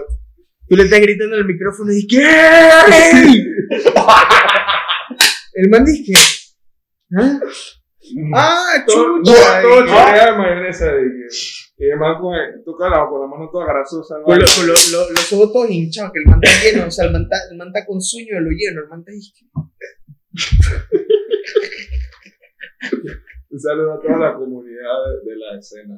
Tú 0.68 0.76
le 0.76 0.84
estás 0.84 1.00
gritando 1.00 1.36
en 1.36 1.40
el 1.42 1.46
micrófono 1.46 1.92
y 1.92 2.06
¿qué? 2.06 2.22
el 5.54 5.70
man 5.70 5.84
dice, 5.84 6.12
¿ah? 7.18 7.38
Ah, 8.34 8.84
Todo, 8.86 9.22
chucha. 9.22 9.62
todo, 9.62 9.86
chorea 9.86 10.32
de 10.32 10.38
mayonesa. 10.38 10.86
Y 11.76 11.90
con, 12.20 12.34
el- 12.34 12.62
tú 12.64 12.72
con 12.76 12.90
la, 12.90 13.06
con 13.08 13.20
la 13.20 13.26
mano 13.26 13.48
toda 13.50 13.66
grasosa. 13.66 14.16
¿no? 14.18 14.24
Con, 14.24 14.38
lo- 14.38 14.44
con 14.44 14.66
lo- 14.66 14.72
lo- 14.92 15.10
los 15.10 15.32
ojos 15.32 15.52
todos 15.52 15.70
hinchados, 15.70 16.12
que 16.12 16.20
el 16.20 16.26
man 16.30 16.40
está 16.42 16.62
lleno, 16.64 16.86
o 16.86 16.90
sea, 16.90 17.04
el 17.06 17.12
man 17.12 17.22
está, 17.22 17.36
el 17.50 17.56
man 17.58 17.68
está 17.68 17.86
con 17.86 18.00
sueño 18.00 18.36
de 18.36 18.40
lo 18.42 18.50
lleno, 18.50 18.80
el 18.82 18.88
man 18.88 19.00
está 19.00 19.12
ahí. 19.12 19.20
Un 23.50 23.60
saludo 23.60 23.92
a 23.94 24.00
toda 24.00 24.18
la 24.18 24.34
comunidad 24.34 24.96
de, 25.24 25.30
de 25.30 25.36
la 25.38 25.58
escena. 25.58 25.94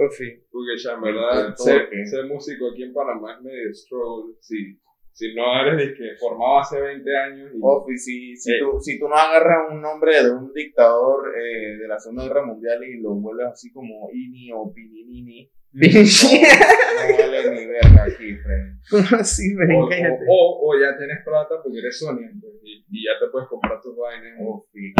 En 0.00 0.10
fin. 0.12 0.40
Porque 0.50 0.78
ya 0.82 0.92
en 0.94 1.00
verdad, 1.02 1.54
ser, 1.56 1.88
músico 2.26 2.70
aquí 2.70 2.84
en 2.84 2.92
Panamá 2.94 3.34
es 3.34 3.42
medio 3.42 3.74
struggle. 3.74 4.34
Si, 4.40 4.78
si 5.12 5.34
no 5.34 5.42
eres 5.60 5.76
de 5.88 5.94
que 5.94 6.16
formado 6.20 6.60
hace 6.60 6.80
20 6.80 7.16
años 7.16 7.50
y 7.52 7.58
Ofi, 7.60 7.98
si, 7.98 8.36
si, 8.36 8.52
Eh. 8.52 8.58
tú, 8.60 8.78
si 8.80 8.98
tú 9.00 9.08
no 9.08 9.16
agarras 9.16 9.72
un 9.72 9.80
nombre 9.82 10.22
de 10.22 10.30
un 10.30 10.52
dictador 10.52 11.34
eh, 11.36 11.78
de 11.78 11.88
la 11.88 11.98
Segunda 11.98 12.24
Guerra 12.28 12.46
Mundial 12.46 12.78
y 12.84 13.00
lo 13.00 13.14
vuelves 13.14 13.48
así 13.52 13.72
como 13.72 14.08
Ini 14.12 14.52
o 14.54 14.72
Pininini, 14.72 15.50
no, 15.72 15.82
no 15.84 17.28
vale 17.28 17.50
ni 17.50 17.66
verga 17.66 18.04
aquí, 18.04 18.34
Fred. 18.36 18.64
¿Cómo 18.90 19.20
así, 19.20 19.54
o, 19.54 19.58
ven, 19.88 20.06
o, 20.28 20.34
o- 20.34 20.70
o 20.70 20.80
ya 20.80 20.96
tienes 20.96 21.18
plata 21.24 21.56
porque 21.62 21.78
eres 21.80 22.02
pues, 22.04 22.54
y, 22.62 22.84
y 22.88 23.04
ya 23.04 23.18
te 23.20 23.30
puedes 23.30 23.48
comprar 23.48 23.80
tus 23.82 23.96
vainas. 23.96 24.38
Ofi. 24.40 24.94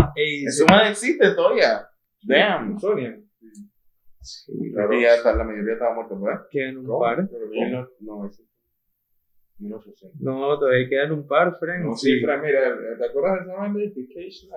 Eso 0.46 0.64
más 0.68 0.90
existe 0.90 1.30
todavía. 1.34 1.86
Damn. 2.22 2.78
Sonia. 2.78 3.16
Sí, 4.20 4.52
que 4.90 5.00
ya 5.02 5.14
está, 5.14 5.34
la 5.36 5.44
mayoría 5.44 5.74
estaba 5.74 5.94
muerta, 5.94 6.14
¿verdad? 6.20 6.42
Quedan 6.50 6.76
un 6.78 6.86
¿Cómo? 6.86 7.00
par. 7.00 7.28
No, 7.30 7.88
no, 8.00 8.26
eso. 8.26 8.42
1800. 9.58 10.20
No, 10.20 10.58
todavía 10.58 10.88
quedan 10.88 11.12
un 11.12 11.26
par, 11.26 11.56
Frank. 11.58 11.84
No, 11.84 11.94
sí, 11.94 12.20
Fran, 12.20 12.40
mira, 12.42 12.60
¿te 12.98 13.04
acuerdas 13.06 13.38
de 13.44 13.50
esa 13.50 13.60
banda 13.60 13.80
de 13.80 13.88
Vacation? 13.88 14.50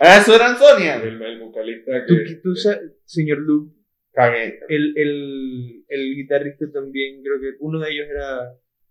Ah, 0.00 0.18
eso 0.20 0.34
eran 0.34 0.56
Sonia. 0.56 0.96
El, 0.96 1.20
el 1.22 1.40
vocalista 1.40 2.04
Tú, 2.06 2.14
que... 2.26 2.34
tú 2.42 2.54
sabes, 2.54 2.92
señor 3.04 3.38
Luke, 3.38 3.74
Cagué. 4.12 4.60
el, 4.68 4.92
el, 4.96 5.84
el 5.88 6.14
guitarrista 6.16 6.66
también, 6.72 7.22
creo 7.22 7.40
que 7.40 7.56
uno 7.60 7.80
de 7.80 7.90
ellos 7.90 8.06
era. 8.10 8.40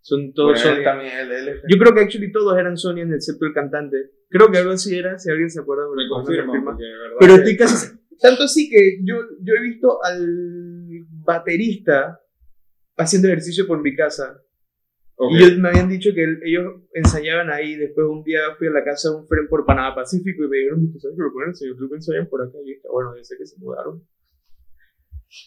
Son 0.02 0.32
todos 0.34 0.60
Sony. 0.60 0.84
también, 0.84 1.12
él, 1.18 1.32
él 1.34 1.48
es- 1.50 1.62
Yo 1.68 1.78
creo 1.78 1.94
que 1.94 2.00
actually 2.02 2.32
todos 2.32 2.58
eran 2.58 2.78
Sony, 2.78 3.02
excepto 3.14 3.46
el 3.46 3.54
cantante. 3.54 3.98
Creo 4.30 4.50
que 4.50 4.58
algo 4.58 4.72
así 4.72 4.98
era, 4.98 5.20
si 5.20 5.30
alguien 5.30 5.50
se 5.50 5.60
acuerda, 5.60 5.84
me 5.94 6.04
me 6.04 6.10
confirma, 6.10 6.78
Pero 7.20 7.34
que- 7.36 7.40
estoy 7.42 7.58
casi. 7.58 7.98
Tanto 8.22 8.44
así 8.44 8.70
que 8.70 9.00
yo, 9.04 9.16
yo 9.42 9.54
he 9.56 9.62
visto 9.62 10.04
al 10.04 10.26
baterista 11.24 12.20
haciendo 12.98 13.28
ejercicio 13.28 13.68
por 13.68 13.82
mi 13.82 13.96
casa. 13.96 14.42
Y 15.32 15.38
ellos 15.38 15.58
me 15.58 15.70
habían 15.70 15.90
dicho 15.90 16.12
que 16.14 16.24
él- 16.24 16.40
ellos 16.44 16.84
ensayaban 16.94 17.50
ahí. 17.50 17.76
Después 17.76 18.06
un 18.08 18.24
día 18.24 18.40
fui 18.58 18.68
a 18.68 18.72
la 18.72 18.84
casa 18.84 19.10
de 19.10 19.16
un 19.18 19.28
friend 19.28 19.50
por 19.50 19.66
Panamá 19.66 19.96
Pacífico 19.96 20.44
y 20.44 20.48
me 20.48 20.58
dijeron 20.58 20.94
¿sabes 21.00 21.18
que 21.18 21.24
lo 21.24 21.34
ponen? 21.34 21.54
Creo 21.54 21.90
que 21.90 21.96
ensayan 21.96 22.28
por 22.30 22.42
acá. 22.42 22.58
Y 22.64 22.70
yo 22.70 22.76
dije, 22.76 22.88
bueno, 22.92 23.16
yo 23.18 23.24
sé 23.24 23.36
que 23.38 23.46
se 23.46 23.58
mudaron. 23.58 24.04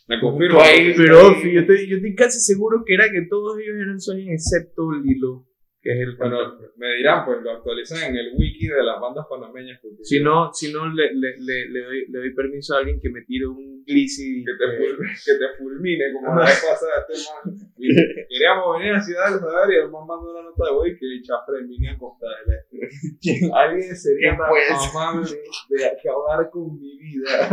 Me 0.09 0.21
confirma. 0.21 0.62
Ahí, 0.62 0.93
Pero 0.97 1.33
yo, 1.33 1.61
estoy, 1.61 1.89
yo 1.89 1.97
estoy 1.97 2.14
casi 2.14 2.41
seguro 2.41 2.83
que 2.85 2.95
era 2.95 3.11
que 3.11 3.23
todos 3.31 3.59
ellos 3.61 3.77
eran 3.81 4.01
Sony 4.01 4.29
excepto 4.33 4.91
Lilo, 4.93 5.47
que 5.83 5.93
es 5.93 6.01
el 6.01 6.16
Bueno, 6.16 6.59
me 6.76 6.95
dirán, 6.97 7.24
pues 7.24 7.41
lo 7.43 7.53
actualizan 7.53 8.11
en 8.11 8.16
el 8.16 8.33
wiki 8.37 8.68
de 8.68 8.83
las 8.83 9.01
bandas 9.01 9.26
panameñas. 9.28 9.81
Porque 9.81 10.05
Si 10.05 10.22
no, 10.22 10.53
si 10.53 10.72
no 10.72 10.87
le, 10.93 11.14
le, 11.14 11.39
le, 11.39 11.68
le 11.70 11.81
doy, 11.81 12.07
le 12.09 12.18
doy 12.18 12.35
permiso 12.35 12.74
a 12.74 12.78
alguien 12.81 13.01
que 13.01 13.09
me 13.09 13.22
tire 13.22 13.47
un 13.47 13.83
glissy. 13.85 14.45
Que 14.45 14.53
te, 14.53 14.85
eh, 14.85 14.97
que 15.24 15.33
te 15.35 15.57
fulmine, 15.57 16.12
como 16.12 16.37
la 16.37 16.45
vez 16.45 16.64
pasada 16.68 17.07
este 17.09 17.31
man. 17.33 17.57
Queríamos 18.28 18.78
venir 18.78 18.95
a 18.95 19.01
Ciudad 19.01 19.31
del 19.31 19.41
Salvador 19.41 19.72
y 19.72 19.76
el 19.76 19.91
man 19.91 20.07
mandó 20.07 20.31
una 20.31 20.43
nota 20.43 20.64
de 20.66 20.72
voy 20.72 20.99
que 20.99 21.22
chafre 21.22 21.64
vine 21.66 21.91
a 21.91 21.99
Costa 21.99 22.26
del 22.45 22.59
Este. 22.59 23.51
Alguien 23.53 23.97
sería 23.97 24.37
¿Quién 24.37 24.39
tan 24.39 24.49
puede 24.51 24.91
amable 24.91 25.43
de 25.70 25.87
acabar 25.87 26.51
con 26.51 26.78
mi 26.78 26.99
vida. 26.99 27.49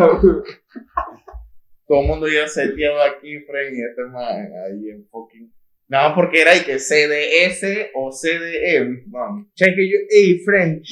Todo 1.87 2.01
el 2.01 2.07
mundo 2.07 2.27
ya 2.27 2.45
seteado 2.45 3.01
aquí, 3.01 3.39
Fred, 3.45 3.71
y 3.71 3.81
este 3.81 4.03
man 4.11 4.51
ahí 4.65 4.89
en 4.89 5.07
fucking. 5.07 5.56
Nada 5.89 6.09
más 6.09 6.15
porque 6.15 6.41
era 6.41 6.55
y 6.55 6.61
que 6.61 6.79
CDS 6.79 7.91
o 7.95 8.11
CDE. 8.11 9.03
Vamos. 9.07 9.47
¿Sabes 9.55 9.75
que 9.75 9.89
yo, 9.89 9.97
hey, 10.09 10.41
friend, 10.43 10.83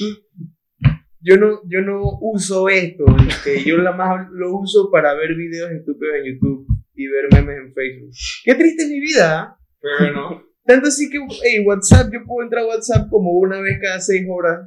yo 1.20 1.36
no, 1.36 1.60
yo 1.68 1.80
no 1.82 2.00
uso 2.20 2.68
esto, 2.68 3.04
este, 3.28 3.62
yo 3.64 3.78
la 3.78 3.92
más 3.92 4.28
lo 4.30 4.56
uso 4.56 4.90
para 4.90 5.12
ver 5.14 5.34
videos 5.34 5.70
estúpidos 5.72 6.14
en 6.16 6.34
YouTube 6.34 6.66
y 6.94 7.06
ver 7.08 7.24
memes 7.32 7.58
en 7.58 7.74
Facebook. 7.74 8.10
Qué 8.44 8.54
triste 8.54 8.84
es 8.84 8.88
mi 8.88 9.00
vida, 9.00 9.40
¿ah? 9.40 9.58
Pero 9.80 10.12
no. 10.12 10.42
Tanto 10.64 10.88
así 10.88 11.10
que, 11.10 11.18
hey, 11.44 11.64
WhatsApp, 11.64 12.12
yo 12.12 12.20
puedo 12.24 12.44
entrar 12.44 12.64
a 12.64 12.68
WhatsApp 12.68 13.08
como 13.10 13.32
una 13.32 13.60
vez 13.60 13.78
cada 13.80 14.00
seis 14.00 14.26
horas, 14.28 14.66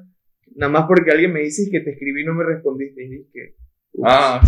nada 0.56 0.72
más 0.72 0.86
porque 0.88 1.12
alguien 1.12 1.34
me 1.34 1.42
dice 1.42 1.70
que 1.72 1.80
te 1.82 1.92
escribí 1.92 2.22
y 2.22 2.26
no 2.26 2.34
me 2.34 2.46
respondiste. 2.46 3.04
Y 3.04 3.10
dije, 3.10 3.56
Ah, 4.06 4.40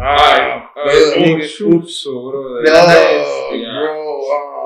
Ay, 0.00 0.40
ay, 0.74 1.34
ups, 1.34 1.60
ups, 1.60 2.04
bro. 2.04 2.64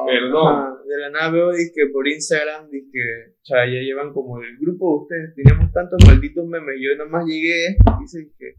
Perdón. 0.07 0.55
ah, 0.57 0.77
de 0.87 0.99
la 0.99 1.11
nada 1.11 1.31
veo 1.31 1.53
dizque, 1.53 1.87
por 1.93 2.07
Instagram, 2.07 2.67
o 2.67 3.45
sea, 3.45 3.65
ya 3.67 3.81
llevan 3.81 4.13
como 4.13 4.41
el 4.43 4.57
grupo 4.59 4.91
de 4.91 5.03
ustedes, 5.03 5.35
teníamos 5.35 5.73
tantos 5.73 5.99
malditos 6.07 6.45
memes, 6.47 6.77
yo 6.81 6.97
nada 6.97 7.09
más 7.11 7.25
llegué, 7.27 7.77
dice 8.01 8.31
que, 8.39 8.55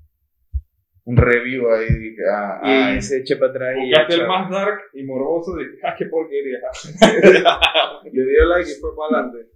Un 1.06 1.18
review 1.18 1.70
ahí. 1.72 1.88
dije, 1.88 2.22
Ah, 2.32 2.60
y 2.64 2.70
ay. 2.96 3.02
se 3.02 3.20
eche 3.20 3.36
para 3.38 3.52
atrás 3.52 3.76
y 3.84 3.92
ya, 3.92 4.06
el 4.10 4.28
más 4.28 4.50
dark 4.50 4.82
y 4.94 5.04
morboso 5.04 5.56
de 5.56 5.66
ah, 5.84 5.96
qué 5.98 6.06
porquería. 6.06 6.60
Le 8.12 8.26
dio 8.26 8.46
like 8.46 8.70
y 8.72 8.76
fue 8.80 8.92
para 8.96 9.20
adelante. 9.24 9.52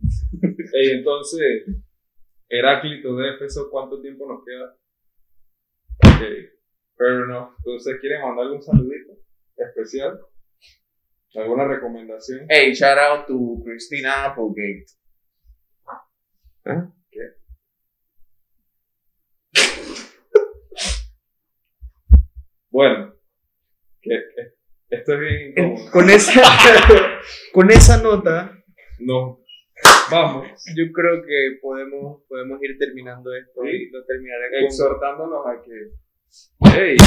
Ey, 0.74 0.92
entonces, 0.98 1.66
Heráclito 2.50 3.16
de 3.16 3.36
Éfeso, 3.36 3.70
¿cuánto 3.72 4.02
tiempo 4.02 4.26
nos 4.28 4.44
queda? 4.46 4.76
Ok, 6.06 6.22
pero 6.98 7.26
no. 7.28 7.56
Entonces, 7.60 7.98
¿quieren 8.02 8.22
mandar 8.22 8.46
algún 8.46 8.62
saludito 8.62 9.14
especial? 9.58 10.20
¿Alguna 11.38 11.66
recomendación? 11.68 12.48
Hey, 12.50 12.74
shout 12.74 12.98
out 12.98 13.28
to 13.28 13.62
Christina 13.64 14.26
Applegate. 14.26 14.86
¿Ah? 16.66 16.92
Bueno, 22.70 23.14
que, 24.02 24.10
que- 24.10 24.54
esto 24.90 25.14
es 25.14 25.20
bien 25.20 25.50
incómodo. 25.52 25.92
Con 25.92 26.10
esa, 26.10 26.42
con 27.54 27.72
esa 27.72 28.02
nota, 28.02 28.54
No. 29.00 29.40
Vamos, 30.10 30.48
yo 30.76 30.86
creo 30.92 31.22
que 31.22 31.60
podemos, 31.62 32.24
podemos 32.28 32.60
ir 32.64 32.80
terminando 32.80 33.32
esto 33.36 33.64
y 33.64 33.92
lo 33.92 34.04
terminaré 34.06 34.50
con... 34.50 34.64
exhortándonos 34.66 35.46
a 35.46 35.62
que. 35.62 35.92
¡Ey! 36.76 36.98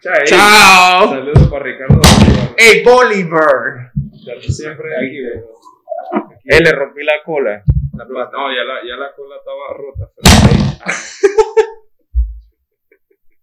¡Chao! 0.00 0.14
¡Chao! 0.24 1.08
Saludos 1.10 1.48
para 1.48 1.64
Ricardo. 1.64 1.96
Bolívar. 1.96 2.54
¡Hey, 2.56 2.82
Bolívar! 2.84 3.92
Siempre 4.48 4.96
aquí. 4.96 5.18
Aquí. 5.26 6.34
Él 6.44 6.64
le 6.64 6.72
rompí 6.72 7.02
la 7.04 7.22
cola. 7.24 7.62
la 7.94 8.06
pata. 8.06 8.30
No, 8.36 8.54
ya 8.54 8.64
la, 8.64 8.80
ya 8.86 8.96
la 8.96 9.12
cola 9.14 9.36
estaba 9.36 9.74
rota. 9.76 10.12
pero 10.14 10.34
ahí- 10.52 10.78
ah. 10.84 10.92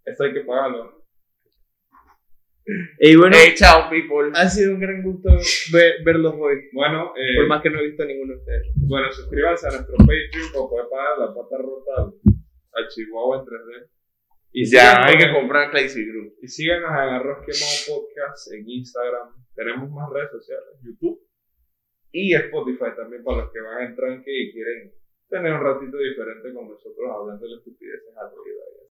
Esto 0.06 0.24
hay 0.24 0.34
que 0.34 0.42
pagarlo. 0.42 1.04
Y 3.00 3.16
bueno, 3.16 3.36
Hey, 3.40 3.54
chao, 3.56 3.90
people. 3.90 4.32
ha 4.34 4.50
sido 4.50 4.74
un 4.74 4.80
gran 4.80 5.04
gusto 5.04 5.30
ver- 5.72 5.98
verlos 6.04 6.34
hoy. 6.40 6.68
Bueno, 6.74 7.14
eh, 7.16 7.36
Por 7.38 7.48
más 7.48 7.62
que 7.62 7.70
no 7.70 7.80
he 7.80 7.88
visto 7.88 8.02
a 8.04 8.06
ninguno 8.08 8.34
de 8.34 8.40
ustedes. 8.40 8.68
bueno, 8.76 9.12
suscríbanse 9.12 9.68
a 9.68 9.72
nuestro 9.72 9.96
Patreon 9.98 10.52
para 10.54 10.66
poder 10.68 10.86
pagar 10.90 11.18
la 11.20 11.28
pata 11.28 11.58
rota 11.60 12.12
al 12.74 12.88
Chihuahua 12.88 13.38
en 13.40 13.46
3D. 13.46 13.90
Y 14.58 14.72
Ya, 14.72 15.04
hay 15.04 15.18
que 15.18 15.34
comprar 15.34 15.70
Crazy 15.70 16.06
Group. 16.08 16.40
Y 16.42 16.48
síganos 16.48 16.90
en 16.90 17.12
Arroz 17.20 17.44
Quemado 17.44 17.76
Podcast 17.92 18.54
en 18.54 18.64
Instagram. 18.70 19.36
Tenemos 19.54 19.92
más 19.92 20.10
redes 20.10 20.32
sociales, 20.32 20.80
YouTube 20.82 21.20
y 22.10 22.34
Spotify 22.34 22.96
también 22.96 23.22
para 23.22 23.44
los 23.44 23.52
que 23.52 23.60
van 23.60 23.84
a 23.84 23.86
entrar 23.86 24.24
y 24.26 24.54
quieren 24.54 24.94
tener 25.28 25.52
un 25.52 25.60
ratito 25.60 25.98
diferente 25.98 26.54
con 26.54 26.70
nosotros 26.70 27.04
hablando 27.04 27.46
de 27.46 27.56
estupideces 27.56 28.16
al 28.16 28.32
oído. 28.32 28.85